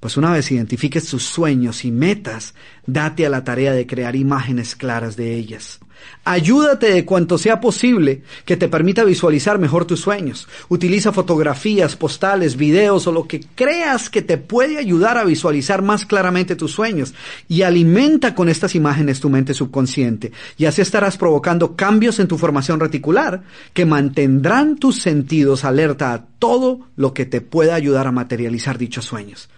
Pues 0.00 0.16
una 0.16 0.32
vez 0.32 0.52
identifiques 0.52 1.08
tus 1.08 1.24
sueños 1.24 1.84
y 1.84 1.90
metas, 1.90 2.54
date 2.86 3.26
a 3.26 3.30
la 3.30 3.42
tarea 3.42 3.72
de 3.72 3.84
crear 3.84 4.14
imágenes 4.14 4.76
claras 4.76 5.16
de 5.16 5.34
ellas. 5.34 5.80
Ayúdate 6.24 6.92
de 6.92 7.04
cuanto 7.04 7.36
sea 7.36 7.60
posible 7.60 8.22
que 8.44 8.56
te 8.56 8.68
permita 8.68 9.02
visualizar 9.02 9.58
mejor 9.58 9.86
tus 9.86 9.98
sueños. 9.98 10.46
Utiliza 10.68 11.10
fotografías, 11.10 11.96
postales, 11.96 12.56
videos 12.56 13.08
o 13.08 13.12
lo 13.12 13.26
que 13.26 13.40
creas 13.56 14.08
que 14.08 14.22
te 14.22 14.38
puede 14.38 14.78
ayudar 14.78 15.18
a 15.18 15.24
visualizar 15.24 15.82
más 15.82 16.06
claramente 16.06 16.54
tus 16.54 16.70
sueños 16.70 17.12
y 17.48 17.62
alimenta 17.62 18.36
con 18.36 18.48
estas 18.48 18.76
imágenes 18.76 19.18
tu 19.18 19.30
mente 19.30 19.52
subconsciente 19.52 20.30
y 20.56 20.66
así 20.66 20.80
estarás 20.80 21.16
provocando 21.16 21.74
cambios 21.74 22.20
en 22.20 22.28
tu 22.28 22.38
formación 22.38 22.78
reticular 22.78 23.42
que 23.72 23.84
mantendrán 23.84 24.76
tus 24.76 25.00
sentidos 25.00 25.64
alerta 25.64 26.12
a 26.12 26.26
todo 26.38 26.86
lo 26.94 27.14
que 27.14 27.26
te 27.26 27.40
pueda 27.40 27.74
ayudar 27.74 28.06
a 28.06 28.12
materializar 28.12 28.78
dichos 28.78 29.04
sueños. 29.04 29.48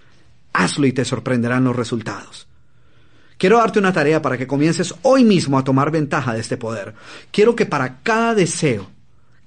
Hazlo 0.52 0.86
y 0.86 0.92
te 0.92 1.04
sorprenderán 1.04 1.64
los 1.64 1.76
resultados. 1.76 2.46
Quiero 3.38 3.56
darte 3.56 3.78
una 3.78 3.92
tarea 3.92 4.20
para 4.20 4.36
que 4.36 4.46
comiences 4.46 4.94
hoy 5.02 5.24
mismo 5.24 5.58
a 5.58 5.64
tomar 5.64 5.90
ventaja 5.90 6.34
de 6.34 6.40
este 6.40 6.58
poder. 6.58 6.94
Quiero 7.30 7.56
que 7.56 7.64
para 7.64 8.00
cada 8.02 8.34
deseo, 8.34 8.90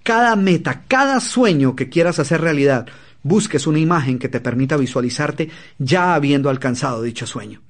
cada 0.01 0.35
meta, 0.35 0.83
cada 0.87 1.19
sueño 1.19 1.75
que 1.75 1.89
quieras 1.89 2.17
hacer 2.17 2.41
realidad, 2.41 2.87
busques 3.21 3.67
una 3.67 3.79
imagen 3.79 4.17
que 4.17 4.29
te 4.29 4.39
permita 4.39 4.77
visualizarte 4.77 5.49
ya 5.77 6.15
habiendo 6.15 6.49
alcanzado 6.49 7.03
dicho 7.03 7.27
sueño. 7.27 7.61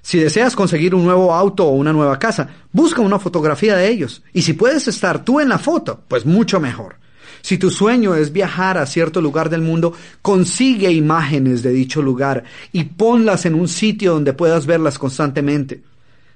Si 0.00 0.18
deseas 0.18 0.56
conseguir 0.56 0.94
un 0.94 1.04
nuevo 1.04 1.32
auto 1.32 1.66
o 1.66 1.72
una 1.72 1.92
nueva 1.92 2.18
casa, 2.18 2.48
busca 2.72 3.00
una 3.00 3.20
fotografía 3.20 3.76
de 3.76 3.88
ellos. 3.88 4.22
Y 4.32 4.42
si 4.42 4.54
puedes 4.54 4.88
estar 4.88 5.24
tú 5.24 5.38
en 5.38 5.48
la 5.48 5.58
foto, 5.58 6.02
pues 6.08 6.26
mucho 6.26 6.60
mejor. 6.60 6.96
Si 7.40 7.58
tu 7.58 7.70
sueño 7.70 8.14
es 8.14 8.32
viajar 8.32 8.78
a 8.78 8.86
cierto 8.86 9.20
lugar 9.20 9.50
del 9.50 9.62
mundo, 9.62 9.92
consigue 10.20 10.90
imágenes 10.92 11.62
de 11.62 11.70
dicho 11.70 12.02
lugar 12.02 12.44
y 12.72 12.84
ponlas 12.84 13.46
en 13.46 13.54
un 13.54 13.68
sitio 13.68 14.12
donde 14.12 14.32
puedas 14.32 14.66
verlas 14.66 14.98
constantemente. 14.98 15.82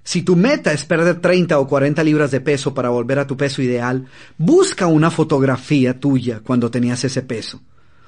Si 0.03 0.23
tu 0.23 0.37
meta 0.37 0.73
es 0.73 0.85
perder 0.85 1.21
30 1.21 1.59
o 1.59 1.67
40 1.67 2.05
libras 2.05 2.31
de 2.31 2.41
peso 2.41 2.73
para 2.73 2.91
volver 2.91 3.19
a 3.19 3.27
tu 3.27 3.37
peso 3.37 3.61
ideal, 3.61 4.07
busca 4.39 4.87
una 4.87 5.11
fotografía 5.11 5.99
tuya 5.99 6.41
cuando 6.45 6.71
tenías 6.71 7.03
ese 7.03 7.23
peso. 7.23 7.61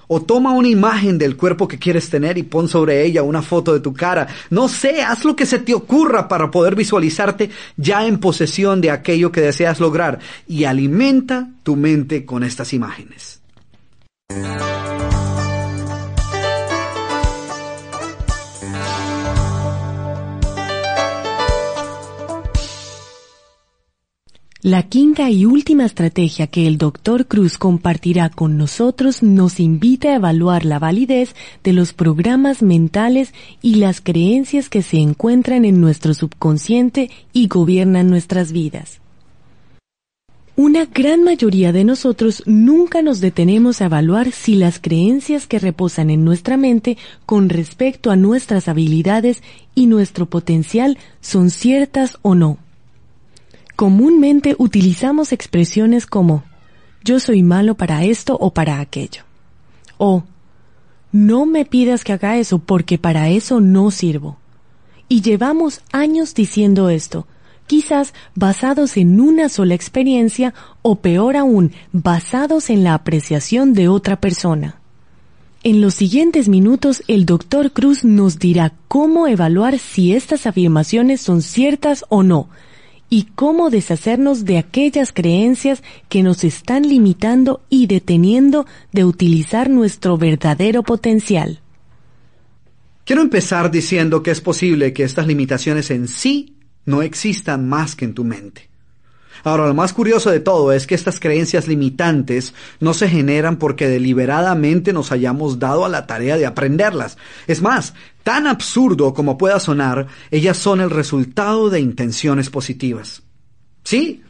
O 0.08 0.22
toma 0.22 0.52
una 0.52 0.68
imagen 0.68 1.18
del 1.18 1.36
cuerpo 1.36 1.68
que 1.68 1.78
quieres 1.78 2.10
tener 2.10 2.36
y 2.38 2.42
pon 2.42 2.68
sobre 2.68 3.04
ella 3.04 3.22
una 3.22 3.42
foto 3.42 3.72
de 3.72 3.80
tu 3.80 3.94
cara. 3.94 4.26
No 4.50 4.68
sé, 4.68 5.02
haz 5.02 5.24
lo 5.24 5.36
que 5.36 5.46
se 5.46 5.58
te 5.58 5.74
ocurra 5.74 6.28
para 6.28 6.50
poder 6.50 6.74
visualizarte 6.74 7.50
ya 7.76 8.06
en 8.06 8.18
posesión 8.18 8.80
de 8.80 8.90
aquello 8.90 9.30
que 9.30 9.40
deseas 9.40 9.80
lograr 9.80 10.18
y 10.46 10.64
alimenta 10.64 11.48
tu 11.62 11.76
mente 11.76 12.24
con 12.24 12.42
estas 12.42 12.72
imágenes. 12.72 13.40
La 24.62 24.82
quinta 24.82 25.30
y 25.30 25.44
última 25.44 25.84
estrategia 25.84 26.48
que 26.48 26.66
el 26.66 26.78
Dr. 26.78 27.28
Cruz 27.28 27.58
compartirá 27.58 28.28
con 28.28 28.56
nosotros 28.56 29.22
nos 29.22 29.60
invita 29.60 30.08
a 30.08 30.16
evaluar 30.16 30.64
la 30.64 30.80
validez 30.80 31.36
de 31.62 31.72
los 31.72 31.92
programas 31.92 32.60
mentales 32.60 33.34
y 33.62 33.76
las 33.76 34.00
creencias 34.00 34.68
que 34.68 34.82
se 34.82 34.96
encuentran 34.96 35.64
en 35.64 35.80
nuestro 35.80 36.12
subconsciente 36.12 37.08
y 37.32 37.46
gobiernan 37.46 38.10
nuestras 38.10 38.50
vidas. 38.50 39.00
Una 40.56 40.86
gran 40.86 41.22
mayoría 41.22 41.70
de 41.70 41.84
nosotros 41.84 42.42
nunca 42.44 43.00
nos 43.00 43.20
detenemos 43.20 43.80
a 43.80 43.84
evaluar 43.84 44.32
si 44.32 44.56
las 44.56 44.80
creencias 44.80 45.46
que 45.46 45.60
reposan 45.60 46.10
en 46.10 46.24
nuestra 46.24 46.56
mente 46.56 46.98
con 47.26 47.48
respecto 47.48 48.10
a 48.10 48.16
nuestras 48.16 48.66
habilidades 48.66 49.40
y 49.76 49.86
nuestro 49.86 50.26
potencial 50.26 50.98
son 51.20 51.50
ciertas 51.50 52.18
o 52.22 52.34
no. 52.34 52.58
Comúnmente 53.78 54.56
utilizamos 54.58 55.30
expresiones 55.30 56.04
como 56.04 56.42
yo 57.04 57.20
soy 57.20 57.44
malo 57.44 57.76
para 57.76 58.02
esto 58.02 58.36
o 58.36 58.52
para 58.52 58.80
aquello. 58.80 59.22
O 59.98 60.24
no 61.12 61.46
me 61.46 61.64
pidas 61.64 62.02
que 62.02 62.12
haga 62.12 62.38
eso 62.38 62.58
porque 62.58 62.98
para 62.98 63.28
eso 63.28 63.60
no 63.60 63.92
sirvo. 63.92 64.36
Y 65.08 65.20
llevamos 65.20 65.82
años 65.92 66.34
diciendo 66.34 66.90
esto, 66.90 67.28
quizás 67.68 68.14
basados 68.34 68.96
en 68.96 69.20
una 69.20 69.48
sola 69.48 69.76
experiencia 69.76 70.54
o 70.82 70.96
peor 70.96 71.36
aún, 71.36 71.70
basados 71.92 72.70
en 72.70 72.82
la 72.82 72.94
apreciación 72.94 73.74
de 73.74 73.86
otra 73.86 74.20
persona. 74.20 74.80
En 75.62 75.80
los 75.80 75.94
siguientes 75.94 76.48
minutos 76.48 77.04
el 77.06 77.26
doctor 77.26 77.70
Cruz 77.70 78.02
nos 78.02 78.40
dirá 78.40 78.72
cómo 78.88 79.28
evaluar 79.28 79.78
si 79.78 80.14
estas 80.14 80.48
afirmaciones 80.48 81.20
son 81.20 81.42
ciertas 81.42 82.04
o 82.08 82.24
no, 82.24 82.48
y 83.10 83.24
cómo 83.34 83.70
deshacernos 83.70 84.44
de 84.44 84.58
aquellas 84.58 85.12
creencias 85.12 85.82
que 86.08 86.22
nos 86.22 86.44
están 86.44 86.88
limitando 86.88 87.62
y 87.68 87.86
deteniendo 87.86 88.66
de 88.92 89.04
utilizar 89.04 89.70
nuestro 89.70 90.18
verdadero 90.18 90.82
potencial. 90.82 91.60
Quiero 93.04 93.22
empezar 93.22 93.70
diciendo 93.70 94.22
que 94.22 94.30
es 94.30 94.40
posible 94.42 94.92
que 94.92 95.04
estas 95.04 95.26
limitaciones 95.26 95.90
en 95.90 96.08
sí 96.08 96.56
no 96.84 97.02
existan 97.02 97.68
más 97.68 97.96
que 97.96 98.04
en 98.04 98.14
tu 98.14 98.24
mente. 98.24 98.67
Ahora, 99.44 99.66
lo 99.66 99.74
más 99.74 99.92
curioso 99.92 100.30
de 100.30 100.40
todo 100.40 100.72
es 100.72 100.86
que 100.86 100.94
estas 100.94 101.20
creencias 101.20 101.68
limitantes 101.68 102.54
no 102.80 102.94
se 102.94 103.08
generan 103.08 103.56
porque 103.56 103.88
deliberadamente 103.88 104.92
nos 104.92 105.12
hayamos 105.12 105.58
dado 105.58 105.84
a 105.84 105.88
la 105.88 106.06
tarea 106.06 106.36
de 106.36 106.46
aprenderlas. 106.46 107.18
Es 107.46 107.62
más, 107.62 107.94
tan 108.22 108.46
absurdo 108.46 109.14
como 109.14 109.38
pueda 109.38 109.60
sonar, 109.60 110.06
ellas 110.30 110.56
son 110.56 110.80
el 110.80 110.90
resultado 110.90 111.70
de 111.70 111.80
intenciones 111.80 112.50
positivas. 112.50 113.22
Sí, 113.84 114.22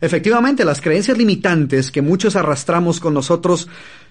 efectivamente, 0.00 0.64
las 0.64 0.80
creencias 0.80 1.18
limitantes 1.18 1.90
que 1.90 2.02
muchos 2.02 2.36
arrastramos 2.36 3.00
con 3.00 3.14
nosotros 3.14 3.68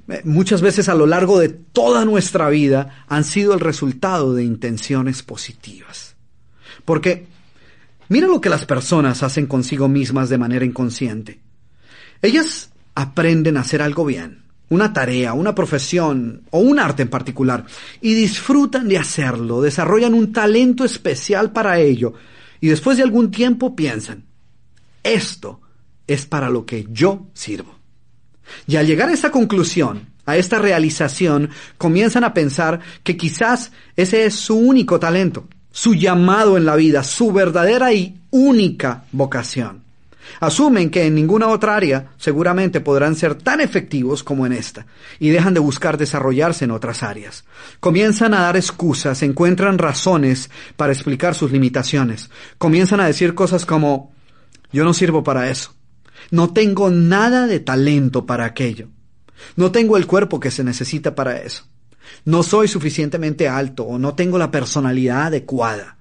eh, 0.09 0.21
muchas 0.23 0.61
veces 0.61 0.89
a 0.89 0.95
lo 0.95 1.05
largo 1.05 1.39
de 1.39 1.49
toda 1.49 2.03
nuestra 2.05 2.49
vida 2.49 3.05
han 3.07 3.23
sido 3.23 3.53
el 3.53 3.59
resultado 3.59 4.33
de 4.33 4.43
intenciones 4.43 5.23
positivas. 5.23 6.15
Porque 6.83 7.27
mira 8.09 8.27
lo 8.27 8.41
que 8.41 8.49
las 8.49 8.65
personas 8.65 9.23
hacen 9.23 9.45
consigo 9.45 9.87
mismas 9.87 10.29
de 10.29 10.37
manera 10.37 10.65
inconsciente. 10.65 11.39
Ellas 12.21 12.71
aprenden 12.95 13.55
a 13.55 13.61
hacer 13.61 13.81
algo 13.81 14.03
bien, 14.05 14.43
una 14.69 14.91
tarea, 14.91 15.33
una 15.33 15.55
profesión 15.55 16.43
o 16.51 16.59
un 16.59 16.79
arte 16.79 17.03
en 17.03 17.09
particular, 17.09 17.65
y 18.01 18.13
disfrutan 18.13 18.87
de 18.87 18.97
hacerlo, 18.97 19.61
desarrollan 19.61 20.13
un 20.13 20.33
talento 20.33 20.83
especial 20.83 21.51
para 21.51 21.79
ello, 21.79 22.13
y 22.59 22.67
después 22.67 22.97
de 22.97 23.03
algún 23.03 23.31
tiempo 23.31 23.75
piensan, 23.75 24.25
esto 25.03 25.61
es 26.07 26.25
para 26.25 26.49
lo 26.49 26.65
que 26.65 26.87
yo 26.91 27.27
sirvo. 27.33 27.79
Y 28.67 28.75
al 28.75 28.87
llegar 28.87 29.09
a 29.09 29.13
esta 29.13 29.31
conclusión, 29.31 30.09
a 30.25 30.35
esta 30.37 30.59
realización, 30.59 31.49
comienzan 31.77 32.23
a 32.23 32.33
pensar 32.33 32.79
que 33.03 33.15
quizás 33.15 33.71
ese 33.95 34.25
es 34.25 34.35
su 34.35 34.57
único 34.57 34.99
talento, 34.99 35.47
su 35.79 35.93
llamado 35.93 36.57
en 36.57 36.65
la 36.65 36.75
vida, 36.75 37.03
su 37.03 37.31
verdadera 37.31 37.93
y 37.93 38.19
única 38.31 39.05
vocación. 39.13 39.81
Asumen 40.41 40.89
que 40.89 41.05
en 41.05 41.15
ninguna 41.15 41.47
otra 41.47 41.77
área 41.77 42.09
seguramente 42.17 42.81
podrán 42.81 43.15
ser 43.15 43.35
tan 43.35 43.61
efectivos 43.61 44.21
como 44.21 44.45
en 44.45 44.51
esta, 44.51 44.87
y 45.19 45.29
dejan 45.29 45.53
de 45.53 45.61
buscar 45.61 45.97
desarrollarse 45.97 46.65
en 46.65 46.71
otras 46.71 47.01
áreas. 47.01 47.45
Comienzan 47.79 48.33
a 48.33 48.41
dar 48.41 48.57
excusas, 48.57 49.23
encuentran 49.23 49.77
razones 49.77 50.49
para 50.75 50.91
explicar 50.91 51.33
sus 51.33 51.49
limitaciones. 51.53 52.29
Comienzan 52.57 52.99
a 52.99 53.07
decir 53.07 53.33
cosas 53.33 53.65
como 53.65 54.11
yo 54.73 54.83
no 54.83 54.93
sirvo 54.93 55.23
para 55.23 55.49
eso. 55.49 55.75
No 56.29 56.51
tengo 56.51 56.89
nada 56.89 57.47
de 57.47 57.61
talento 57.61 58.25
para 58.25 58.43
aquello. 58.43 58.89
No 59.55 59.71
tengo 59.71 59.95
el 59.95 60.07
cuerpo 60.07 60.41
que 60.41 60.51
se 60.51 60.65
necesita 60.65 61.15
para 61.15 61.37
eso. 61.37 61.63
No 62.25 62.43
soy 62.43 62.67
suficientemente 62.67 63.47
alto 63.47 63.83
o 63.83 63.97
no 63.97 64.15
tengo 64.15 64.37
la 64.37 64.51
personalidad 64.51 65.27
adecuada 65.27 65.97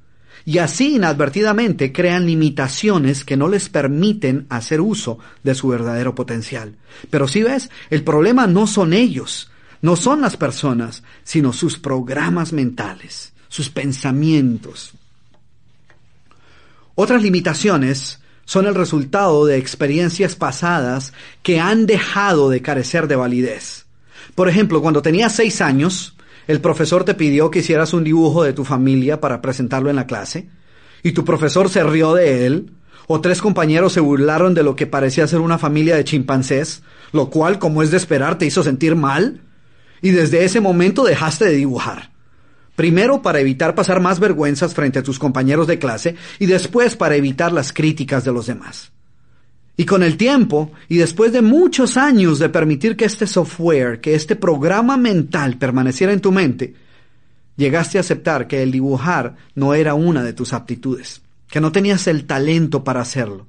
y 0.48 0.58
así 0.58 0.96
inadvertidamente 0.96 1.92
crean 1.92 2.24
limitaciones 2.24 3.22
que 3.22 3.36
no 3.36 3.48
les 3.48 3.68
permiten 3.68 4.46
hacer 4.48 4.80
uso 4.80 5.18
de 5.42 5.54
su 5.54 5.68
verdadero 5.68 6.14
potencial. 6.14 6.76
Pero 7.10 7.28
si 7.28 7.42
ves, 7.42 7.68
el 7.90 8.02
problema 8.02 8.46
no 8.46 8.66
son 8.66 8.94
ellos, 8.94 9.50
no 9.82 9.94
son 9.94 10.22
las 10.22 10.38
personas, 10.38 11.02
sino 11.22 11.52
sus 11.52 11.78
programas 11.78 12.54
mentales, 12.54 13.34
sus 13.48 13.68
pensamientos. 13.68 14.92
Otras 16.94 17.22
limitaciones 17.22 18.20
son 18.46 18.64
el 18.64 18.74
resultado 18.74 19.44
de 19.44 19.58
experiencias 19.58 20.34
pasadas 20.34 21.12
que 21.42 21.60
han 21.60 21.84
dejado 21.84 22.48
de 22.48 22.62
carecer 22.62 23.06
de 23.06 23.16
validez. 23.16 23.84
Por 24.38 24.48
ejemplo, 24.48 24.80
cuando 24.80 25.02
tenías 25.02 25.34
seis 25.34 25.60
años, 25.60 26.14
el 26.46 26.60
profesor 26.60 27.02
te 27.02 27.14
pidió 27.14 27.50
que 27.50 27.58
hicieras 27.58 27.92
un 27.92 28.04
dibujo 28.04 28.44
de 28.44 28.52
tu 28.52 28.64
familia 28.64 29.20
para 29.20 29.40
presentarlo 29.40 29.90
en 29.90 29.96
la 29.96 30.06
clase, 30.06 30.48
y 31.02 31.10
tu 31.10 31.24
profesor 31.24 31.68
se 31.68 31.82
rió 31.82 32.14
de 32.14 32.46
él, 32.46 32.70
o 33.08 33.20
tres 33.20 33.42
compañeros 33.42 33.94
se 33.94 33.98
burlaron 33.98 34.54
de 34.54 34.62
lo 34.62 34.76
que 34.76 34.86
parecía 34.86 35.26
ser 35.26 35.40
una 35.40 35.58
familia 35.58 35.96
de 35.96 36.04
chimpancés, 36.04 36.84
lo 37.10 37.30
cual, 37.30 37.58
como 37.58 37.82
es 37.82 37.90
de 37.90 37.96
esperar, 37.96 38.38
te 38.38 38.46
hizo 38.46 38.62
sentir 38.62 38.94
mal, 38.94 39.40
y 40.02 40.12
desde 40.12 40.44
ese 40.44 40.60
momento 40.60 41.02
dejaste 41.02 41.46
de 41.46 41.56
dibujar. 41.56 42.12
Primero 42.76 43.22
para 43.22 43.40
evitar 43.40 43.74
pasar 43.74 43.98
más 43.98 44.20
vergüenzas 44.20 44.72
frente 44.72 45.00
a 45.00 45.02
tus 45.02 45.18
compañeros 45.18 45.66
de 45.66 45.80
clase 45.80 46.14
y 46.38 46.46
después 46.46 46.94
para 46.94 47.16
evitar 47.16 47.50
las 47.50 47.72
críticas 47.72 48.24
de 48.24 48.30
los 48.30 48.46
demás. 48.46 48.92
Y 49.80 49.86
con 49.86 50.02
el 50.02 50.16
tiempo, 50.16 50.72
y 50.88 50.96
después 50.96 51.32
de 51.32 51.40
muchos 51.40 51.96
años 51.96 52.40
de 52.40 52.48
permitir 52.48 52.96
que 52.96 53.04
este 53.04 53.28
software, 53.28 54.00
que 54.00 54.16
este 54.16 54.34
programa 54.34 54.96
mental 54.96 55.56
permaneciera 55.56 56.12
en 56.12 56.20
tu 56.20 56.32
mente, 56.32 56.74
llegaste 57.56 57.96
a 57.96 58.00
aceptar 58.00 58.48
que 58.48 58.64
el 58.64 58.72
dibujar 58.72 59.36
no 59.54 59.74
era 59.74 59.94
una 59.94 60.24
de 60.24 60.32
tus 60.32 60.52
aptitudes, 60.52 61.22
que 61.48 61.60
no 61.60 61.70
tenías 61.70 62.08
el 62.08 62.26
talento 62.26 62.82
para 62.82 63.02
hacerlo. 63.02 63.46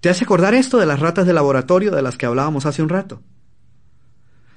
¿Te 0.00 0.08
hace 0.08 0.24
acordar 0.24 0.52
esto 0.52 0.78
de 0.78 0.86
las 0.86 0.98
ratas 0.98 1.28
de 1.28 1.32
laboratorio 1.32 1.92
de 1.92 2.02
las 2.02 2.16
que 2.16 2.26
hablábamos 2.26 2.66
hace 2.66 2.82
un 2.82 2.88
rato? 2.88 3.22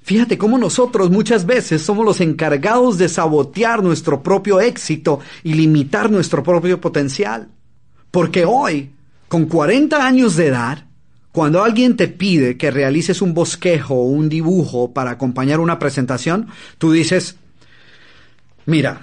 Fíjate 0.02 0.40
cómo 0.40 0.58
nosotros 0.58 1.12
muchas 1.12 1.46
veces 1.46 1.84
somos 1.84 2.04
los 2.04 2.20
encargados 2.20 2.98
de 2.98 3.10
sabotear 3.10 3.84
nuestro 3.84 4.24
propio 4.24 4.60
éxito 4.60 5.20
y 5.44 5.54
limitar 5.54 6.10
nuestro 6.10 6.42
propio 6.42 6.82
potencial. 6.82 7.50
Porque 8.10 8.44
hoy 8.44 8.97
con 9.28 9.46
40 9.46 10.06
años 10.06 10.36
de 10.36 10.48
edad, 10.48 10.86
cuando 11.32 11.64
alguien 11.64 11.98
te 11.98 12.08
pide 12.08 12.58
que 12.58 12.72
realices 12.72 13.22
un 13.22 13.34
bosquejo 13.34 13.96
o 13.96 14.04
un 14.06 14.30
dibujo 14.30 14.94
para 14.94 15.12
acompañar 15.12 15.60
una 15.60 15.80
presentación, 15.80 16.48
tú 16.78 16.92
dices, 16.92 17.36
mira, 18.66 19.02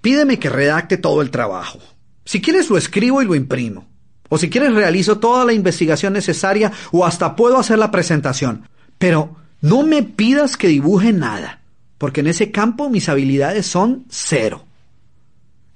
pídeme 0.00 0.38
que 0.38 0.48
redacte 0.48 0.96
todo 0.96 1.20
el 1.22 1.30
trabajo. 1.30 1.78
Si 2.24 2.40
quieres 2.40 2.70
lo 2.70 2.78
escribo 2.78 3.20
y 3.22 3.26
lo 3.26 3.34
imprimo. 3.34 3.86
O 4.28 4.36
si 4.36 4.50
quieres 4.50 4.74
realizo 4.74 5.18
toda 5.18 5.44
la 5.46 5.54
investigación 5.54 6.12
necesaria 6.12 6.70
o 6.92 7.06
hasta 7.06 7.34
puedo 7.34 7.58
hacer 7.58 7.78
la 7.78 7.90
presentación. 7.90 8.68
Pero 8.98 9.36
no 9.62 9.82
me 9.82 10.02
pidas 10.02 10.56
que 10.56 10.68
dibuje 10.68 11.12
nada, 11.12 11.62
porque 11.96 12.20
en 12.20 12.26
ese 12.26 12.50
campo 12.50 12.90
mis 12.90 13.08
habilidades 13.08 13.66
son 13.66 14.04
cero. 14.10 14.64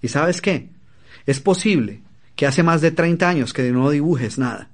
¿Y 0.03 0.09
sabes 0.09 0.43
qué? 0.43 0.69
Es 1.25 1.41
posible 1.41 2.02
que 2.37 2.47
hace 2.47 2.63
más 2.63 2.81
de 2.81 2.91
30 2.91 3.29
años 3.29 3.53
que 3.53 3.71
no 3.71 3.91
dibujes 3.91 4.39
nada. 4.39 4.69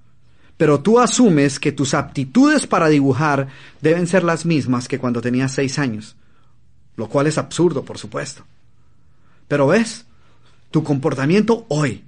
Pero 0.56 0.80
tú 0.80 0.98
asumes 0.98 1.60
que 1.60 1.72
tus 1.72 1.94
aptitudes 1.94 2.66
para 2.66 2.88
dibujar 2.88 3.48
deben 3.80 4.06
ser 4.06 4.24
las 4.24 4.44
mismas 4.44 4.88
que 4.88 4.98
cuando 4.98 5.20
tenías 5.20 5.52
6 5.52 5.78
años, 5.78 6.16
lo 6.96 7.08
cual 7.08 7.28
es 7.28 7.38
absurdo, 7.38 7.84
por 7.84 7.98
supuesto. 7.98 8.44
Pero 9.46 9.68
ves, 9.68 10.04
tu 10.70 10.82
comportamiento 10.82 11.64
hoy, 11.68 12.04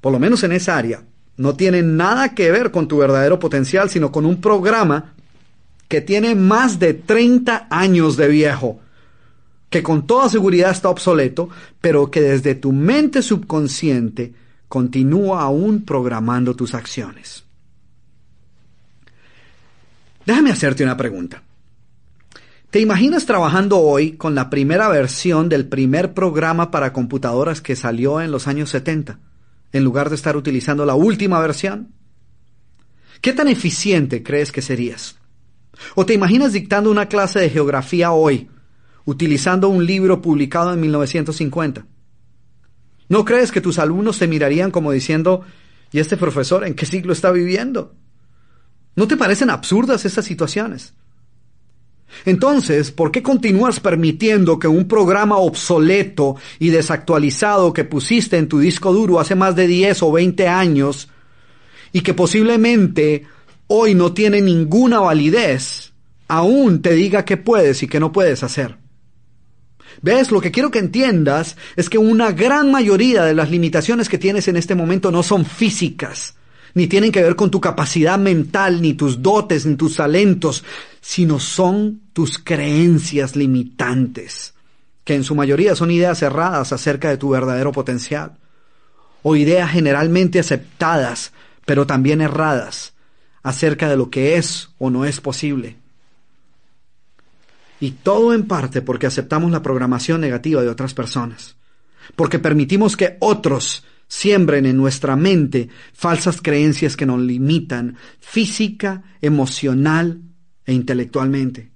por 0.00 0.12
lo 0.12 0.18
menos 0.18 0.42
en 0.42 0.52
esa 0.52 0.76
área, 0.76 1.02
no 1.36 1.54
tiene 1.54 1.82
nada 1.82 2.34
que 2.34 2.50
ver 2.50 2.70
con 2.70 2.88
tu 2.88 2.98
verdadero 2.98 3.38
potencial, 3.38 3.88
sino 3.88 4.10
con 4.10 4.26
un 4.26 4.40
programa 4.40 5.12
que 5.88 6.00
tiene 6.00 6.34
más 6.34 6.78
de 6.78 6.94
30 6.94 7.68
años 7.70 8.16
de 8.16 8.28
viejo, 8.28 8.80
que 9.70 9.82
con 9.82 10.06
toda 10.06 10.28
seguridad 10.28 10.70
está 10.70 10.88
obsoleto, 10.88 11.48
pero 11.80 12.10
que 12.10 12.20
desde 12.20 12.54
tu 12.54 12.72
mente 12.72 13.22
subconsciente 13.22 14.34
continúa 14.68 15.42
aún 15.42 15.84
programando 15.84 16.54
tus 16.54 16.74
acciones. 16.74 17.44
Déjame 20.24 20.50
hacerte 20.50 20.82
una 20.82 20.96
pregunta. 20.96 21.42
¿Te 22.70 22.80
imaginas 22.80 23.26
trabajando 23.26 23.78
hoy 23.78 24.16
con 24.16 24.34
la 24.34 24.50
primera 24.50 24.88
versión 24.88 25.48
del 25.48 25.68
primer 25.68 26.14
programa 26.14 26.70
para 26.70 26.92
computadoras 26.92 27.60
que 27.60 27.76
salió 27.76 28.20
en 28.20 28.32
los 28.32 28.48
años 28.48 28.70
70, 28.70 29.20
en 29.72 29.84
lugar 29.84 30.08
de 30.08 30.16
estar 30.16 30.36
utilizando 30.36 30.84
la 30.84 30.94
última 30.94 31.38
versión? 31.38 31.92
¿Qué 33.20 33.32
tan 33.32 33.48
eficiente 33.48 34.22
crees 34.22 34.50
que 34.50 34.62
serías? 34.62 35.16
¿O 35.94 36.04
te 36.04 36.14
imaginas 36.14 36.52
dictando 36.52 36.90
una 36.90 37.06
clase 37.06 37.38
de 37.38 37.50
geografía 37.50 38.10
hoy, 38.10 38.50
utilizando 39.04 39.68
un 39.68 39.86
libro 39.86 40.20
publicado 40.20 40.74
en 40.74 40.80
1950? 40.80 41.86
¿No 43.08 43.24
crees 43.24 43.52
que 43.52 43.60
tus 43.60 43.78
alumnos 43.78 44.18
te 44.18 44.26
mirarían 44.26 44.70
como 44.70 44.92
diciendo, 44.92 45.42
¿y 45.92 46.00
este 46.00 46.16
profesor 46.16 46.64
en 46.64 46.74
qué 46.74 46.86
siglo 46.86 47.12
está 47.12 47.30
viviendo? 47.30 47.94
¿No 48.96 49.06
te 49.06 49.16
parecen 49.16 49.50
absurdas 49.50 50.04
estas 50.04 50.24
situaciones? 50.24 50.94
Entonces, 52.24 52.90
¿por 52.90 53.10
qué 53.10 53.22
continúas 53.22 53.80
permitiendo 53.80 54.58
que 54.58 54.68
un 54.68 54.88
programa 54.88 55.36
obsoleto 55.36 56.36
y 56.58 56.70
desactualizado 56.70 57.72
que 57.72 57.84
pusiste 57.84 58.38
en 58.38 58.48
tu 58.48 58.58
disco 58.58 58.92
duro 58.92 59.20
hace 59.20 59.34
más 59.34 59.54
de 59.54 59.66
10 59.66 60.02
o 60.02 60.12
20 60.12 60.48
años 60.48 61.08
y 61.92 62.00
que 62.00 62.14
posiblemente 62.14 63.26
hoy 63.66 63.94
no 63.94 64.12
tiene 64.12 64.40
ninguna 64.40 65.00
validez, 65.00 65.92
aún 66.28 66.82
te 66.82 66.94
diga 66.94 67.24
qué 67.24 67.36
puedes 67.36 67.82
y 67.82 67.88
qué 67.88 68.00
no 68.00 68.12
puedes 68.12 68.42
hacer? 68.42 68.76
¿Ves? 70.06 70.30
Lo 70.30 70.40
que 70.40 70.52
quiero 70.52 70.70
que 70.70 70.78
entiendas 70.78 71.56
es 71.74 71.90
que 71.90 71.98
una 71.98 72.30
gran 72.30 72.70
mayoría 72.70 73.24
de 73.24 73.34
las 73.34 73.50
limitaciones 73.50 74.08
que 74.08 74.18
tienes 74.18 74.46
en 74.46 74.56
este 74.56 74.76
momento 74.76 75.10
no 75.10 75.24
son 75.24 75.44
físicas, 75.44 76.36
ni 76.74 76.86
tienen 76.86 77.10
que 77.10 77.24
ver 77.24 77.34
con 77.34 77.50
tu 77.50 77.60
capacidad 77.60 78.16
mental, 78.16 78.80
ni 78.80 78.94
tus 78.94 79.20
dotes, 79.20 79.66
ni 79.66 79.74
tus 79.74 79.96
talentos, 79.96 80.62
sino 81.00 81.40
son 81.40 82.02
tus 82.12 82.38
creencias 82.38 83.34
limitantes, 83.34 84.54
que 85.02 85.16
en 85.16 85.24
su 85.24 85.34
mayoría 85.34 85.74
son 85.74 85.90
ideas 85.90 86.20
cerradas 86.20 86.72
acerca 86.72 87.10
de 87.10 87.16
tu 87.16 87.30
verdadero 87.30 87.72
potencial, 87.72 88.38
o 89.24 89.34
ideas 89.34 89.72
generalmente 89.72 90.38
aceptadas, 90.38 91.32
pero 91.64 91.84
también 91.84 92.20
erradas, 92.20 92.94
acerca 93.42 93.88
de 93.88 93.96
lo 93.96 94.08
que 94.08 94.36
es 94.36 94.68
o 94.78 94.88
no 94.88 95.04
es 95.04 95.20
posible. 95.20 95.78
Y 97.80 97.92
todo 97.92 98.32
en 98.32 98.46
parte 98.46 98.82
porque 98.82 99.06
aceptamos 99.06 99.50
la 99.50 99.62
programación 99.62 100.20
negativa 100.20 100.62
de 100.62 100.68
otras 100.68 100.94
personas, 100.94 101.56
porque 102.14 102.38
permitimos 102.38 102.96
que 102.96 103.16
otros 103.20 103.84
siembren 104.08 104.66
en 104.66 104.76
nuestra 104.76 105.16
mente 105.16 105.68
falsas 105.92 106.40
creencias 106.40 106.96
que 106.96 107.06
nos 107.06 107.20
limitan 107.20 107.96
física, 108.20 109.02
emocional 109.20 110.22
e 110.64 110.72
intelectualmente. 110.72 111.70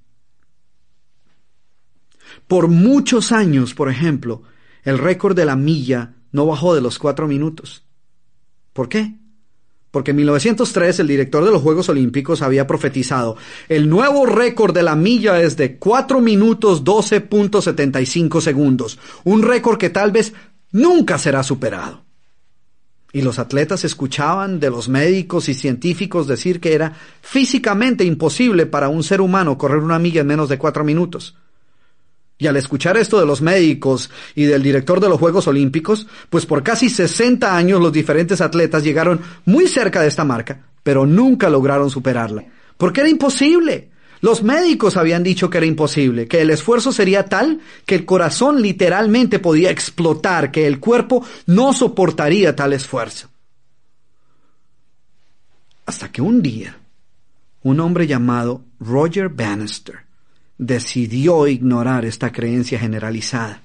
Por 2.47 2.69
muchos 2.69 3.33
años, 3.33 3.75
por 3.75 3.91
ejemplo, 3.91 4.43
el 4.85 4.99
récord 4.99 5.37
de 5.37 5.45
la 5.45 5.57
milla 5.57 6.15
no 6.33 6.47
bajó 6.47 6.75
de 6.75 6.81
los 6.81 6.99
cuatro 6.99 7.27
minutos. 7.27 7.85
¿Por 8.73 8.89
qué? 8.89 9.19
Porque 9.91 10.12
en 10.12 10.18
1903 10.18 11.01
el 11.01 11.09
director 11.09 11.45
de 11.45 11.51
los 11.51 11.62
Juegos 11.62 11.88
Olímpicos 11.88 12.43
había 12.43 12.66
profetizado, 12.66 13.36
el 13.68 13.88
nuevo 13.88 14.24
récord 14.24 14.72
de 14.72 14.84
la 14.84 14.95
milla 14.95 15.41
es 15.41 15.57
de 15.57 15.78
4 15.78 16.20
minutos 16.20 16.84
12.75 16.84 18.41
segundos, 18.41 18.99
un 19.24 19.43
récord 19.43 19.78
que 19.78 19.91
tal 19.91 20.12
vez 20.12 20.32
nunca 20.70 21.18
será 21.18 21.43
superado. 21.43 22.05
Y 23.12 23.22
los 23.22 23.41
atletas 23.41 23.84
escuchaban 23.84 24.61
de 24.61 24.70
los 24.70 24.88
médicos 24.88 25.49
y 25.49 25.55
científicos 25.55 26.28
decir 26.28 26.61
que 26.61 26.74
era 26.74 26.93
físicamente 27.20 28.05
imposible 28.05 28.66
para 28.66 28.88
un 28.88 29.03
ser 29.03 29.20
humano 29.20 29.59
correr 29.59 29.80
una 29.80 29.99
milla 29.99 30.20
en 30.20 30.28
menos 30.28 30.49
de 30.49 30.59
cuatro 30.59 30.84
minutos. 30.84 31.36
Y 32.41 32.47
al 32.47 32.57
escuchar 32.57 32.97
esto 32.97 33.20
de 33.20 33.26
los 33.26 33.43
médicos 33.43 34.11
y 34.34 34.45
del 34.45 34.62
director 34.62 34.99
de 34.99 35.11
los 35.11 35.18
Juegos 35.18 35.47
Olímpicos, 35.47 36.07
pues 36.30 36.47
por 36.47 36.62
casi 36.62 36.88
60 36.88 37.55
años 37.55 37.82
los 37.82 37.93
diferentes 37.93 38.41
atletas 38.41 38.82
llegaron 38.82 39.20
muy 39.45 39.68
cerca 39.68 40.01
de 40.01 40.09
esta 40.09 40.24
marca, 40.24 40.59
pero 40.82 41.05
nunca 41.05 41.51
lograron 41.51 41.91
superarla. 41.91 42.47
Porque 42.78 43.01
era 43.01 43.11
imposible. 43.11 43.91
Los 44.22 44.43
médicos 44.43 44.97
habían 44.97 45.22
dicho 45.22 45.51
que 45.51 45.59
era 45.59 45.66
imposible, 45.66 46.26
que 46.28 46.41
el 46.41 46.49
esfuerzo 46.49 46.93
sería 46.93 47.26
tal 47.26 47.61
que 47.84 47.95
el 47.95 48.07
corazón 48.07 48.62
literalmente 48.62 49.38
podía 49.38 49.70
explotar, 49.70 50.51
que 50.51 50.66
el 50.66 50.80
cuerpo 50.80 51.22
no 51.45 51.74
soportaría 51.74 52.57
tal 52.57 52.72
esfuerzo. 52.72 53.28
Hasta 55.84 56.11
que 56.11 56.22
un 56.22 56.41
día, 56.41 56.78
un 57.62 57.80
hombre 57.80 58.07
llamado 58.07 58.64
Roger 58.78 59.28
Bannister 59.28 60.10
decidió 60.61 61.47
ignorar 61.47 62.05
esta 62.05 62.31
creencia 62.31 62.79
generalizada 62.79 63.63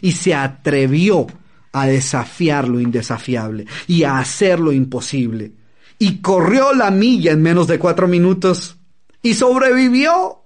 y 0.00 0.10
se 0.12 0.34
atrevió 0.34 1.28
a 1.70 1.86
desafiar 1.86 2.68
lo 2.68 2.80
indesafiable 2.80 3.66
y 3.86 4.02
a 4.02 4.18
hacer 4.18 4.58
lo 4.58 4.72
imposible. 4.72 5.52
Y 6.00 6.20
corrió 6.20 6.74
la 6.74 6.90
milla 6.90 7.30
en 7.30 7.42
menos 7.42 7.68
de 7.68 7.78
cuatro 7.78 8.08
minutos 8.08 8.76
y 9.22 9.34
sobrevivió. 9.34 10.42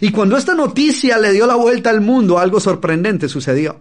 Y 0.00 0.12
cuando 0.12 0.36
esta 0.36 0.54
noticia 0.54 1.16
le 1.16 1.32
dio 1.32 1.46
la 1.46 1.56
vuelta 1.56 1.88
al 1.88 2.02
mundo, 2.02 2.38
algo 2.38 2.60
sorprendente 2.60 3.26
sucedió. 3.26 3.80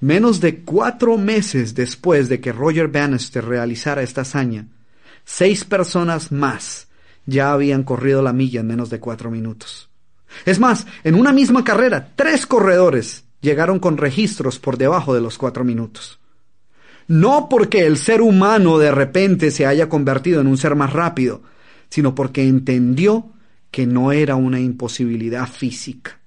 Menos 0.00 0.42
de 0.42 0.60
cuatro 0.60 1.16
meses 1.16 1.74
después 1.74 2.28
de 2.28 2.40
que 2.42 2.52
Roger 2.52 2.88
Bannister 2.88 3.42
realizara 3.42 4.02
esta 4.02 4.20
hazaña, 4.20 4.68
seis 5.24 5.64
personas 5.64 6.30
más 6.30 6.88
ya 7.24 7.52
habían 7.52 7.82
corrido 7.82 8.20
la 8.20 8.34
milla 8.34 8.60
en 8.60 8.66
menos 8.66 8.90
de 8.90 9.00
cuatro 9.00 9.30
minutos. 9.30 9.88
Es 10.44 10.58
más, 10.58 10.86
en 11.04 11.14
una 11.14 11.32
misma 11.32 11.64
carrera, 11.64 12.10
tres 12.16 12.46
corredores 12.46 13.24
llegaron 13.40 13.78
con 13.78 13.96
registros 13.96 14.58
por 14.58 14.78
debajo 14.78 15.14
de 15.14 15.20
los 15.20 15.38
cuatro 15.38 15.64
minutos. 15.64 16.18
No 17.06 17.48
porque 17.50 17.86
el 17.86 17.98
ser 17.98 18.22
humano 18.22 18.78
de 18.78 18.90
repente 18.90 19.50
se 19.50 19.66
haya 19.66 19.88
convertido 19.88 20.40
en 20.40 20.46
un 20.46 20.56
ser 20.56 20.74
más 20.74 20.92
rápido, 20.92 21.42
sino 21.90 22.14
porque 22.14 22.46
entendió 22.46 23.30
que 23.70 23.86
no 23.86 24.12
era 24.12 24.36
una 24.36 24.60
imposibilidad 24.60 25.46
física. 25.48 26.18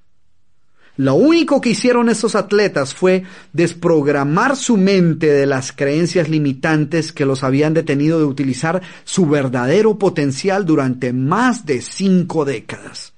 Lo 0.98 1.14
único 1.14 1.62
que 1.62 1.70
hicieron 1.70 2.10
esos 2.10 2.36
atletas 2.36 2.96
fue 2.96 3.24
desprogramar 3.54 4.56
su 4.56 4.78
mente 4.78 5.28
de 5.28 5.46
las 5.46 5.72
creencias 5.72 6.28
limitantes 6.28 7.14
que 7.14 7.26
los 7.26 7.44
habían 7.44 7.76
detenido 7.76 8.18
de 8.18 8.26
utilizar 8.26 8.82
su 9.04 9.28
verdadero 9.28 10.00
potencial 10.00 10.66
durante 10.66 11.14
más 11.14 11.68
de 11.68 11.82
cinco 11.82 12.46
décadas. 12.46 13.14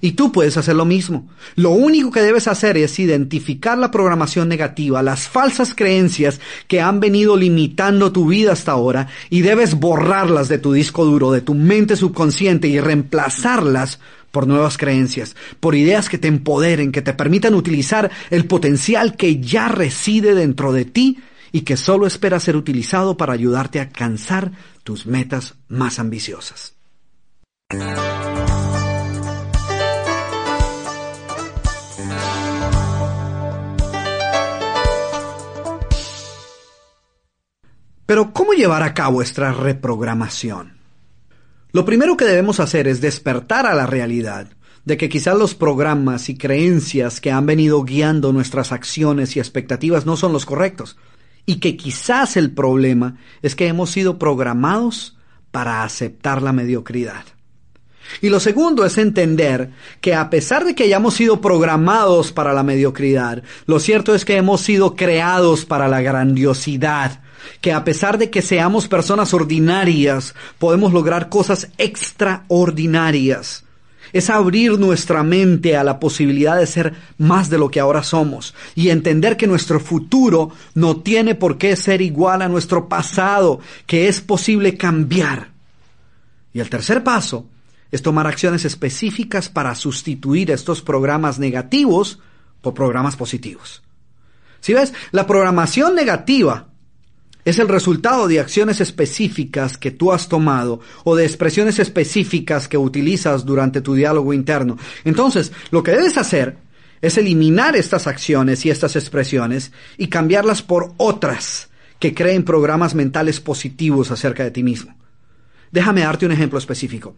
Y 0.00 0.12
tú 0.12 0.32
puedes 0.32 0.56
hacer 0.56 0.76
lo 0.76 0.84
mismo. 0.84 1.28
Lo 1.56 1.70
único 1.70 2.10
que 2.10 2.22
debes 2.22 2.48
hacer 2.48 2.78
es 2.78 2.98
identificar 2.98 3.76
la 3.76 3.90
programación 3.90 4.48
negativa, 4.48 5.02
las 5.02 5.28
falsas 5.28 5.74
creencias 5.74 6.40
que 6.68 6.80
han 6.80 7.00
venido 7.00 7.36
limitando 7.36 8.10
tu 8.10 8.26
vida 8.28 8.52
hasta 8.52 8.72
ahora 8.72 9.08
y 9.28 9.42
debes 9.42 9.78
borrarlas 9.78 10.48
de 10.48 10.58
tu 10.58 10.72
disco 10.72 11.04
duro, 11.04 11.32
de 11.32 11.42
tu 11.42 11.54
mente 11.54 11.96
subconsciente 11.96 12.68
y 12.68 12.80
reemplazarlas 12.80 14.00
por 14.30 14.46
nuevas 14.46 14.78
creencias, 14.78 15.36
por 15.58 15.74
ideas 15.74 16.08
que 16.08 16.18
te 16.18 16.28
empoderen, 16.28 16.92
que 16.92 17.02
te 17.02 17.12
permitan 17.12 17.54
utilizar 17.54 18.10
el 18.30 18.46
potencial 18.46 19.16
que 19.16 19.40
ya 19.40 19.68
reside 19.68 20.34
dentro 20.34 20.72
de 20.72 20.84
ti 20.84 21.18
y 21.52 21.62
que 21.62 21.76
solo 21.76 22.06
espera 22.06 22.40
ser 22.40 22.56
utilizado 22.56 23.16
para 23.16 23.32
ayudarte 23.32 23.80
a 23.80 23.82
alcanzar 23.82 24.52
tus 24.84 25.06
metas 25.06 25.56
más 25.68 25.98
ambiciosas. 25.98 26.74
Pero 38.10 38.32
¿cómo 38.32 38.54
llevar 38.54 38.82
a 38.82 38.92
cabo 38.92 39.22
esta 39.22 39.52
reprogramación? 39.52 40.72
Lo 41.70 41.84
primero 41.84 42.16
que 42.16 42.24
debemos 42.24 42.58
hacer 42.58 42.88
es 42.88 43.00
despertar 43.00 43.66
a 43.66 43.74
la 43.76 43.86
realidad 43.86 44.48
de 44.84 44.96
que 44.96 45.08
quizás 45.08 45.38
los 45.38 45.54
programas 45.54 46.28
y 46.28 46.36
creencias 46.36 47.20
que 47.20 47.30
han 47.30 47.46
venido 47.46 47.84
guiando 47.84 48.32
nuestras 48.32 48.72
acciones 48.72 49.36
y 49.36 49.38
expectativas 49.38 50.06
no 50.06 50.16
son 50.16 50.32
los 50.32 50.44
correctos 50.44 50.96
y 51.46 51.60
que 51.60 51.76
quizás 51.76 52.36
el 52.36 52.50
problema 52.50 53.16
es 53.42 53.54
que 53.54 53.68
hemos 53.68 53.90
sido 53.90 54.18
programados 54.18 55.16
para 55.52 55.84
aceptar 55.84 56.42
la 56.42 56.52
mediocridad. 56.52 57.22
Y 58.20 58.28
lo 58.28 58.40
segundo 58.40 58.84
es 58.84 58.98
entender 58.98 59.70
que 60.00 60.16
a 60.16 60.30
pesar 60.30 60.64
de 60.64 60.74
que 60.74 60.82
hayamos 60.82 61.14
sido 61.14 61.40
programados 61.40 62.32
para 62.32 62.54
la 62.54 62.64
mediocridad, 62.64 63.44
lo 63.66 63.78
cierto 63.78 64.16
es 64.16 64.24
que 64.24 64.36
hemos 64.36 64.62
sido 64.62 64.96
creados 64.96 65.64
para 65.64 65.86
la 65.86 66.00
grandiosidad, 66.00 67.20
que 67.60 67.72
a 67.72 67.84
pesar 67.84 68.18
de 68.18 68.30
que 68.30 68.42
seamos 68.42 68.88
personas 68.88 69.34
ordinarias, 69.34 70.34
podemos 70.58 70.92
lograr 70.92 71.28
cosas 71.28 71.68
extraordinarias. 71.78 73.64
Es 74.12 74.28
abrir 74.28 74.78
nuestra 74.78 75.22
mente 75.22 75.76
a 75.76 75.84
la 75.84 76.00
posibilidad 76.00 76.58
de 76.58 76.66
ser 76.66 76.94
más 77.16 77.48
de 77.48 77.58
lo 77.58 77.70
que 77.70 77.78
ahora 77.78 78.02
somos 78.02 78.54
y 78.74 78.88
entender 78.88 79.36
que 79.36 79.46
nuestro 79.46 79.78
futuro 79.78 80.50
no 80.74 80.96
tiene 80.96 81.34
por 81.36 81.58
qué 81.58 81.76
ser 81.76 82.02
igual 82.02 82.42
a 82.42 82.48
nuestro 82.48 82.88
pasado, 82.88 83.60
que 83.86 84.08
es 84.08 84.20
posible 84.20 84.76
cambiar. 84.76 85.50
Y 86.52 86.60
el 86.60 86.68
tercer 86.68 87.04
paso 87.04 87.46
es 87.92 88.02
tomar 88.02 88.26
acciones 88.26 88.64
específicas 88.64 89.48
para 89.48 89.74
sustituir 89.74 90.50
estos 90.50 90.82
programas 90.82 91.38
negativos 91.38 92.18
por 92.62 92.74
programas 92.74 93.16
positivos. 93.16 93.82
Si 94.60 94.74
ves, 94.74 94.92
la 95.12 95.26
programación 95.26 95.94
negativa 95.94 96.69
es 97.44 97.58
el 97.58 97.68
resultado 97.68 98.28
de 98.28 98.40
acciones 98.40 98.80
específicas 98.80 99.78
que 99.78 99.90
tú 99.90 100.12
has 100.12 100.28
tomado 100.28 100.80
o 101.04 101.16
de 101.16 101.24
expresiones 101.24 101.78
específicas 101.78 102.68
que 102.68 102.78
utilizas 102.78 103.44
durante 103.44 103.80
tu 103.80 103.94
diálogo 103.94 104.32
interno. 104.32 104.76
Entonces, 105.04 105.52
lo 105.70 105.82
que 105.82 105.92
debes 105.92 106.18
hacer 106.18 106.56
es 107.00 107.16
eliminar 107.16 107.76
estas 107.76 108.06
acciones 108.06 108.64
y 108.66 108.70
estas 108.70 108.96
expresiones 108.96 109.72
y 109.96 110.08
cambiarlas 110.08 110.62
por 110.62 110.92
otras 110.98 111.70
que 111.98 112.14
creen 112.14 112.44
programas 112.44 112.94
mentales 112.94 113.40
positivos 113.40 114.10
acerca 114.10 114.42
de 114.42 114.50
ti 114.50 114.62
mismo. 114.62 114.94
Déjame 115.70 116.02
darte 116.02 116.26
un 116.26 116.32
ejemplo 116.32 116.58
específico. 116.58 117.14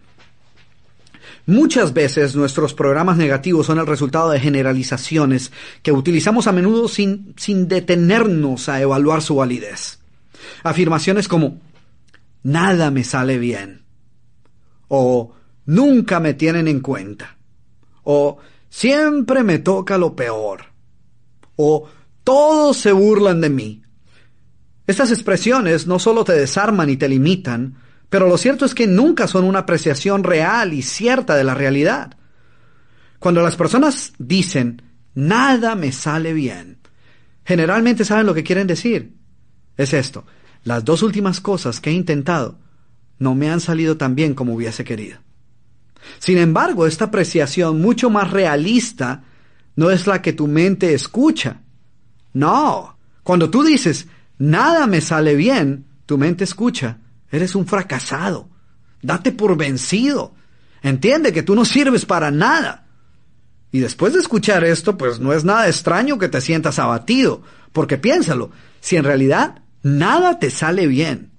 Muchas 1.46 1.92
veces 1.92 2.36
nuestros 2.36 2.72
programas 2.72 3.16
negativos 3.16 3.66
son 3.66 3.78
el 3.78 3.86
resultado 3.86 4.30
de 4.30 4.38
generalizaciones 4.38 5.50
que 5.82 5.90
utilizamos 5.90 6.46
a 6.46 6.52
menudo 6.52 6.86
sin, 6.86 7.34
sin 7.36 7.66
detenernos 7.66 8.68
a 8.68 8.80
evaluar 8.80 9.22
su 9.22 9.36
validez. 9.36 10.01
Afirmaciones 10.62 11.28
como 11.28 11.60
nada 12.42 12.90
me 12.90 13.04
sale 13.04 13.38
bien 13.38 13.82
o 14.88 15.32
nunca 15.66 16.20
me 16.20 16.34
tienen 16.34 16.68
en 16.68 16.80
cuenta 16.80 17.36
o 18.04 18.38
siempre 18.68 19.42
me 19.42 19.58
toca 19.58 19.96
lo 19.96 20.14
peor 20.16 20.66
o 21.56 21.88
todos 22.24 22.76
se 22.76 22.92
burlan 22.92 23.40
de 23.40 23.50
mí. 23.50 23.82
Estas 24.86 25.10
expresiones 25.10 25.86
no 25.86 25.98
solo 25.98 26.24
te 26.24 26.32
desarman 26.32 26.90
y 26.90 26.96
te 26.96 27.08
limitan, 27.08 27.76
pero 28.08 28.28
lo 28.28 28.36
cierto 28.36 28.64
es 28.64 28.74
que 28.74 28.86
nunca 28.86 29.26
son 29.26 29.44
una 29.44 29.60
apreciación 29.60 30.24
real 30.24 30.72
y 30.72 30.82
cierta 30.82 31.36
de 31.36 31.44
la 31.44 31.54
realidad. 31.54 32.16
Cuando 33.18 33.40
las 33.42 33.56
personas 33.56 34.12
dicen, 34.18 34.82
nada 35.14 35.76
me 35.76 35.92
sale 35.92 36.32
bien, 36.32 36.78
generalmente 37.44 38.04
saben 38.04 38.26
lo 38.26 38.34
que 38.34 38.44
quieren 38.44 38.66
decir. 38.66 39.14
Es 39.82 39.92
esto, 39.92 40.24
las 40.64 40.84
dos 40.84 41.02
últimas 41.02 41.40
cosas 41.40 41.80
que 41.80 41.90
he 41.90 41.92
intentado 41.92 42.58
no 43.18 43.34
me 43.34 43.50
han 43.50 43.60
salido 43.60 43.96
tan 43.96 44.14
bien 44.14 44.34
como 44.34 44.54
hubiese 44.54 44.84
querido. 44.84 45.18
Sin 46.18 46.38
embargo, 46.38 46.86
esta 46.86 47.06
apreciación 47.06 47.80
mucho 47.80 48.10
más 48.10 48.30
realista 48.30 49.24
no 49.76 49.90
es 49.90 50.06
la 50.06 50.22
que 50.22 50.32
tu 50.32 50.46
mente 50.46 50.94
escucha. 50.94 51.62
No, 52.32 52.96
cuando 53.22 53.50
tú 53.50 53.62
dices, 53.62 54.06
nada 54.38 54.86
me 54.86 55.00
sale 55.00 55.34
bien, 55.34 55.86
tu 56.06 56.18
mente 56.18 56.44
escucha, 56.44 56.98
Eres 57.32 57.54
un 57.54 57.66
fracasado. 57.66 58.50
Date 59.00 59.32
por 59.32 59.56
vencido. 59.56 60.34
Entiende 60.82 61.32
que 61.32 61.42
tú 61.42 61.54
no 61.54 61.64
sirves 61.64 62.04
para 62.04 62.30
nada. 62.30 62.86
Y 63.72 63.80
después 63.80 64.12
de 64.12 64.20
escuchar 64.20 64.62
esto, 64.64 64.98
pues 64.98 65.18
no 65.18 65.32
es 65.32 65.42
nada 65.42 65.66
extraño 65.66 66.18
que 66.18 66.28
te 66.28 66.42
sientas 66.42 66.78
abatido, 66.78 67.42
porque 67.72 67.96
piénsalo, 67.96 68.50
si 68.80 68.96
en 68.96 69.04
realidad 69.04 69.61
nada 69.82 70.38
te 70.38 70.50
sale 70.50 70.86
bien, 70.86 71.30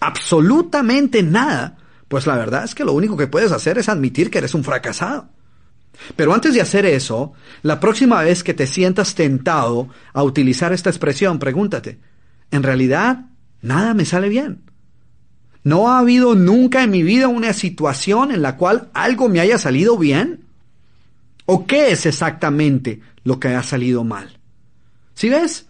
absolutamente 0.00 1.22
nada, 1.22 1.76
pues 2.08 2.26
la 2.26 2.36
verdad 2.36 2.64
es 2.64 2.74
que 2.74 2.84
lo 2.84 2.92
único 2.92 3.16
que 3.16 3.26
puedes 3.26 3.52
hacer 3.52 3.78
es 3.78 3.88
admitir 3.88 4.30
que 4.30 4.38
eres 4.38 4.54
un 4.54 4.64
fracasado. 4.64 5.28
Pero 6.16 6.32
antes 6.32 6.54
de 6.54 6.60
hacer 6.60 6.86
eso, 6.86 7.32
la 7.62 7.78
próxima 7.78 8.22
vez 8.22 8.42
que 8.42 8.54
te 8.54 8.66
sientas 8.66 9.14
tentado 9.14 9.88
a 10.12 10.22
utilizar 10.22 10.72
esta 10.72 10.90
expresión, 10.90 11.38
pregúntate, 11.38 11.98
¿en 12.50 12.62
realidad 12.62 13.26
nada 13.60 13.94
me 13.94 14.04
sale 14.04 14.28
bien? 14.28 14.62
¿No 15.62 15.90
ha 15.90 15.98
habido 15.98 16.34
nunca 16.34 16.82
en 16.82 16.90
mi 16.90 17.02
vida 17.02 17.28
una 17.28 17.52
situación 17.52 18.32
en 18.32 18.40
la 18.40 18.56
cual 18.56 18.88
algo 18.94 19.28
me 19.28 19.40
haya 19.40 19.58
salido 19.58 19.98
bien? 19.98 20.44
¿O 21.44 21.66
qué 21.66 21.90
es 21.90 22.06
exactamente 22.06 23.00
lo 23.24 23.38
que 23.38 23.48
ha 23.48 23.62
salido 23.62 24.02
mal? 24.04 24.38
¿Sí 25.14 25.28
ves? 25.28 25.66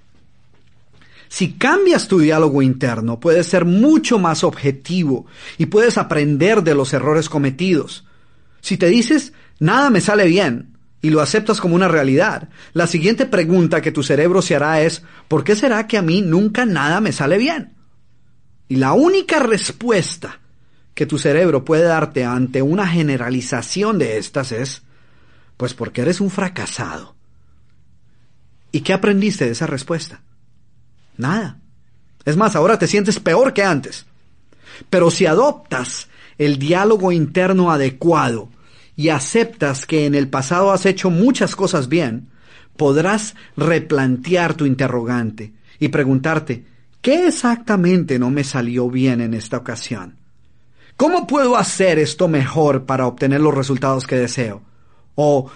Si 1.30 1.52
cambias 1.52 2.08
tu 2.08 2.18
diálogo 2.18 2.60
interno, 2.60 3.20
puedes 3.20 3.46
ser 3.46 3.64
mucho 3.64 4.18
más 4.18 4.42
objetivo 4.42 5.26
y 5.58 5.66
puedes 5.66 5.96
aprender 5.96 6.64
de 6.64 6.74
los 6.74 6.92
errores 6.92 7.28
cometidos. 7.28 8.04
Si 8.60 8.76
te 8.76 8.86
dices, 8.88 9.32
nada 9.60 9.90
me 9.90 10.00
sale 10.00 10.26
bien, 10.26 10.76
y 11.00 11.10
lo 11.10 11.20
aceptas 11.20 11.60
como 11.60 11.76
una 11.76 11.86
realidad, 11.86 12.48
la 12.72 12.88
siguiente 12.88 13.26
pregunta 13.26 13.80
que 13.80 13.92
tu 13.92 14.02
cerebro 14.02 14.42
se 14.42 14.56
hará 14.56 14.82
es, 14.82 15.04
¿por 15.28 15.44
qué 15.44 15.54
será 15.54 15.86
que 15.86 15.96
a 15.96 16.02
mí 16.02 16.20
nunca 16.20 16.66
nada 16.66 17.00
me 17.00 17.12
sale 17.12 17.38
bien? 17.38 17.74
Y 18.66 18.76
la 18.76 18.92
única 18.92 19.38
respuesta 19.38 20.40
que 20.94 21.06
tu 21.06 21.16
cerebro 21.16 21.64
puede 21.64 21.84
darte 21.84 22.24
ante 22.24 22.60
una 22.60 22.88
generalización 22.88 24.00
de 24.00 24.18
estas 24.18 24.50
es, 24.50 24.82
pues 25.56 25.74
porque 25.74 26.02
eres 26.02 26.20
un 26.20 26.28
fracasado. 26.28 27.14
¿Y 28.72 28.80
qué 28.80 28.92
aprendiste 28.92 29.44
de 29.44 29.52
esa 29.52 29.68
respuesta? 29.68 30.22
Nada. 31.16 31.58
Es 32.24 32.36
más, 32.36 32.56
ahora 32.56 32.78
te 32.78 32.86
sientes 32.86 33.18
peor 33.20 33.52
que 33.52 33.62
antes. 33.62 34.06
Pero 34.88 35.10
si 35.10 35.26
adoptas 35.26 36.08
el 36.38 36.58
diálogo 36.58 37.12
interno 37.12 37.70
adecuado 37.70 38.48
y 38.96 39.08
aceptas 39.08 39.86
que 39.86 40.06
en 40.06 40.14
el 40.14 40.28
pasado 40.28 40.72
has 40.72 40.86
hecho 40.86 41.10
muchas 41.10 41.56
cosas 41.56 41.88
bien, 41.88 42.28
podrás 42.76 43.34
replantear 43.56 44.54
tu 44.54 44.64
interrogante 44.64 45.52
y 45.78 45.88
preguntarte, 45.88 46.64
¿Qué 47.00 47.28
exactamente 47.28 48.18
no 48.18 48.30
me 48.30 48.44
salió 48.44 48.90
bien 48.90 49.22
en 49.22 49.32
esta 49.32 49.56
ocasión? 49.56 50.16
¿Cómo 50.96 51.26
puedo 51.26 51.56
hacer 51.56 51.98
esto 51.98 52.28
mejor 52.28 52.84
para 52.84 53.06
obtener 53.06 53.40
los 53.40 53.54
resultados 53.54 54.06
que 54.06 54.16
deseo? 54.16 54.60
¿O 55.14 55.50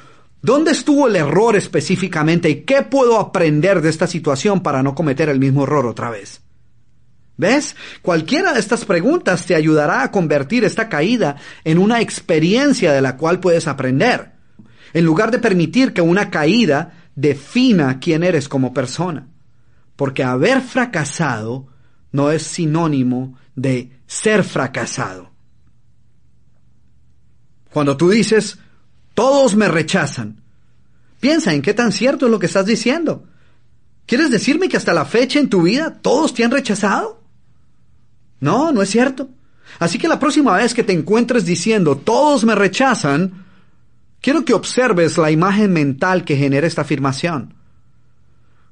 dónde 0.44 0.70
estuvo 0.70 1.08
el 1.08 1.16
error 1.16 1.56
específicamente 1.56 2.50
y 2.50 2.60
qué 2.62 2.82
puedo 2.82 3.18
aprender 3.18 3.80
de 3.80 3.90
esta 3.90 4.06
situación 4.06 4.60
para 4.62 4.82
no 4.82 4.94
cometer 4.94 5.28
el 5.28 5.38
mismo 5.38 5.64
error 5.64 5.86
otra 5.86 6.10
vez? 6.10 6.40
¿Ves? 7.36 7.74
Cualquiera 8.02 8.52
de 8.52 8.60
estas 8.60 8.84
preguntas 8.84 9.44
te 9.44 9.56
ayudará 9.56 10.04
a 10.04 10.10
convertir 10.10 10.64
esta 10.64 10.88
caída 10.88 11.36
en 11.64 11.78
una 11.78 12.00
experiencia 12.00 12.92
de 12.92 13.00
la 13.00 13.16
cual 13.16 13.40
puedes 13.40 13.66
aprender, 13.66 14.32
en 14.92 15.04
lugar 15.04 15.32
de 15.32 15.40
permitir 15.40 15.92
que 15.92 16.00
una 16.00 16.30
caída 16.30 16.92
defina 17.16 17.98
quién 17.98 18.22
eres 18.22 18.48
como 18.48 18.72
persona 18.72 19.28
porque 19.96 20.24
haber 20.24 20.60
fracasado 20.60 21.68
no 22.12 22.30
es 22.30 22.42
sinónimo 22.42 23.38
de 23.54 24.00
ser 24.06 24.44
fracasado. 24.44 25.30
Cuando 27.72 27.96
tú 27.96 28.10
dices, 28.10 28.58
todos 29.14 29.54
me 29.54 29.68
rechazan, 29.68 30.42
piensa 31.20 31.54
en 31.54 31.62
qué 31.62 31.72
tan 31.72 31.92
cierto 31.92 32.26
es 32.26 32.30
lo 32.30 32.38
que 32.38 32.46
estás 32.46 32.66
diciendo. 32.66 33.24
¿Quieres 34.06 34.30
decirme 34.30 34.68
que 34.68 34.76
hasta 34.76 34.92
la 34.92 35.06
fecha 35.06 35.38
en 35.38 35.48
tu 35.48 35.62
vida 35.62 35.98
todos 36.02 36.34
te 36.34 36.44
han 36.44 36.50
rechazado? 36.50 37.22
No, 38.40 38.72
no 38.72 38.82
es 38.82 38.90
cierto. 38.90 39.30
Así 39.78 39.98
que 39.98 40.08
la 40.08 40.20
próxima 40.20 40.56
vez 40.56 40.74
que 40.74 40.84
te 40.84 40.92
encuentres 40.92 41.46
diciendo 41.46 41.96
todos 41.96 42.44
me 42.44 42.54
rechazan, 42.54 43.44
quiero 44.20 44.44
que 44.44 44.52
observes 44.52 45.16
la 45.16 45.30
imagen 45.30 45.72
mental 45.72 46.24
que 46.24 46.36
genera 46.36 46.66
esta 46.66 46.82
afirmación. 46.82 47.54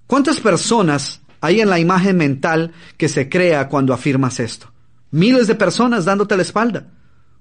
¿Cuántas 0.07 0.41
personas 0.41 1.21
hay 1.41 1.61
en 1.61 1.71
la 1.71 1.79
imagen 1.79 2.19
mental 2.19 2.73
que 2.99 3.09
se 3.09 3.29
crea 3.29 3.69
cuando 3.69 3.95
afirmas 3.95 4.41
esto? 4.41 4.71
Miles 5.11 5.47
de 5.47 5.55
personas 5.55 6.05
dándote 6.05 6.37
la 6.37 6.43
espalda, 6.43 6.89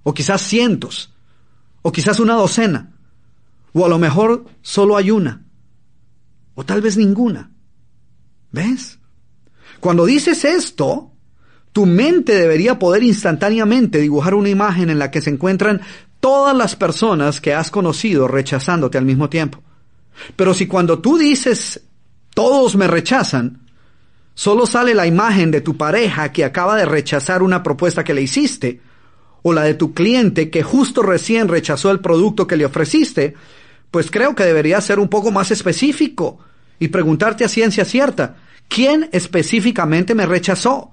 o 0.03 0.13
quizás 0.13 0.41
cientos, 0.41 1.10
o 1.81 1.91
quizás 1.91 2.19
una 2.19 2.35
docena, 2.35 2.91
o 3.73 3.85
a 3.85 3.89
lo 3.89 3.97
mejor 3.99 4.45
solo 4.61 4.97
hay 4.97 5.11
una, 5.11 5.43
o 6.55 6.63
tal 6.65 6.81
vez 6.81 6.97
ninguna. 6.97 7.51
¿Ves? 8.51 8.99
Cuando 9.79 10.05
dices 10.05 10.43
esto, 10.45 11.11
tu 11.71 11.85
mente 11.85 12.35
debería 12.35 12.77
poder 12.77 13.03
instantáneamente 13.03 13.99
dibujar 13.99 14.35
una 14.35 14.49
imagen 14.49 14.89
en 14.89 14.99
la 14.99 15.09
que 15.09 15.21
se 15.21 15.29
encuentran 15.29 15.81
todas 16.19 16.55
las 16.55 16.75
personas 16.75 17.41
que 17.41 17.53
has 17.53 17.71
conocido 17.71 18.27
rechazándote 18.27 18.97
al 18.97 19.05
mismo 19.05 19.29
tiempo. 19.29 19.61
Pero 20.35 20.53
si 20.53 20.67
cuando 20.67 20.99
tú 20.99 21.17
dices 21.17 21.81
todos 22.33 22.75
me 22.75 22.87
rechazan, 22.87 23.59
solo 24.33 24.65
sale 24.65 24.93
la 24.93 25.07
imagen 25.07 25.51
de 25.51 25.61
tu 25.61 25.77
pareja 25.77 26.31
que 26.31 26.45
acaba 26.45 26.75
de 26.75 26.85
rechazar 26.85 27.43
una 27.43 27.63
propuesta 27.63 28.03
que 28.03 28.13
le 28.13 28.21
hiciste, 28.21 28.81
o 29.43 29.53
la 29.53 29.63
de 29.63 29.73
tu 29.73 29.93
cliente 29.93 30.49
que 30.49 30.63
justo 30.63 31.01
recién 31.01 31.47
rechazó 31.47 31.91
el 31.91 31.99
producto 31.99 32.47
que 32.47 32.57
le 32.57 32.65
ofreciste, 32.65 33.35
pues 33.89 34.09
creo 34.11 34.35
que 34.35 34.45
deberías 34.45 34.85
ser 34.85 34.99
un 34.99 35.09
poco 35.09 35.31
más 35.31 35.51
específico 35.51 36.39
y 36.79 36.87
preguntarte 36.87 37.43
a 37.43 37.49
ciencia 37.49 37.85
cierta, 37.85 38.37
¿quién 38.67 39.09
específicamente 39.11 40.15
me 40.15 40.25
rechazó? 40.25 40.91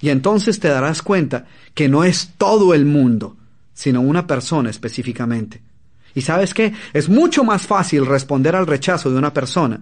Y 0.00 0.10
entonces 0.10 0.58
te 0.58 0.68
darás 0.68 1.02
cuenta 1.02 1.46
que 1.74 1.88
no 1.88 2.04
es 2.04 2.32
todo 2.36 2.74
el 2.74 2.84
mundo, 2.84 3.36
sino 3.72 4.00
una 4.00 4.26
persona 4.26 4.68
específicamente. 4.68 5.62
Y 6.14 6.22
sabes 6.22 6.52
qué? 6.52 6.74
Es 6.92 7.08
mucho 7.08 7.44
más 7.44 7.66
fácil 7.66 8.04
responder 8.06 8.56
al 8.56 8.66
rechazo 8.66 9.10
de 9.10 9.16
una 9.16 9.32
persona 9.32 9.80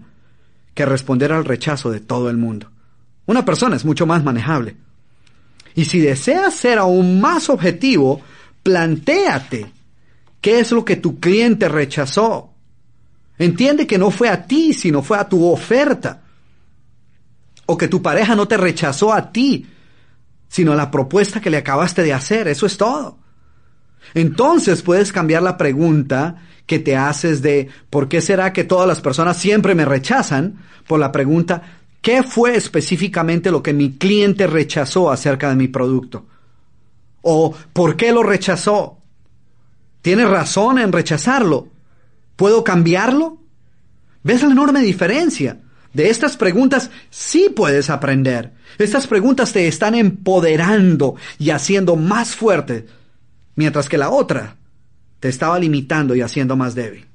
que 0.75 0.87
responder 0.87 1.33
al 1.33 1.45
rechazo 1.45 1.91
de 1.91 2.01
todo 2.01 2.31
el 2.31 2.37
mundo. 2.37 2.71
Una 3.27 3.45
persona 3.45 3.77
es 3.77 3.85
mucho 3.85 4.07
más 4.07 4.23
manejable. 4.23 4.77
Y 5.75 5.85
si 5.85 6.01
deseas 6.01 6.55
ser 6.55 6.79
aún 6.79 7.21
más 7.21 7.49
objetivo, 7.49 8.21
plantéate 8.62 9.73
qué 10.41 10.61
es 10.61 10.73
lo 10.73 10.85
que 10.85 10.97
tu 10.97 11.21
cliente 11.21 11.68
rechazó. 11.68 12.55
Entiende 13.39 13.87
que 13.87 13.99
no 13.99 14.11
fue 14.11 14.29
a 14.29 14.47
ti, 14.47 14.75
sino 14.75 15.03
fue 15.03 15.18
a 15.18 15.29
tu 15.29 15.47
oferta. 15.47 16.23
O 17.66 17.79
que 17.79 17.89
tu 17.89 18.03
pareja 18.03 18.35
no 18.35 18.49
te 18.49 18.57
rechazó 18.57 19.12
a 19.12 19.33
ti, 19.33 19.66
sino 20.49 20.73
a 20.73 20.77
la 20.77 20.91
propuesta 20.91 21.41
que 21.41 21.51
le 21.51 21.59
acabaste 21.59 22.03
de 22.03 22.12
hacer. 22.12 22.49
Eso 22.49 22.66
es 22.66 22.77
todo. 22.77 23.18
Entonces 24.14 24.83
puedes 24.83 25.12
cambiar 25.12 25.43
la 25.43 25.57
pregunta 25.57 26.37
que 26.66 26.79
te 26.79 26.97
haces 26.97 27.43
de 27.43 27.68
¿por 27.91 28.09
qué 28.09 28.21
será 28.21 28.53
que 28.53 28.64
todas 28.64 28.87
las 28.87 29.01
personas 29.01 29.37
siempre 29.37 29.75
me 29.75 29.85
rechazan? 29.85 30.59
por 30.91 30.99
la 30.99 31.12
pregunta 31.12 31.62
¿qué 32.01 32.22
fue 32.22 32.57
específicamente 32.57 33.51
lo 33.51 33.62
que 33.62 33.72
mi 33.72 33.92
cliente 33.92 34.46
rechazó 34.46 35.11
acerca 35.11 35.48
de 35.51 35.57
mi 35.57 35.68
producto? 35.68 36.26
¿O 37.22 37.55
por 37.72 37.96
qué 37.96 38.12
lo 38.12 38.22
rechazó? 38.22 38.98
¿Tienes 40.03 40.28
razón 40.28 40.78
en 40.78 40.92
rechazarlo? 40.92 41.68
¿Puedo 42.36 42.64
cambiarlo? 42.64 43.38
¿Ves 44.22 44.42
la 44.42 44.51
enorme 44.51 44.80
diferencia? 44.80 45.61
De 45.92 46.09
estas 46.09 46.36
preguntas 46.36 46.90
sí 47.11 47.53
puedes 47.55 47.90
aprender. 47.90 48.53
Estas 48.78 49.07
preguntas 49.07 49.53
te 49.53 49.66
están 49.66 49.94
empoderando 49.94 51.16
y 51.38 51.51
haciendo 51.51 51.96
más 51.96 52.34
fuerte, 52.34 52.86
mientras 53.57 53.88
que 53.88 53.98
la 53.98 54.11
otra 54.11 54.57
te 55.18 55.28
estaba 55.28 55.59
limitando 55.59 56.14
y 56.14 56.22
haciendo 56.22 56.57
más 56.57 56.74
débil. 56.74 57.10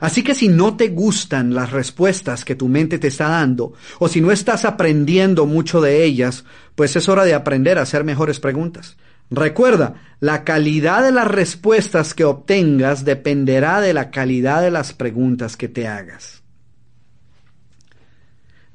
Así 0.00 0.22
que 0.22 0.34
si 0.34 0.48
no 0.48 0.76
te 0.76 0.88
gustan 0.88 1.54
las 1.54 1.70
respuestas 1.72 2.44
que 2.44 2.54
tu 2.54 2.68
mente 2.68 2.98
te 2.98 3.08
está 3.08 3.28
dando, 3.28 3.72
o 3.98 4.08
si 4.08 4.20
no 4.20 4.32
estás 4.32 4.64
aprendiendo 4.64 5.46
mucho 5.46 5.80
de 5.80 6.04
ellas, 6.04 6.44
pues 6.74 6.96
es 6.96 7.08
hora 7.08 7.24
de 7.24 7.34
aprender 7.34 7.78
a 7.78 7.82
hacer 7.82 8.04
mejores 8.04 8.40
preguntas. 8.40 8.96
Recuerda, 9.30 9.94
la 10.20 10.44
calidad 10.44 11.02
de 11.02 11.12
las 11.12 11.28
respuestas 11.28 12.14
que 12.14 12.24
obtengas 12.24 13.04
dependerá 13.04 13.80
de 13.80 13.94
la 13.94 14.10
calidad 14.10 14.62
de 14.62 14.70
las 14.70 14.92
preguntas 14.92 15.56
que 15.56 15.68
te 15.68 15.88
hagas. 15.88 16.44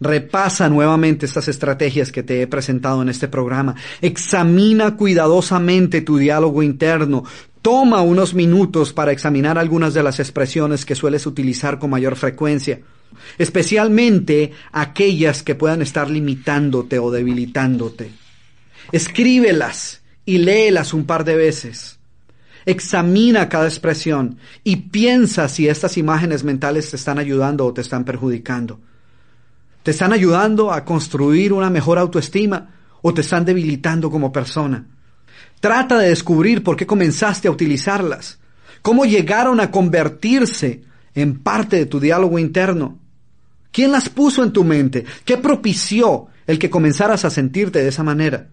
Repasa 0.02 0.70
nuevamente 0.70 1.26
estas 1.26 1.50
estrategias 1.50 2.12
que 2.12 2.24
te 2.24 2.42
he 2.42 2.48
presentado 2.48 3.02
en 3.02 3.10
este 3.10 3.28
programa. 3.28 3.76
Examina 4.00 4.96
cuidadosamente 4.96 6.02
tu 6.02 6.18
diálogo 6.18 6.64
interno. 6.64 7.26
Toma 7.62 8.01
unos 8.01 8.34
minutos 8.34 8.93
para 8.93 9.12
examinar 9.12 9.57
algunas 9.57 9.93
de 9.93 10.03
las 10.03 10.20
expresiones 10.20 10.86
que 10.86 10.95
sueles 10.95 11.26
utilizar 11.26 11.78
con 11.78 11.89
mayor 11.89 12.16
frecuencia, 12.16 12.80
especialmente 13.38 14.53
aquellas 14.72 15.43
que 15.43 15.55
puedan 15.55 15.82
estar 15.82 16.10
limitándote 16.10 16.99
o 16.99 17.12
debilitándote. 17.12 18.12
Escríbelas 18.91 20.01
y 20.26 20.38
léelas 20.38 20.93
un 20.93 21.05
par 21.05 21.26
de 21.26 21.36
veces. 21.36 21.99
Examina 22.66 23.49
cada 23.49 23.66
expresión 23.66 24.38
y 24.64 24.76
piensa 24.78 25.49
si 25.49 25.68
estas 25.68 25.97
imágenes 25.97 26.43
mentales 26.43 26.89
te 26.89 26.95
están 26.95 27.20
ayudando 27.20 27.66
o 27.66 27.74
te 27.74 27.82
están 27.82 28.05
perjudicando. 28.05 28.80
¿Te 29.84 29.91
están 29.91 30.14
ayudando 30.14 30.72
a 30.72 30.86
construir 30.86 31.51
una 31.51 31.70
mejor 31.70 31.97
autoestima 31.97 32.70
o 33.01 33.14
te 33.14 33.22
están 33.22 33.43
debilitando 33.43 34.10
como 34.12 34.32
persona? 34.32 34.86
Trata 35.60 35.97
de 35.97 36.10
descubrir 36.10 36.64
por 36.64 36.78
qué 36.78 36.86
comenzaste 36.86 37.47
a 37.47 37.51
utilizarlas, 37.51 38.39
cómo 38.82 39.05
llegaron 39.05 39.60
a 39.60 39.72
convertirse 39.72 40.84
en 41.16 41.39
parte 41.39 41.76
de 41.76 41.86
tu 41.86 41.99
diálogo 41.99 42.39
interno. 42.39 42.97
¿Quién 43.72 43.91
las 43.91 44.10
puso 44.10 44.43
en 44.43 44.53
tu 44.53 44.64
mente? 44.64 45.05
¿Qué 45.26 45.38
propició 45.38 46.28
el 46.47 46.57
que 46.57 46.70
comenzaras 46.70 47.26
a 47.26 47.30
sentirte 47.30 47.80
de 47.80 47.89
esa 47.89 48.03
manera? 48.03 48.47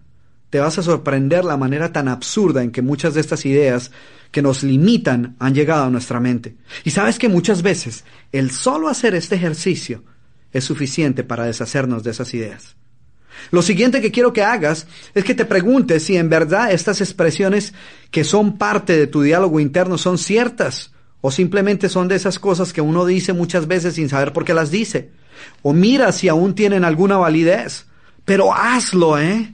Te 0.49 0.59
vas 0.59 0.77
a 0.77 0.83
sorprender 0.83 1.43
la 1.43 1.57
manera 1.57 1.91
tan 1.91 2.07
absurda 2.07 2.61
en 2.61 2.71
que 2.71 2.81
muchas 2.81 3.13
de 3.13 3.21
estas 3.21 3.45
ideas 3.45 3.91
que 4.31 4.41
nos 4.41 4.63
limitan 4.63 5.35
han 5.39 5.55
llegado 5.55 5.85
a 5.85 5.89
nuestra 5.89 6.19
mente. 6.19 6.55
Y 6.83 6.91
sabes 6.91 7.17
que 7.17 7.29
muchas 7.29 7.61
veces 7.61 8.03
el 8.31 8.51
solo 8.51 8.89
hacer 8.89 9.15
este 9.15 9.35
ejercicio 9.35 10.03
es 10.51 10.63
suficiente 10.63 11.23
para 11.23 11.45
deshacernos 11.45 12.03
de 12.03 12.11
esas 12.11 12.33
ideas. 12.33 12.75
Lo 13.51 13.61
siguiente 13.61 14.01
que 14.01 14.11
quiero 14.11 14.33
que 14.33 14.43
hagas 14.43 14.87
es 15.13 15.23
que 15.23 15.35
te 15.35 15.45
preguntes 15.45 16.03
si 16.03 16.17
en 16.17 16.29
verdad 16.29 16.71
estas 16.71 17.01
expresiones 17.01 17.73
que 18.11 18.23
son 18.23 18.57
parte 18.57 18.97
de 18.97 19.07
tu 19.07 19.21
diálogo 19.21 19.59
interno 19.59 19.97
son 19.97 20.17
ciertas 20.17 20.91
o 21.21 21.31
simplemente 21.31 21.89
son 21.89 22.07
de 22.07 22.15
esas 22.15 22.39
cosas 22.39 22.73
que 22.73 22.81
uno 22.81 23.05
dice 23.05 23.33
muchas 23.33 23.67
veces 23.67 23.95
sin 23.95 24.09
saber 24.09 24.33
por 24.33 24.45
qué 24.45 24.53
las 24.53 24.71
dice. 24.71 25.11
O 25.61 25.73
mira 25.73 26.11
si 26.11 26.29
aún 26.29 26.55
tienen 26.55 26.83
alguna 26.83 27.17
validez. 27.17 27.87
Pero 28.25 28.53
hazlo, 28.53 29.17
¿eh? 29.17 29.53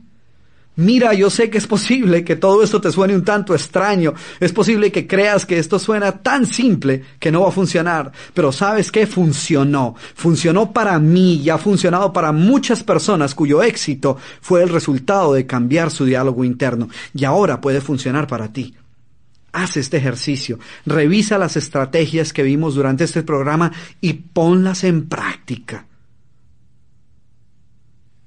Mira, 0.75 1.13
yo 1.13 1.29
sé 1.29 1.51
que 1.51 1.59
es 1.59 1.67
posible 1.67 2.23
que 2.23 2.35
todo 2.35 2.63
esto 2.63 2.81
te 2.81 2.91
suene 2.91 3.15
un 3.15 3.23
tanto 3.23 3.53
extraño, 3.53 4.15
es 4.39 4.51
posible 4.51 4.91
que 4.91 5.05
creas 5.05 5.45
que 5.45 5.59
esto 5.59 5.77
suena 5.77 6.11
tan 6.23 6.47
simple 6.47 7.03
que 7.19 7.31
no 7.31 7.41
va 7.41 7.49
a 7.49 7.51
funcionar, 7.51 8.11
pero 8.33 8.51
sabes 8.51 8.91
que 8.91 9.05
funcionó, 9.05 9.95
funcionó 10.15 10.73
para 10.73 10.97
mí 10.97 11.35
y 11.35 11.51
ha 11.51 11.59
funcionado 11.59 12.11
para 12.11 12.31
muchas 12.31 12.83
personas 12.83 13.35
cuyo 13.35 13.61
éxito 13.61 14.17
fue 14.41 14.63
el 14.63 14.69
resultado 14.69 15.33
de 15.33 15.45
cambiar 15.45 15.91
su 15.91 16.05
diálogo 16.05 16.43
interno. 16.43 16.89
Y 17.13 17.23
ahora 17.25 17.61
puede 17.61 17.79
funcionar 17.79 18.25
para 18.25 18.51
ti. 18.51 18.73
Haz 19.51 19.77
este 19.77 19.97
ejercicio, 19.97 20.57
revisa 20.87 21.37
las 21.37 21.55
estrategias 21.55 22.33
que 22.33 22.41
vimos 22.41 22.73
durante 22.73 23.03
este 23.03 23.21
programa 23.21 23.71
y 24.01 24.13
ponlas 24.13 24.83
en 24.83 25.07
práctica. 25.07 25.85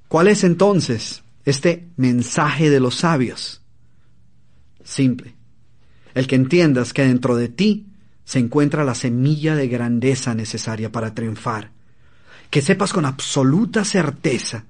¿Cuál 0.07 0.29
es 0.29 0.45
entonces 0.45 1.25
este 1.47 1.89
mensaje 1.97 2.69
de 2.69 2.81
los 2.81 2.97
sabios? 2.97 3.63
Simple. 4.85 5.35
El 6.13 6.27
que 6.27 6.35
entiendas 6.35 6.93
que 6.93 7.07
dentro 7.07 7.37
de 7.37 7.49
ti 7.49 7.87
se 8.25 8.41
encuentra 8.41 8.85
la 8.85 8.95
semilla 8.95 9.55
de 9.55 9.69
grandeza 9.69 10.35
necesaria 10.35 10.91
para 10.91 11.15
triunfar. 11.15 11.71
Que 12.51 12.61
sepas 12.61 12.93
con 12.93 13.05
absoluta 13.05 13.85
certeza 13.85 14.65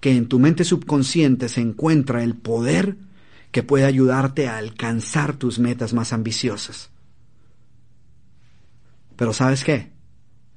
que 0.00 0.16
en 0.16 0.28
tu 0.28 0.38
mente 0.38 0.64
subconsciente 0.64 1.48
se 1.48 1.60
encuentra 1.60 2.22
el 2.22 2.34
poder 2.34 2.96
que 3.50 3.62
puede 3.62 3.84
ayudarte 3.84 4.48
a 4.48 4.58
alcanzar 4.58 5.36
tus 5.36 5.58
metas 5.58 5.94
más 5.94 6.12
ambiciosas. 6.12 6.90
Pero 9.16 9.32
¿sabes 9.32 9.64
qué? 9.64 9.92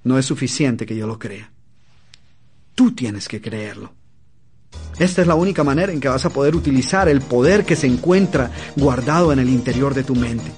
No 0.04 0.18
es 0.20 0.26
suficiente 0.26 0.86
que 0.86 0.96
yo 0.96 1.08
lo 1.08 1.18
crea. 1.18 1.52
Tú 2.76 2.94
tienes 2.94 3.28
que 3.28 3.42
creerlo. 3.42 3.97
Esta 5.00 5.22
es 5.22 5.28
la 5.28 5.36
única 5.36 5.64
manera 5.64 5.92
en 5.92 6.00
que 6.00 6.08
vas 6.08 6.26
a 6.26 6.30
poder 6.30 6.56
utilizar 6.56 7.08
el 7.08 7.22
poder 7.22 7.66
que 7.66 7.76
se 7.76 7.88
encuentra 7.88 8.52
guardado 8.76 9.32
en 9.32 9.40
el 9.40 9.50
interior 9.50 9.94
de 9.94 10.04
tu 10.04 10.16
mente. 10.16 10.52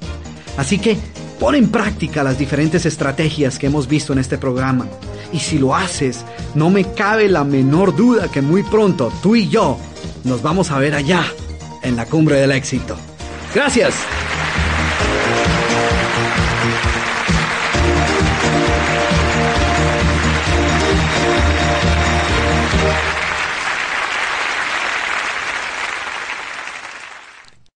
Así 0.58 0.80
que 0.80 0.98
pon 1.40 1.56
en 1.56 1.70
práctica 1.70 2.24
las 2.24 2.38
diferentes 2.38 2.86
estrategias 2.86 3.60
que 3.60 3.68
hemos 3.68 3.88
visto 3.88 4.14
en 4.14 4.20
este 4.20 4.38
programa. 4.38 4.88
Y 5.34 5.40
si 5.40 5.58
lo 5.58 5.76
haces, 5.76 6.24
no 6.56 6.70
me 6.70 6.86
cabe 6.94 7.28
la 7.28 7.44
menor 7.44 7.96
duda 7.96 8.30
que 8.30 8.42
muy 8.42 8.64
pronto 8.64 9.12
tú 9.22 9.36
y 9.36 9.50
yo 9.50 9.78
nos 10.24 10.42
vamos 10.42 10.72
a 10.72 10.80
ver 10.80 10.96
allá, 10.96 11.24
en 11.82 11.96
la 11.96 12.06
cumbre 12.06 12.38
del 12.38 12.52
éxito. 12.52 12.98
Gracias. 13.54 13.94